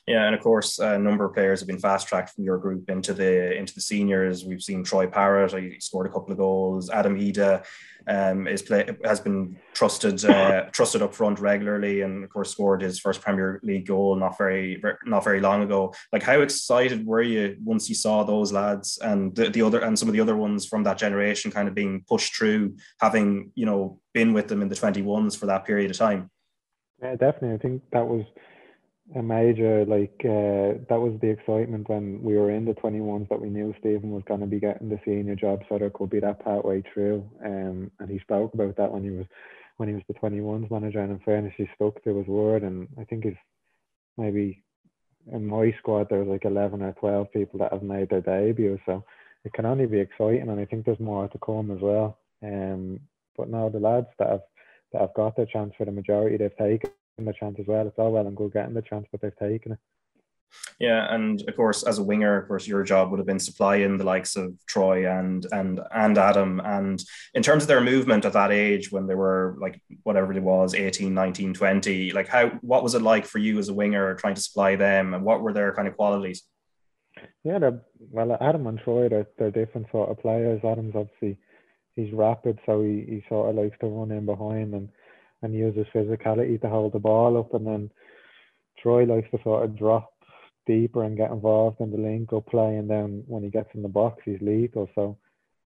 Yeah, 0.09 0.25
and 0.25 0.33
of 0.33 0.41
course, 0.41 0.79
a 0.79 0.97
number 0.97 1.25
of 1.25 1.35
players 1.35 1.59
have 1.59 1.67
been 1.67 1.77
fast 1.77 2.07
tracked 2.07 2.31
from 2.31 2.43
your 2.43 2.57
group 2.57 2.89
into 2.89 3.13
the 3.13 3.55
into 3.55 3.75
the 3.75 3.81
seniors. 3.81 4.43
We've 4.43 4.61
seen 4.61 4.83
Troy 4.83 5.05
Parrott; 5.05 5.53
he 5.53 5.79
scored 5.79 6.07
a 6.07 6.09
couple 6.09 6.31
of 6.31 6.39
goals. 6.39 6.89
Adam 6.89 7.15
Idah 7.15 7.63
um, 8.07 8.47
is 8.47 8.63
play 8.63 8.89
has 9.05 9.19
been 9.19 9.57
trusted 9.73 10.25
uh, 10.25 10.63
trusted 10.71 11.03
up 11.03 11.13
front 11.13 11.39
regularly, 11.39 12.01
and 12.01 12.23
of 12.23 12.29
course 12.31 12.49
scored 12.49 12.81
his 12.81 12.99
first 12.99 13.21
Premier 13.21 13.59
League 13.61 13.85
goal 13.85 14.15
not 14.15 14.35
very 14.35 14.81
not 15.05 15.23
very 15.23 15.41
long 15.41 15.61
ago. 15.61 15.93
Like, 16.11 16.23
how 16.23 16.41
excited 16.41 17.05
were 17.05 17.21
you 17.21 17.57
once 17.63 17.87
you 17.87 17.93
saw 17.93 18.23
those 18.23 18.51
lads 18.51 18.97
and 19.03 19.35
the, 19.35 19.49
the 19.49 19.61
other 19.61 19.81
and 19.81 19.97
some 19.97 20.09
of 20.09 20.13
the 20.13 20.21
other 20.21 20.35
ones 20.35 20.65
from 20.65 20.83
that 20.85 20.97
generation 20.97 21.51
kind 21.51 21.67
of 21.67 21.75
being 21.75 22.03
pushed 22.07 22.35
through, 22.35 22.77
having 22.99 23.51
you 23.53 23.67
know 23.67 23.99
been 24.15 24.33
with 24.33 24.47
them 24.47 24.63
in 24.63 24.69
the 24.69 24.75
twenty 24.75 25.03
ones 25.03 25.35
for 25.35 25.45
that 25.45 25.65
period 25.65 25.91
of 25.91 25.97
time? 25.97 26.31
Yeah, 26.99 27.15
definitely. 27.15 27.53
I 27.53 27.57
think 27.57 27.83
that 27.91 28.07
was 28.07 28.25
a 29.15 29.23
major 29.23 29.85
like 29.85 30.13
uh, 30.23 30.77
that 30.87 30.99
was 31.01 31.17
the 31.19 31.29
excitement 31.29 31.89
when 31.89 32.21
we 32.21 32.35
were 32.35 32.51
in 32.51 32.65
the 32.65 32.73
21s 32.73 33.27
that 33.29 33.41
we 33.41 33.49
knew 33.49 33.73
Stephen 33.79 34.11
was 34.11 34.23
going 34.27 34.39
to 34.39 34.45
be 34.45 34.59
getting 34.59 34.89
the 34.89 34.99
senior 35.03 35.35
job 35.35 35.63
so 35.67 35.79
there 35.79 35.89
could 35.89 36.11
be 36.11 36.19
that 36.19 36.43
pathway 36.43 36.83
through 36.93 37.27
um, 37.43 37.89
and 37.99 38.09
he 38.09 38.19
spoke 38.19 38.53
about 38.53 38.75
that 38.77 38.91
when 38.91 39.03
he 39.03 39.09
was 39.09 39.25
when 39.77 39.89
he 39.89 39.95
was 39.95 40.03
the 40.07 40.13
21s 40.13 40.69
manager 40.69 40.99
and 40.99 41.11
in 41.11 41.19
fairness 41.19 41.53
he 41.57 41.67
stuck 41.73 42.03
to 42.03 42.17
his 42.17 42.27
word 42.27 42.61
and 42.61 42.87
I 42.99 43.03
think 43.05 43.23
he's 43.23 43.33
maybe 44.17 44.61
in 45.31 45.47
my 45.47 45.73
squad 45.79 46.07
there's 46.09 46.27
like 46.27 46.45
11 46.45 46.81
or 46.81 46.93
12 46.93 47.31
people 47.31 47.59
that 47.59 47.73
have 47.73 47.83
made 47.83 48.09
their 48.09 48.21
debut 48.21 48.77
so 48.85 49.03
it 49.43 49.53
can 49.53 49.65
only 49.65 49.87
be 49.87 49.99
exciting 49.99 50.49
and 50.49 50.59
I 50.59 50.65
think 50.65 50.85
there's 50.85 50.99
more 50.99 51.27
to 51.27 51.37
come 51.39 51.71
as 51.71 51.79
well. 51.81 52.19
Um, 52.43 52.99
but 53.35 53.49
now 53.49 53.69
the 53.69 53.79
lads 53.79 54.07
that 54.19 54.29
have 54.29 54.41
that 54.91 55.01
have 55.01 55.13
got 55.13 55.35
their 55.35 55.45
chance 55.45 55.73
for 55.77 55.85
the 55.85 55.91
majority 55.91 56.37
they've 56.37 56.57
taken 56.57 56.91
the 57.25 57.33
chance 57.33 57.57
as 57.59 57.67
well. 57.67 57.87
It's 57.87 57.97
all 57.97 58.11
well 58.11 58.27
and 58.27 58.35
good 58.35 58.53
getting 58.53 58.73
the 58.73 58.81
chance, 58.81 59.07
but 59.11 59.21
they've 59.21 59.35
taken 59.37 59.73
it. 59.73 59.79
Yeah, 60.79 61.13
and 61.13 61.47
of 61.47 61.55
course, 61.55 61.83
as 61.83 61.99
a 61.99 62.03
winger, 62.03 62.37
of 62.37 62.47
course, 62.47 62.67
your 62.67 62.83
job 62.83 63.11
would 63.11 63.19
have 63.19 63.27
been 63.27 63.39
supplying 63.39 63.97
the 63.97 64.03
likes 64.03 64.35
of 64.35 64.53
Troy 64.65 65.09
and 65.09 65.45
and 65.51 65.79
and 65.93 66.17
Adam. 66.17 66.61
And 66.63 67.03
in 67.33 67.43
terms 67.43 67.63
of 67.63 67.67
their 67.67 67.81
movement 67.81 68.25
at 68.25 68.33
that 68.33 68.51
age, 68.51 68.91
when 68.91 69.05
they 69.05 69.15
were 69.15 69.57
like 69.59 69.81
whatever 70.03 70.33
it 70.33 70.41
was, 70.41 70.73
18, 70.73 71.13
19, 71.13 71.53
20, 71.53 72.11
like 72.11 72.27
how 72.27 72.49
what 72.61 72.83
was 72.83 72.95
it 72.95 73.01
like 73.01 73.25
for 73.25 73.37
you 73.39 73.59
as 73.59 73.69
a 73.69 73.73
winger 73.73 74.15
trying 74.15 74.35
to 74.35 74.41
supply 74.41 74.75
them, 74.75 75.13
and 75.13 75.23
what 75.23 75.41
were 75.41 75.53
their 75.53 75.73
kind 75.73 75.87
of 75.87 75.95
qualities? 75.95 76.43
Yeah, 77.43 77.59
they're, 77.59 77.81
well, 77.99 78.37
Adam 78.39 78.67
and 78.67 78.79
Troy, 78.79 79.09
they're, 79.09 79.27
they're 79.37 79.51
different 79.51 79.87
sort 79.91 80.09
of 80.09 80.19
players. 80.19 80.61
Adam's 80.63 80.95
obviously 80.95 81.37
he's 81.95 82.13
rapid, 82.13 82.59
so 82.65 82.81
he, 82.81 83.05
he 83.07 83.23
sort 83.27 83.49
of 83.49 83.55
likes 83.55 83.77
to 83.81 83.87
run 83.87 84.11
in 84.11 84.25
behind 84.25 84.73
and 84.73 84.89
and 85.41 85.53
use 85.53 85.75
his 85.75 85.87
physicality 85.93 86.59
to 86.61 86.69
hold 86.69 86.93
the 86.93 86.99
ball 86.99 87.37
up. 87.37 87.53
And 87.53 87.65
then 87.65 87.91
Troy 88.81 89.03
likes 89.03 89.29
to 89.31 89.39
sort 89.43 89.65
of 89.65 89.77
drop 89.77 90.11
deeper 90.67 91.03
and 91.03 91.17
get 91.17 91.31
involved 91.31 91.81
in 91.81 91.91
the 91.91 91.97
link 91.97 92.31
up 92.33 92.47
play. 92.47 92.75
And 92.75 92.89
then 92.89 93.23
when 93.27 93.43
he 93.43 93.49
gets 93.49 93.69
in 93.73 93.81
the 93.81 93.87
box, 93.87 94.21
he's 94.25 94.41
lethal. 94.41 94.89
So 94.95 95.17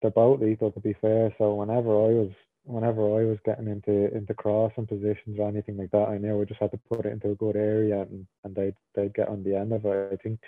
they're 0.00 0.10
both 0.10 0.40
lethal 0.40 0.72
to 0.72 0.80
be 0.80 0.94
fair. 1.00 1.34
So 1.38 1.54
whenever 1.54 1.90
I 1.90 2.12
was 2.14 2.30
whenever 2.64 3.02
I 3.02 3.24
was 3.24 3.38
getting 3.44 3.66
into 3.66 4.14
into 4.14 4.34
crossing 4.34 4.86
positions 4.86 5.38
or 5.38 5.48
anything 5.48 5.76
like 5.76 5.90
that, 5.90 6.08
I 6.08 6.18
knew 6.18 6.40
I 6.40 6.44
just 6.44 6.60
had 6.60 6.70
to 6.70 6.80
put 6.88 7.06
it 7.06 7.12
into 7.12 7.30
a 7.30 7.34
good 7.34 7.56
area 7.56 8.02
and, 8.02 8.26
and 8.44 8.54
they'd 8.54 8.76
they'd 8.94 9.14
get 9.14 9.28
on 9.28 9.42
the 9.42 9.56
end 9.56 9.72
of 9.72 9.84
it. 9.84 10.10
I 10.12 10.16
think 10.16 10.40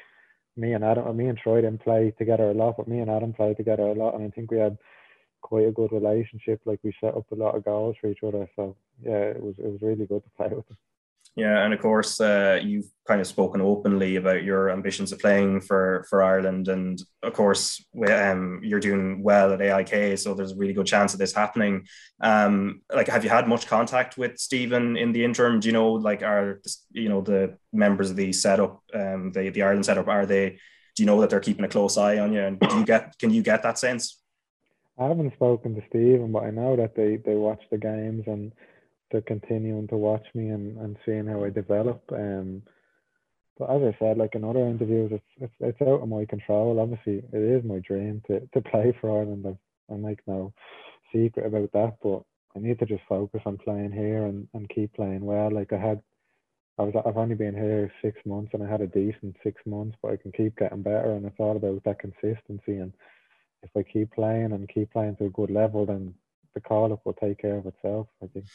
me 0.57 0.73
and 0.73 0.85
Adam, 0.85 1.17
me 1.17 1.27
and 1.27 1.39
Troy 1.39 1.61
didn't 1.63 1.83
play 1.83 2.13
together 2.17 2.51
a 2.51 2.55
lot, 2.55 2.77
but 2.77 2.89
me 2.89 3.01
and 3.01 3.11
Adam 3.11 3.33
played 3.33 3.57
together 3.57 3.83
a 3.83 3.95
lot, 3.95 4.15
and 4.15 4.25
I 4.25 4.31
think 4.31 4.51
we 4.51 4.59
had 4.59 4.79
quite 5.45 5.69
a 5.69 5.73
good 5.73 5.93
relationship. 5.93 6.61
Like 6.65 6.81
we 6.83 6.93
set 7.01 7.15
up 7.15 7.31
a 7.31 7.37
lot 7.37 7.55
of 7.55 7.65
goals 7.65 7.97
for 8.01 8.09
each 8.09 8.25
other. 8.25 8.49
So 8.57 8.77
yeah, 9.03 9.21
it 9.37 9.43
was 9.43 9.55
it 9.59 9.71
was 9.71 9.83
really 9.83 10.07
good 10.07 10.25
to 10.25 10.31
play 10.37 10.49
with. 10.49 10.65
Yeah, 11.37 11.65
and 11.65 11.75
of 11.75 11.81
course, 11.81 12.21
uh, 12.21 12.61
you've 12.63 12.87
kind 13.09 13.21
of 13.21 13.27
spoken 13.27 13.61
openly 13.61 14.17
about 14.17 14.45
your 14.45 14.71
ambitions 14.71 15.11
of 15.11 15.19
playing 15.19 15.63
for 15.63 16.07
for 16.09 16.23
Ireland, 16.23 16.69
and 16.69 17.03
of 17.25 17.33
course, 17.33 17.85
um, 18.09 18.61
you're 18.63 18.79
doing 18.79 19.21
well 19.21 19.53
at 19.53 19.61
AIK, 19.61 20.17
so 20.17 20.35
there's 20.35 20.53
a 20.53 20.57
really 20.57 20.75
good 20.75 20.87
chance 20.87 21.13
of 21.13 21.19
this 21.19 21.35
happening. 21.35 21.87
Um, 22.21 22.83
like, 22.95 23.09
have 23.09 23.25
you 23.25 23.31
had 23.31 23.49
much 23.49 23.67
contact 23.67 24.17
with 24.17 24.39
Stephen 24.39 24.97
in 24.97 25.11
the 25.11 25.25
interim? 25.25 25.59
Do 25.59 25.67
you 25.67 25.73
know, 25.73 25.93
like, 25.93 26.23
are 26.23 26.63
you 26.93 27.09
know 27.09 27.21
the 27.21 27.59
members 27.73 28.11
of 28.11 28.17
the 28.17 28.33
setup, 28.33 28.85
um, 28.95 29.33
the 29.33 29.51
the 29.51 29.63
Ireland 29.63 29.87
setup, 29.87 30.07
are 30.07 30.27
they? 30.27 30.51
Do 30.95 31.03
you 31.03 31.07
know 31.07 31.21
that 31.21 31.31
they're 31.31 31.41
keeping 31.41 31.65
a 31.65 31.69
close 31.69 31.99
eye 31.99 32.19
on 32.19 32.33
you, 32.33 32.43
and 32.45 32.61
do 32.61 32.79
you 32.79 32.85
get 32.85 33.19
can 33.19 33.31
you 33.31 33.43
get 33.43 33.65
that 33.65 33.79
sense? 33.79 34.24
I 34.99 35.09
haven't 35.09 35.35
spoken 35.35 35.75
to 35.75 35.83
Stephen, 35.89 36.33
but 36.33 36.45
I 36.45 36.51
know 36.51 36.77
that 36.77 36.95
they, 36.95 37.17
they 37.17 37.35
watch 37.35 37.61
the 37.71 37.79
games 37.79 38.25
and 38.27 38.53
they're 39.11 39.23
continuing 39.23 39.89
to 39.89 39.97
watch 39.97 40.25
me 40.35 40.49
and, 40.49 40.79
and 40.79 40.97
seeing 41.05 41.27
how 41.27 41.45
I 41.45 41.51
develop. 41.51 42.03
Um, 42.13 42.63
but 43.59 43.71
as 43.71 43.83
I 43.83 43.97
said, 43.99 44.19
like 44.19 44.35
in 44.35 44.45
other 44.45 44.67
interviews, 44.67 45.11
it's, 45.13 45.25
it's 45.41 45.55
it's 45.61 45.83
out 45.83 46.03
of 46.03 46.09
my 46.09 46.25
control. 46.25 46.81
Obviously, 46.81 47.23
it 47.33 47.41
is 47.41 47.65
my 47.65 47.79
dream 47.79 48.23
to, 48.27 48.41
to 48.53 48.61
play 48.61 48.97
for 49.01 49.11
Ireland. 49.11 49.47
I, 49.47 49.93
I 49.93 49.97
make 49.97 50.19
no 50.27 50.53
secret 51.13 51.47
about 51.47 51.73
that, 51.73 51.97
but 52.03 52.23
I 52.57 52.61
need 52.61 52.79
to 52.81 52.87
just 52.87 53.03
focus 53.09 53.43
on 53.47 53.59
playing 53.59 53.93
here 53.93 54.27
and, 54.27 54.49
and 54.55 54.69
keep 54.69 54.93
playing 54.95 55.25
well. 55.25 55.53
Like 55.53 55.73
I 55.73 55.79
had, 55.79 56.03
I 56.79 56.83
was 56.83 56.95
I've 57.07 57.17
only 57.17 57.37
been 57.37 57.55
here 57.55 57.93
six 58.03 58.19
months 58.25 58.51
and 58.55 58.63
I 58.63 58.69
had 58.69 58.81
a 58.81 58.89
decent 58.89 59.37
six 59.45 59.61
months, 59.67 59.97
but 60.03 60.13
I 60.13 60.17
can 60.17 60.33
keep 60.33 60.57
getting 60.57 60.83
better. 60.83 61.13
And 61.13 61.25
it's 61.27 61.39
all 61.39 61.57
about 61.57 61.83
that 61.85 62.01
consistency 62.01 62.79
and 62.79 62.93
if 63.65 63.71
I 63.77 63.83
keep 63.83 64.13
playing 64.13 64.53
and 64.53 64.69
keep 64.69 64.93
playing 64.93 65.17
to 65.17 65.27
a 65.27 65.31
good 65.31 65.51
level, 65.51 65.87
then 65.87 66.15
the 66.55 66.61
call 66.61 66.93
up 66.93 67.01
will 67.05 67.15
take 67.15 67.39
care 67.39 67.57
of 67.57 67.67
itself. 67.67 68.09
I 68.23 68.27
think. 68.27 68.47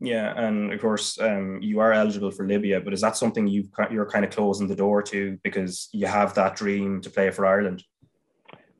Yeah, 0.00 0.32
and 0.36 0.72
of 0.72 0.80
course, 0.80 1.18
um, 1.20 1.58
you 1.60 1.80
are 1.80 1.92
eligible 1.92 2.30
for 2.30 2.46
Libya, 2.46 2.80
but 2.80 2.92
is 2.92 3.00
that 3.00 3.16
something 3.16 3.48
you 3.48 3.68
you're 3.90 4.08
kind 4.08 4.24
of 4.24 4.30
closing 4.30 4.68
the 4.68 4.76
door 4.76 5.02
to 5.02 5.38
because 5.42 5.88
you 5.92 6.06
have 6.06 6.34
that 6.34 6.54
dream 6.54 7.00
to 7.00 7.10
play 7.10 7.30
for 7.30 7.44
Ireland? 7.44 7.82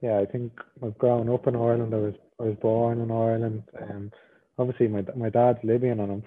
Yeah, 0.01 0.19
I 0.19 0.27
think 0.27 0.53
I've 0.85 0.97
grown 0.99 1.29
up 1.29 1.49
in 1.49 1.57
Ireland. 1.57 1.93
I 1.93 1.99
was 1.99 2.15
I 2.41 2.45
was 2.45 2.57
born 2.63 3.01
in 3.01 3.11
Ireland. 3.11 3.65
Um, 3.81 4.13
obviously 4.59 4.89
my 4.89 5.05
my 5.17 5.31
dad's 5.31 5.59
Libyan, 5.65 6.01
and 6.01 6.13
I'm 6.13 6.23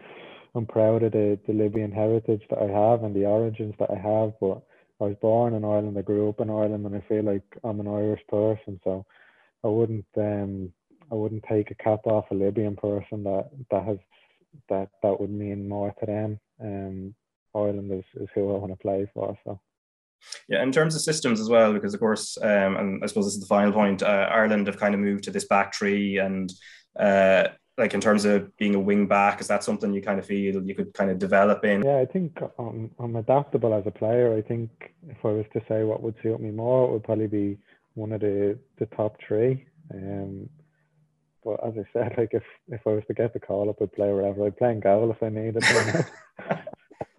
I'm 0.55 0.65
proud 0.65 1.03
of 1.03 1.13
the, 1.13 1.39
the 1.47 1.53
Libyan 1.53 1.91
heritage 1.91 2.43
that 2.49 2.59
I 2.59 2.67
have 2.67 3.03
and 3.03 3.15
the 3.15 3.25
origins 3.25 3.75
that 3.79 3.91
I 3.91 3.95
have. 3.95 4.33
But 4.41 4.61
I 4.99 5.05
was 5.05 5.15
born 5.21 5.53
in 5.53 5.63
Ireland. 5.63 5.97
I 5.97 6.01
grew 6.01 6.27
up 6.27 6.41
in 6.41 6.49
Ireland, 6.49 6.85
and 6.85 6.95
I 6.95 7.01
feel 7.07 7.23
like 7.23 7.43
I'm 7.63 7.79
an 7.79 7.87
Irish 7.87 8.21
person. 8.27 8.79
So 8.83 9.05
I 9.63 9.67
wouldn't 9.67 10.05
um 10.17 10.73
I 11.11 11.15
wouldn't 11.15 11.43
take 11.43 11.71
a 11.71 11.75
cap 11.75 12.05
off 12.05 12.31
a 12.31 12.35
Libyan 12.35 12.75
person 12.75 13.23
that 13.23 13.49
that 13.69 13.83
has 13.85 13.97
that 14.69 14.89
that 15.03 15.19
would 15.19 15.31
mean 15.31 15.67
more 15.67 15.93
to 15.99 16.05
them. 16.05 16.39
Um, 16.61 17.15
Ireland 17.55 17.91
is 18.15 18.29
who 18.33 18.53
I 18.53 18.57
want 18.57 18.71
to 18.71 18.77
play 18.77 19.09
for. 19.13 19.37
So. 19.43 19.59
Yeah, 20.47 20.63
in 20.63 20.71
terms 20.71 20.95
of 20.95 21.01
systems 21.01 21.39
as 21.39 21.49
well, 21.49 21.73
because 21.73 21.93
of 21.93 21.99
course, 21.99 22.37
um, 22.41 22.77
and 22.77 23.03
I 23.03 23.07
suppose 23.07 23.25
this 23.25 23.33
is 23.35 23.39
the 23.41 23.47
final 23.47 23.73
point. 23.73 24.03
Uh, 24.03 24.29
Ireland 24.31 24.67
have 24.67 24.77
kind 24.77 24.93
of 24.93 25.01
moved 25.01 25.23
to 25.25 25.31
this 25.31 25.45
back 25.45 25.73
three, 25.73 26.19
and 26.19 26.51
uh, 26.99 27.47
like 27.77 27.93
in 27.93 28.01
terms 28.01 28.25
of 28.25 28.55
being 28.57 28.75
a 28.75 28.79
wing 28.79 29.07
back, 29.07 29.41
is 29.41 29.47
that 29.47 29.63
something 29.63 29.93
you 29.93 30.01
kind 30.01 30.19
of 30.19 30.25
feel 30.25 30.63
you 30.63 30.75
could 30.75 30.93
kind 30.93 31.09
of 31.09 31.19
develop 31.19 31.65
in? 31.65 31.83
Yeah, 31.83 31.97
I 31.97 32.05
think 32.05 32.39
I'm, 32.59 32.91
I'm 32.99 33.15
adaptable 33.15 33.73
as 33.73 33.83
a 33.87 33.91
player. 33.91 34.35
I 34.35 34.41
think 34.41 34.69
if 35.09 35.17
I 35.23 35.29
was 35.29 35.45
to 35.53 35.61
say 35.67 35.83
what 35.83 36.03
would 36.03 36.15
suit 36.21 36.39
me 36.39 36.51
more, 36.51 36.87
it 36.87 36.91
would 36.91 37.03
probably 37.03 37.27
be 37.27 37.57
one 37.93 38.11
of 38.11 38.21
the 38.21 38.57
the 38.77 38.85
top 38.87 39.17
three. 39.25 39.65
Um, 39.93 40.49
but 41.43 41.59
as 41.65 41.73
I 41.77 41.85
said, 41.93 42.15
like 42.17 42.33
if 42.33 42.43
if 42.69 42.81
I 42.85 42.91
was 42.91 43.03
to 43.07 43.13
get 43.13 43.33
the 43.33 43.39
call 43.39 43.69
up, 43.69 43.81
I'd 43.81 43.93
play 43.93 44.11
wherever. 44.11 44.45
I'd 44.45 44.57
play 44.57 44.71
in 44.71 44.79
goal 44.79 45.11
if 45.11 45.21
I 45.21 45.29
needed. 45.29 45.63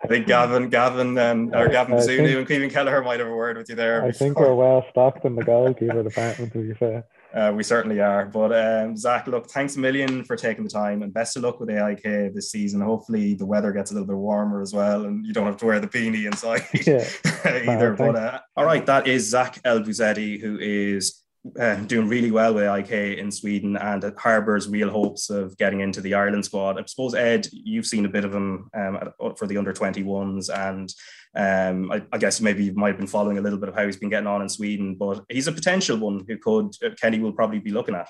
I 0.04 0.08
think 0.08 0.26
Gavin, 0.26 0.68
Gavin, 0.68 1.16
um, 1.16 1.54
or 1.54 1.68
Gavin 1.68 1.94
Bazunu 1.94 2.38
and 2.38 2.46
Caoimhín 2.46 2.72
Kelleher 2.72 3.02
might 3.02 3.20
have 3.20 3.28
a 3.28 3.34
word 3.34 3.56
with 3.56 3.68
you 3.68 3.76
there. 3.76 4.02
I 4.02 4.08
before. 4.08 4.26
think 4.26 4.38
we're 4.40 4.54
well 4.54 4.84
stocked 4.90 5.24
in 5.24 5.36
the 5.36 5.44
goalkeeper 5.44 6.02
department, 6.02 6.52
to 6.54 6.58
be 6.58 6.74
fair. 6.74 7.04
Uh, 7.34 7.52
we 7.54 7.62
certainly 7.62 8.00
are. 8.00 8.26
But 8.26 8.52
um, 8.52 8.96
Zack, 8.96 9.26
look, 9.26 9.48
thanks 9.50 9.76
a 9.76 9.80
million 9.80 10.24
for 10.24 10.36
taking 10.36 10.64
the 10.64 10.70
time 10.70 11.02
and 11.02 11.12
best 11.12 11.36
of 11.36 11.42
luck 11.42 11.60
with 11.60 11.70
AIK 11.70 12.34
this 12.34 12.50
season. 12.50 12.80
Hopefully, 12.80 13.34
the 13.34 13.46
weather 13.46 13.72
gets 13.72 13.90
a 13.90 13.94
little 13.94 14.06
bit 14.06 14.16
warmer 14.16 14.60
as 14.60 14.74
well 14.74 15.06
and 15.06 15.26
you 15.26 15.32
don't 15.32 15.46
have 15.46 15.56
to 15.58 15.66
wear 15.66 15.80
the 15.80 15.88
beanie 15.88 16.26
inside 16.26 16.62
yeah. 16.86 17.08
either. 17.72 17.92
but 17.94 18.16
uh, 18.16 18.40
all 18.56 18.64
right, 18.64 18.84
that 18.86 19.06
is 19.06 19.28
Zack 19.28 19.62
Elbouzedi, 19.62 20.40
who 20.40 20.58
is 20.58 21.21
uh, 21.58 21.74
doing 21.74 22.08
really 22.08 22.30
well 22.30 22.54
with 22.54 22.64
IK 22.64 23.18
in 23.18 23.30
Sweden 23.30 23.76
and 23.76 24.12
harbours 24.16 24.68
real 24.68 24.90
hopes 24.90 25.28
of 25.28 25.56
getting 25.58 25.80
into 25.80 26.00
the 26.00 26.14
Ireland 26.14 26.44
squad. 26.44 26.78
I 26.78 26.84
suppose 26.86 27.14
Ed, 27.14 27.48
you've 27.52 27.86
seen 27.86 28.04
a 28.04 28.08
bit 28.08 28.24
of 28.24 28.34
him 28.34 28.70
um, 28.74 29.12
for 29.36 29.46
the 29.46 29.56
under 29.56 29.72
21s, 29.72 30.48
and 30.54 30.92
um, 31.34 31.90
I, 31.90 32.02
I, 32.12 32.18
guess 32.18 32.40
maybe 32.40 32.64
you 32.64 32.74
might 32.74 32.88
have 32.88 32.98
been 32.98 33.06
following 33.06 33.38
a 33.38 33.40
little 33.40 33.58
bit 33.58 33.68
of 33.68 33.74
how 33.74 33.86
he's 33.86 33.96
been 33.96 34.10
getting 34.10 34.26
on 34.26 34.42
in 34.42 34.48
Sweden. 34.48 34.94
But 34.94 35.24
he's 35.28 35.48
a 35.48 35.52
potential 35.52 35.96
one 35.96 36.24
who 36.28 36.38
could 36.38 36.74
uh, 36.84 36.94
Kenny 37.00 37.18
will 37.18 37.32
probably 37.32 37.58
be 37.58 37.70
looking 37.70 37.94
at. 37.94 38.08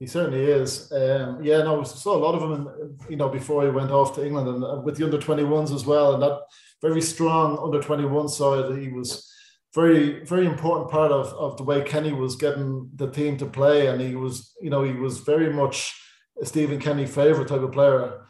He 0.00 0.06
certainly 0.06 0.44
is. 0.44 0.90
Um, 0.92 1.42
yeah, 1.42 1.62
no, 1.62 1.78
we 1.78 1.84
saw 1.84 2.16
a 2.16 2.18
lot 2.18 2.34
of 2.34 2.42
him, 2.42 2.52
in, 2.52 2.98
you 3.10 3.16
know, 3.16 3.28
before 3.28 3.62
he 3.62 3.70
went 3.70 3.90
off 3.90 4.14
to 4.14 4.26
England 4.26 4.48
and 4.48 4.64
uh, 4.64 4.80
with 4.82 4.96
the 4.96 5.04
under 5.04 5.18
21s 5.18 5.74
as 5.74 5.84
well, 5.84 6.14
and 6.14 6.22
that 6.22 6.40
very 6.80 7.00
strong 7.00 7.58
under 7.58 7.80
21 7.80 8.28
side. 8.28 8.78
He 8.78 8.88
was 8.88 9.33
very 9.74 10.24
very 10.24 10.46
important 10.46 10.90
part 10.90 11.10
of, 11.10 11.32
of 11.34 11.56
the 11.56 11.64
way 11.64 11.82
Kenny 11.82 12.12
was 12.12 12.36
getting 12.36 12.88
the 12.94 13.10
team 13.10 13.36
to 13.38 13.46
play, 13.46 13.88
and 13.88 14.00
he 14.00 14.14
was 14.14 14.54
you 14.60 14.70
know 14.70 14.84
he 14.84 14.92
was 14.92 15.18
very 15.18 15.52
much 15.52 16.00
a 16.40 16.46
Stephen 16.46 16.78
Kenny 16.78 17.06
favorite 17.06 17.48
type 17.48 17.62
of 17.62 17.72
player, 17.72 18.24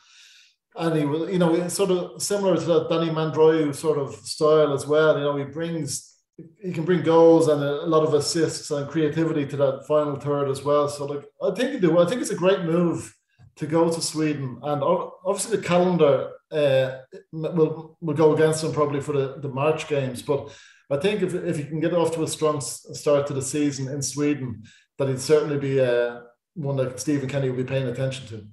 and 0.76 0.96
he 0.96 1.04
was 1.04 1.30
you 1.30 1.38
know 1.38 1.68
sort 1.68 1.90
of 1.90 2.22
similar 2.22 2.56
to 2.56 2.64
that 2.64 2.88
Danny 2.88 3.10
Mandroiu 3.10 3.74
sort 3.74 3.98
of 3.98 4.14
style 4.14 4.72
as 4.72 4.86
well. 4.86 5.18
You 5.18 5.24
know 5.24 5.36
he 5.36 5.44
brings 5.44 6.14
he 6.60 6.72
can 6.72 6.84
bring 6.84 7.02
goals 7.02 7.46
and 7.46 7.62
a, 7.62 7.86
lot 7.86 8.02
of 8.02 8.12
assists 8.14 8.70
and 8.70 8.88
creativity 8.88 9.46
to 9.46 9.56
that 9.56 9.84
final 9.86 10.16
third 10.16 10.48
as 10.48 10.64
well. 10.64 10.88
So 10.88 11.04
like 11.04 11.24
I 11.42 11.54
think 11.54 11.80
do. 11.80 11.98
I 11.98 12.06
think 12.06 12.22
it's 12.22 12.30
a 12.30 12.36
great 12.36 12.62
move 12.62 13.14
to 13.56 13.66
go 13.66 13.88
to 13.88 14.00
Sweden, 14.00 14.58
and 14.62 14.82
obviously 14.82 15.58
the 15.58 15.62
calendar 15.62 16.30
uh, 16.50 16.98
will 17.32 17.98
will 18.00 18.14
go 18.14 18.34
against 18.34 18.64
him 18.64 18.72
probably 18.72 19.02
for 19.02 19.12
the, 19.12 19.36
the 19.40 19.48
March 19.48 19.88
games, 19.88 20.22
but 20.22 20.50
I 20.90 20.96
think 20.98 21.22
if, 21.22 21.34
if 21.34 21.56
he 21.56 21.64
can 21.64 21.80
get 21.80 21.94
off 21.94 22.12
to 22.14 22.22
a 22.22 22.28
strong 22.28 22.60
start 22.60 23.26
to 23.26 23.34
the 23.34 23.42
season 23.42 23.88
in 23.88 24.02
Sweden, 24.02 24.64
that 24.98 25.08
he'd 25.08 25.20
certainly 25.20 25.58
be 25.58 25.80
uh, 25.80 26.20
one 26.54 26.76
that 26.76 27.00
Stephen 27.00 27.28
Kenny 27.28 27.48
will 27.48 27.56
be 27.56 27.64
paying 27.64 27.88
attention 27.88 28.26
to. 28.28 28.46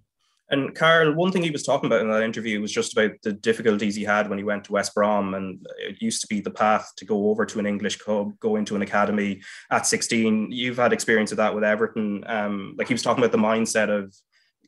And 0.52 0.76
Karl, 0.76 1.14
one 1.16 1.32
thing 1.32 1.44
he 1.44 1.50
was 1.50 1.64
talking 1.64 1.88
about 1.88 2.02
in 2.02 2.10
that 2.12 2.24
interview 2.24 2.60
was 2.60 2.74
just 2.74 2.92
about 2.92 3.12
the 3.24 3.32
difficulties 3.32 3.96
he 3.96 4.04
had 4.04 4.30
when 4.30 4.38
he 4.38 4.44
went 4.44 4.66
to 4.66 4.74
West 4.74 4.94
Brom. 4.94 5.34
And 5.34 5.66
it 5.80 6.02
used 6.02 6.20
to 6.22 6.28
be 6.28 6.42
the 6.42 6.52
path 6.52 6.92
to 6.98 7.06
go 7.06 7.30
over 7.30 7.46
to 7.46 7.60
an 7.60 7.66
English 7.66 7.98
club, 8.00 8.38
go 8.42 8.58
into 8.58 8.76
an 8.76 8.82
academy 8.82 9.42
at 9.72 9.88
16. 9.88 10.52
You've 10.52 10.76
had 10.76 10.92
experience 10.92 11.32
of 11.32 11.38
that 11.38 11.56
with 11.56 11.64
Everton. 11.64 12.26
Um, 12.28 12.76
like 12.78 12.90
he 12.90 12.94
was 12.94 13.02
talking 13.02 13.24
about 13.24 13.32
the 13.32 13.38
mindset 13.38 13.90
of 13.90 14.14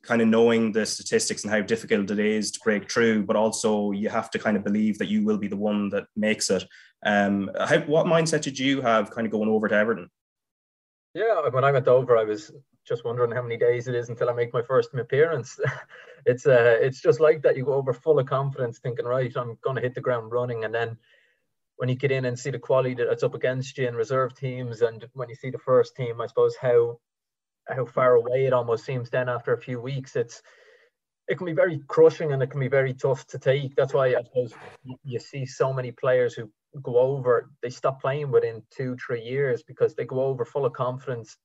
kind 0.06 0.22
of 0.22 0.28
knowing 0.28 0.72
the 0.72 0.84
statistics 0.84 1.44
and 1.44 1.52
how 1.52 1.60
difficult 1.60 2.10
it 2.10 2.18
is 2.18 2.50
to 2.52 2.60
break 2.62 2.90
through, 2.90 3.24
but 3.24 3.36
also 3.36 3.90
you 3.90 4.08
have 4.08 4.30
to 4.30 4.38
kind 4.38 4.56
of 4.56 4.64
believe 4.64 4.98
that 4.98 5.08
you 5.08 5.24
will 5.24 5.38
be 5.38 5.48
the 5.48 5.56
one 5.56 5.88
that 5.90 6.04
makes 6.16 6.50
it. 6.50 6.64
Um, 7.04 7.50
how, 7.58 7.78
what 7.80 8.06
mindset 8.06 8.42
did 8.42 8.58
you 8.58 8.80
have 8.80 9.10
kind 9.10 9.26
of 9.26 9.32
going 9.32 9.48
over 9.48 9.68
to 9.68 9.74
Everton? 9.74 10.10
Yeah, 11.14 11.48
when 11.50 11.64
I 11.64 11.72
went 11.72 11.88
over, 11.88 12.16
I 12.16 12.24
was 12.24 12.50
just 12.86 13.04
wondering 13.04 13.30
how 13.30 13.42
many 13.42 13.56
days 13.56 13.88
it 13.88 13.94
is 13.94 14.08
until 14.08 14.28
I 14.28 14.34
make 14.34 14.52
my 14.52 14.62
first 14.62 14.92
appearance. 14.94 15.58
it's 16.26 16.46
uh, 16.46 16.76
it's 16.80 17.00
just 17.00 17.20
like 17.20 17.42
that. 17.42 17.56
You 17.56 17.64
go 17.64 17.74
over 17.74 17.92
full 17.92 18.18
of 18.18 18.26
confidence, 18.26 18.78
thinking, 18.78 19.06
right, 19.06 19.32
I'm 19.36 19.56
going 19.62 19.76
to 19.76 19.82
hit 19.82 19.94
the 19.94 20.00
ground 20.00 20.32
running, 20.32 20.64
and 20.64 20.74
then 20.74 20.96
when 21.76 21.88
you 21.88 21.94
get 21.94 22.12
in 22.12 22.24
and 22.24 22.38
see 22.38 22.50
the 22.50 22.58
quality 22.58 22.94
that's 22.94 23.22
up 23.22 23.34
against 23.34 23.78
you 23.78 23.88
in 23.88 23.94
reserve 23.94 24.34
teams, 24.34 24.82
and 24.82 25.06
when 25.12 25.28
you 25.28 25.34
see 25.34 25.50
the 25.50 25.58
first 25.58 25.96
team, 25.96 26.20
I 26.20 26.26
suppose 26.26 26.56
how 26.56 26.98
how 27.68 27.86
far 27.86 28.14
away 28.14 28.46
it 28.46 28.52
almost 28.52 28.84
seems. 28.84 29.10
Then 29.10 29.28
after 29.28 29.52
a 29.52 29.60
few 29.60 29.80
weeks, 29.80 30.16
it's 30.16 30.42
it 31.26 31.38
can 31.38 31.46
be 31.46 31.52
very 31.52 31.80
crushing 31.88 32.32
and 32.32 32.42
it 32.42 32.50
can 32.50 32.60
be 32.60 32.68
very 32.68 32.92
tough 32.92 33.26
to 33.28 33.38
take. 33.38 33.74
That's 33.76 33.94
why 33.94 34.08
I 34.08 34.22
suppose 34.22 34.52
you 35.04 35.18
see 35.18 35.46
so 35.46 35.72
many 35.72 35.90
players 35.90 36.34
who 36.34 36.50
go 36.82 36.98
over, 36.98 37.50
they 37.62 37.70
stop 37.70 38.00
playing 38.00 38.30
within 38.30 38.62
two, 38.70 38.96
three 38.96 39.22
years 39.22 39.62
because 39.62 39.94
they 39.94 40.04
go 40.04 40.22
over 40.24 40.44
full 40.44 40.66
of 40.66 40.72
confidence. 40.72 41.36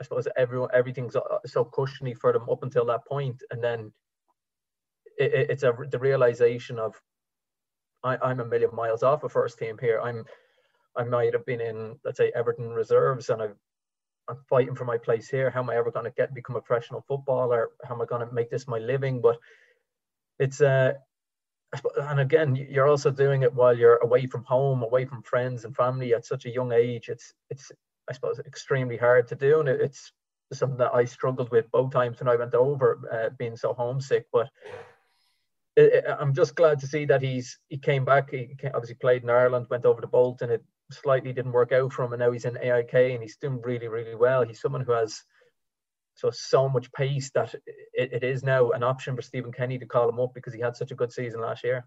I 0.00 0.04
suppose 0.04 0.28
everyone, 0.36 0.70
everything's 0.74 1.16
uh, 1.16 1.20
so 1.46 1.64
cushiony 1.64 2.14
for 2.14 2.32
them 2.32 2.48
up 2.50 2.62
until 2.62 2.84
that 2.86 3.06
point, 3.06 3.42
and 3.50 3.62
then 3.62 3.92
it, 5.16 5.50
it's 5.50 5.62
a 5.64 5.72
the 5.90 5.98
realization 5.98 6.78
of 6.78 6.94
I, 8.04 8.30
am 8.30 8.40
a 8.40 8.44
million 8.44 8.70
miles 8.74 9.02
off 9.02 9.24
a 9.24 9.28
first 9.28 9.58
team 9.58 9.76
here. 9.80 10.00
I'm 10.00 10.24
I 10.96 11.02
might 11.04 11.32
have 11.32 11.44
been 11.46 11.60
in 11.60 11.96
let's 12.04 12.18
say 12.18 12.30
Everton 12.34 12.70
reserves, 12.70 13.28
and 13.30 13.42
I've 13.42 13.56
I'm 14.28 14.38
fighting 14.48 14.74
for 14.74 14.84
my 14.84 14.98
place 14.98 15.28
here. 15.28 15.50
How 15.50 15.62
am 15.62 15.70
I 15.70 15.76
ever 15.76 15.90
going 15.90 16.04
to 16.04 16.10
get 16.10 16.34
become 16.34 16.56
a 16.56 16.60
professional 16.60 17.04
footballer? 17.08 17.70
How 17.84 17.94
am 17.94 18.02
I 18.02 18.06
going 18.06 18.26
to 18.26 18.32
make 18.32 18.50
this 18.50 18.68
my 18.68 18.78
living? 18.78 19.20
But 19.20 19.38
it's 20.38 20.60
uh, 20.60 20.94
and 21.96 22.20
again, 22.20 22.54
you're 22.56 22.88
also 22.88 23.10
doing 23.10 23.42
it 23.42 23.54
while 23.54 23.76
you're 23.76 23.96
away 23.98 24.26
from 24.26 24.44
home, 24.44 24.82
away 24.82 25.04
from 25.04 25.22
friends 25.22 25.64
and 25.64 25.76
family 25.76 26.14
at 26.14 26.24
such 26.26 26.46
a 26.46 26.50
young 26.50 26.72
age. 26.72 27.08
It's 27.08 27.34
it's 27.50 27.72
I 28.08 28.12
suppose 28.12 28.38
extremely 28.38 28.96
hard 28.96 29.28
to 29.28 29.34
do, 29.34 29.60
and 29.60 29.68
it's 29.68 30.12
something 30.52 30.78
that 30.78 30.94
I 30.94 31.04
struggled 31.04 31.50
with 31.50 31.70
both 31.70 31.92
times 31.92 32.20
when 32.20 32.28
I 32.28 32.36
went 32.36 32.54
over, 32.54 33.00
uh, 33.12 33.30
being 33.38 33.56
so 33.56 33.74
homesick. 33.74 34.26
But 34.32 34.48
it, 35.76 35.92
it, 35.92 36.04
I'm 36.18 36.34
just 36.34 36.54
glad 36.54 36.80
to 36.80 36.86
see 36.86 37.04
that 37.06 37.22
he's 37.22 37.58
he 37.68 37.78
came 37.78 38.04
back. 38.04 38.30
He 38.30 38.56
obviously 38.74 38.96
played 38.96 39.22
in 39.22 39.30
Ireland, 39.30 39.66
went 39.68 39.84
over 39.84 40.00
to 40.00 40.06
Bolton. 40.06 40.50
It 40.50 40.64
slightly 40.90 41.32
didn't 41.32 41.52
work 41.52 41.72
out 41.72 41.92
for 41.92 42.04
him, 42.04 42.12
and 42.12 42.20
now 42.20 42.32
he's 42.32 42.44
in 42.44 42.58
AIK 42.58 42.94
and 42.94 43.22
he's 43.22 43.36
doing 43.36 43.60
really 43.62 43.88
really 43.88 44.14
well. 44.14 44.44
He's 44.44 44.60
someone 44.60 44.82
who 44.82 44.92
has 44.92 45.22
so 46.14 46.30
so 46.30 46.68
much 46.68 46.92
pace 46.92 47.30
that 47.30 47.54
it, 47.92 48.12
it 48.12 48.24
is 48.24 48.42
now 48.42 48.70
an 48.70 48.82
option 48.82 49.14
for 49.14 49.22
Stephen 49.22 49.52
Kenny 49.52 49.78
to 49.78 49.86
call 49.86 50.08
him 50.08 50.20
up 50.20 50.34
because 50.34 50.52
he 50.52 50.60
had 50.60 50.76
such 50.76 50.90
a 50.90 50.96
good 50.96 51.12
season 51.12 51.40
last 51.40 51.62
year. 51.62 51.86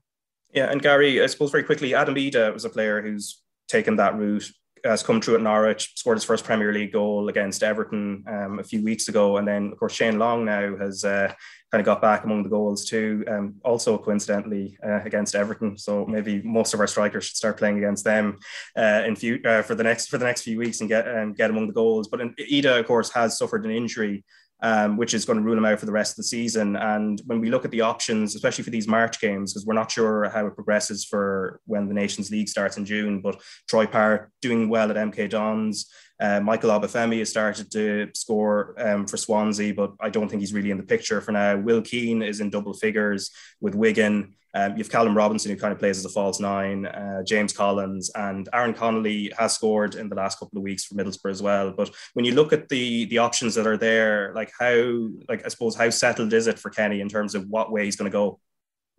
Yeah, 0.54 0.70
and 0.70 0.82
Gary, 0.82 1.22
I 1.22 1.28
suppose 1.28 1.52
very 1.52 1.64
quickly, 1.64 1.94
Adam 1.96 2.16
Idah 2.16 2.54
was 2.54 2.66
a 2.66 2.70
player 2.70 3.02
who's 3.02 3.42
taken 3.68 3.96
that 3.98 4.18
route, 4.18 4.50
has 4.84 5.04
come 5.04 5.22
through 5.22 5.36
at 5.36 5.42
Norwich, 5.42 5.94
scored 5.96 6.18
his 6.18 6.26
first 6.26 6.44
Premier 6.44 6.74
League 6.74 6.92
goal 6.92 7.30
against 7.30 7.64
Everton 7.64 8.24
um, 8.28 8.60
a 8.60 8.64
few 8.64 8.84
weeks 8.84 9.08
ago, 9.08 9.38
and 9.38 9.48
then 9.48 9.72
of 9.72 9.80
course 9.80 9.94
Shane 9.94 10.20
Long 10.20 10.46
now 10.46 10.76
has 10.78 11.04
uh, 11.04 11.34
kind 11.72 11.80
of 11.80 11.86
got 11.86 12.02
back 12.02 12.26
among 12.26 12.44
the 12.44 12.50
goals 12.50 12.86
too. 12.86 13.24
Um, 13.28 13.56
also 13.64 13.98
coincidentally 13.98 14.78
uh, 14.86 15.02
against 15.04 15.36
Everton, 15.36 15.78
so 15.78 16.06
maybe 16.06 16.42
most 16.42 16.74
of 16.74 16.80
our 16.80 16.88
strikers 16.88 17.26
should 17.26 17.38
start 17.38 17.58
playing 17.58 17.78
against 17.78 18.04
them 18.04 18.40
uh, 18.78 19.04
in 19.06 19.16
few 19.16 19.40
uh, 19.46 19.62
for 19.62 19.76
the 19.76 19.84
next 19.84 20.10
for 20.10 20.18
the 20.18 20.26
next 20.26 20.42
few 20.42 20.58
weeks 20.60 20.82
and 20.82 20.90
get 20.90 21.08
um, 21.08 21.34
get 21.34 21.50
among 21.50 21.68
the 21.68 21.74
goals. 21.74 22.10
But 22.10 22.20
Idah, 22.20 22.80
of 22.80 22.88
course, 22.88 23.10
has 23.12 23.38
suffered 23.38 23.66
an 23.66 23.72
injury. 23.72 24.24
Um, 24.64 24.96
which 24.96 25.16
is 25.16 25.26
going 25.26 25.40
to 25.40 25.44
rule 25.44 25.58
him 25.58 25.66
out 25.66 25.80
for 25.80 25.88
the 25.88 25.92
rest 25.92 26.12
of 26.12 26.18
the 26.18 26.24
season. 26.24 26.76
And 26.76 27.20
when 27.26 27.42
we 27.42 27.50
look 27.50 27.66
at 27.66 27.72
the 27.72 27.82
options, 27.82 28.36
especially 28.36 28.64
for 28.64 28.70
these 28.70 28.88
March 28.88 29.20
games, 29.20 29.52
because 29.52 29.66
we're 29.66 29.74
not 29.74 29.90
sure 29.90 30.30
how 30.30 30.46
it 30.46 30.54
progresses 30.54 31.04
for 31.04 31.60
when 31.66 31.88
the 31.88 31.96
Nations 31.96 32.30
League 32.30 32.48
starts 32.48 32.78
in 32.78 32.86
June, 32.86 33.22
but 33.22 33.42
Troy 33.68 33.88
Parrott 33.88 34.30
doing 34.40 34.70
well 34.70 34.92
at 34.92 34.98
MK 34.98 35.32
Dons, 35.32 35.92
uh, 36.22 36.40
Michael 36.40 36.70
Obafemi 36.70 37.20
has 37.20 37.30
started 37.30 37.72
to 37.72 38.10
score 38.14 38.76
um, 38.78 39.08
for 39.08 39.18
Swansea, 39.18 39.74
but 39.74 39.94
I 40.00 40.10
don't 40.10 40.30
think 40.30 40.42
he's 40.42 40.54
really 40.54 40.70
in 40.70 40.78
the 40.78 40.84
picture 40.84 41.20
for 41.20 41.32
now. 41.32 41.58
Will 41.58 41.82
Keane 41.82 42.22
is 42.22 42.40
in 42.40 42.52
double 42.52 42.74
figures 42.74 43.32
with 43.60 43.74
Wigan. 43.74 44.36
Um, 44.54 44.74
you 44.74 44.80
have 44.80 44.92
Callum 44.92 45.18
Robinson, 45.18 45.50
who 45.50 45.58
kind 45.58 45.74
of 45.74 45.80
plays 45.80 45.98
as 45.98 46.06
a 46.06 46.10
false 46.10 46.40
nine, 46.40 46.86
uh, 46.86 47.24
James 47.24 47.54
Collins, 47.54 48.12
and 48.14 48.48
Aaron 48.54 48.74
Connolly 48.74 49.32
has 49.40 49.54
scored 49.54 49.96
in 49.96 50.10
the 50.10 50.16
last 50.16 50.40
couple 50.40 50.58
of 50.58 50.64
weeks 50.64 50.86
for 50.86 50.96
Middlesbrough 50.96 51.32
as 51.32 51.42
well. 51.42 51.72
But 51.72 51.90
when 52.14 52.26
you 52.26 52.34
look 52.34 52.54
at 52.54 52.70
the 52.70 53.06
the 53.06 53.18
options 53.18 53.56
that 53.56 53.66
are 53.66 53.78
there, 53.78 54.34
like 54.36 54.52
how, 54.60 55.08
like 55.28 55.46
I 55.46 55.48
suppose, 55.48 55.76
how 55.76 55.90
settled 55.90 56.34
is 56.34 56.48
it 56.48 56.60
for 56.60 56.70
Kenny 56.70 57.02
in 57.02 57.10
terms 57.10 57.34
of 57.34 57.48
what 57.48 57.72
way 57.72 57.86
he's 57.86 57.96
going 57.96 58.12
to 58.12 58.16
go? 58.16 58.40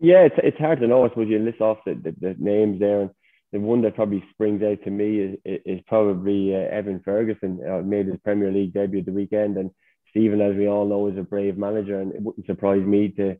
Yeah, 0.00 0.22
it's, 0.22 0.34
it's 0.42 0.58
hard 0.58 0.80
to 0.80 0.88
know. 0.88 1.04
I 1.04 1.10
suppose 1.10 1.28
you 1.28 1.38
list 1.38 1.60
off 1.60 1.78
the, 1.86 1.94
the, 1.94 2.14
the 2.18 2.34
names 2.38 2.80
there, 2.80 3.02
and 3.02 3.10
the 3.52 3.60
one 3.60 3.82
that 3.82 3.94
probably 3.94 4.24
springs 4.30 4.62
out 4.62 4.82
to 4.84 4.90
me 4.90 5.18
is, 5.18 5.38
is 5.44 5.80
probably 5.86 6.54
uh, 6.54 6.58
Evan 6.58 7.00
Ferguson. 7.04 7.60
Uh, 7.68 7.82
made 7.82 8.06
his 8.06 8.18
Premier 8.24 8.50
League 8.50 8.72
debut 8.72 9.04
the 9.04 9.12
weekend, 9.12 9.56
and 9.56 9.70
Stephen, 10.10 10.40
as 10.40 10.56
we 10.56 10.68
all 10.68 10.86
know, 10.86 11.08
is 11.08 11.18
a 11.18 11.22
brave 11.22 11.58
manager, 11.58 12.00
and 12.00 12.12
it 12.12 12.22
wouldn't 12.22 12.46
surprise 12.46 12.84
me 12.84 13.08
to, 13.10 13.36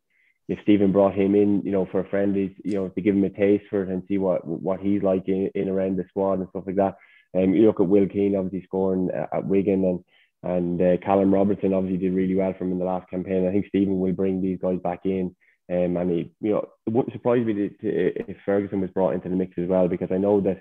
if 0.48 0.58
Stephen 0.62 0.92
brought 0.92 1.14
him 1.14 1.34
in, 1.34 1.62
you 1.62 1.72
know, 1.72 1.86
for 1.90 2.00
a 2.00 2.08
friendly, 2.08 2.54
you 2.64 2.74
know, 2.74 2.88
to 2.88 3.00
give 3.00 3.14
him 3.14 3.24
a 3.24 3.30
taste 3.30 3.64
for 3.70 3.82
it 3.82 3.88
and 3.88 4.02
see 4.08 4.18
what 4.18 4.46
what 4.46 4.80
he's 4.80 5.02
like 5.02 5.28
in, 5.28 5.50
in 5.54 5.68
around 5.68 5.96
the 5.96 6.04
squad 6.08 6.40
and 6.40 6.48
stuff 6.50 6.64
like 6.66 6.76
that. 6.76 6.96
And 7.34 7.44
um, 7.44 7.54
you 7.54 7.66
look 7.66 7.80
at 7.80 7.88
Will 7.88 8.06
Keane 8.06 8.36
obviously 8.36 8.64
scoring 8.66 9.10
at 9.10 9.46
Wigan 9.46 9.84
and 9.84 10.04
and 10.44 10.82
uh, 10.82 10.96
Callum 10.98 11.32
Robertson 11.32 11.72
obviously 11.72 11.98
did 11.98 12.14
really 12.14 12.34
well 12.34 12.52
from 12.58 12.72
in 12.72 12.78
the 12.78 12.84
last 12.84 13.08
campaign. 13.08 13.46
I 13.46 13.52
think 13.52 13.66
Stephen 13.68 14.00
will 14.00 14.12
bring 14.12 14.42
these 14.42 14.58
guys 14.60 14.80
back 14.82 15.00
in. 15.04 15.36
Um, 15.72 15.96
and 15.96 16.10
he, 16.10 16.34
you 16.40 16.50
know, 16.50 16.68
it 16.86 16.92
wouldn't 16.92 17.14
surprise 17.14 17.46
me 17.46 17.54
to, 17.54 17.68
to, 17.70 18.30
if 18.30 18.36
Ferguson 18.44 18.80
was 18.80 18.90
brought 18.90 19.14
into 19.14 19.28
the 19.30 19.36
mix 19.36 19.54
as 19.56 19.68
well 19.68 19.88
because 19.88 20.10
I 20.12 20.18
know 20.18 20.40
that 20.42 20.60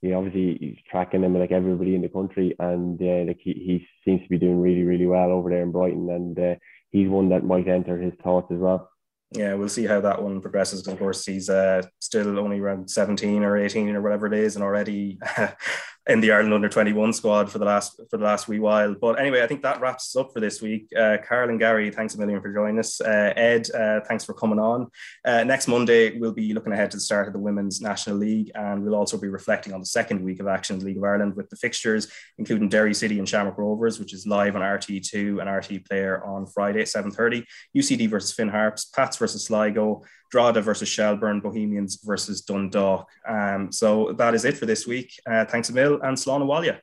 he 0.00 0.12
obviously 0.12 0.56
he's 0.60 0.78
tracking 0.90 1.20
them 1.20 1.38
like 1.38 1.52
everybody 1.52 1.94
in 1.94 2.02
the 2.02 2.08
country, 2.08 2.54
and 2.58 3.00
uh, 3.00 3.26
like 3.28 3.40
he, 3.42 3.52
he 3.52 3.88
seems 4.04 4.22
to 4.22 4.28
be 4.28 4.38
doing 4.38 4.60
really 4.60 4.82
really 4.82 5.06
well 5.06 5.30
over 5.30 5.50
there 5.50 5.62
in 5.62 5.72
Brighton, 5.72 6.08
and 6.10 6.38
uh, 6.38 6.54
he's 6.90 7.08
one 7.08 7.28
that 7.30 7.44
might 7.44 7.68
enter 7.68 7.98
his 7.98 8.14
thoughts 8.22 8.50
as 8.52 8.58
well 8.58 8.90
yeah, 9.32 9.54
we'll 9.54 9.68
see 9.68 9.84
how 9.84 10.00
that 10.00 10.22
one 10.22 10.40
progresses. 10.40 10.86
Of 10.86 10.98
course, 10.98 11.26
he's 11.26 11.50
uh, 11.50 11.82
still 11.98 12.38
only 12.38 12.60
around 12.60 12.90
17 12.90 13.44
or 13.44 13.58
18 13.58 13.94
or 13.94 14.00
whatever 14.00 14.26
it 14.26 14.32
is, 14.32 14.56
and 14.56 14.62
already 14.62 15.18
in 16.08 16.20
the 16.20 16.32
Ireland 16.32 16.54
under 16.54 16.70
21 16.70 17.12
squad 17.12 17.50
for 17.50 17.58
the 17.58 17.66
last 17.66 18.00
for 18.10 18.16
the 18.16 18.24
last 18.24 18.48
wee 18.48 18.58
while. 18.58 18.94
But 18.94 19.20
anyway, 19.20 19.42
I 19.42 19.46
think 19.46 19.62
that 19.62 19.80
wraps 19.80 20.16
us 20.16 20.20
up 20.20 20.32
for 20.32 20.40
this 20.40 20.62
week. 20.62 20.88
Uh, 20.96 21.18
Karl 21.22 21.50
and 21.50 21.58
Gary, 21.58 21.90
thanks 21.90 22.14
a 22.14 22.18
million 22.18 22.40
for 22.40 22.52
joining 22.52 22.78
us. 22.78 23.00
Uh, 23.00 23.34
Ed, 23.36 23.70
uh, 23.70 24.00
thanks 24.08 24.24
for 24.24 24.32
coming 24.32 24.58
on. 24.58 24.90
Uh, 25.24 25.44
next 25.44 25.68
Monday, 25.68 26.18
we'll 26.18 26.32
be 26.32 26.54
looking 26.54 26.72
ahead 26.72 26.90
to 26.92 26.96
the 26.96 27.02
start 27.02 27.26
of 27.26 27.34
the 27.34 27.38
Women's 27.38 27.82
National 27.82 28.16
League, 28.16 28.50
and 28.54 28.82
we'll 28.82 28.94
also 28.94 29.18
be 29.18 29.28
reflecting 29.28 29.74
on 29.74 29.80
the 29.80 29.86
second 29.86 30.24
week 30.24 30.40
of 30.40 30.46
action 30.46 30.74
in 30.74 30.80
the 30.80 30.86
League 30.86 30.96
of 30.96 31.04
Ireland 31.04 31.36
with 31.36 31.50
the 31.50 31.56
fixtures, 31.56 32.08
including 32.38 32.70
Derry 32.70 32.94
City 32.94 33.18
and 33.18 33.28
Shamrock 33.28 33.58
Rovers, 33.58 33.98
which 33.98 34.14
is 34.14 34.26
live 34.26 34.56
on 34.56 34.62
RTÉ2 34.62 35.40
and 35.40 35.48
RTÉ 35.48 35.86
Player 35.86 36.24
on 36.24 36.46
Friday 36.46 36.80
at 36.80 36.88
7:30. 36.88 37.44
UCD 37.76 38.08
versus 38.08 38.32
Finn 38.32 38.48
Harps, 38.48 38.86
Pats 38.86 39.18
versus 39.18 39.44
Sligo. 39.44 40.04
Drogheda 40.30 40.60
versus 40.60 40.88
Shelbourne, 40.88 41.40
Bohemians 41.40 42.00
versus 42.04 42.42
Dundalk. 42.42 43.08
Um, 43.26 43.72
so 43.72 44.12
that 44.18 44.34
is 44.34 44.44
it 44.44 44.56
for 44.56 44.66
this 44.66 44.86
week. 44.86 45.12
Uh, 45.28 45.44
thanks 45.44 45.68
a 45.70 45.72
mil 45.72 46.00
and 46.02 46.16
Slán 46.16 46.42
Abhaile. 46.42 46.78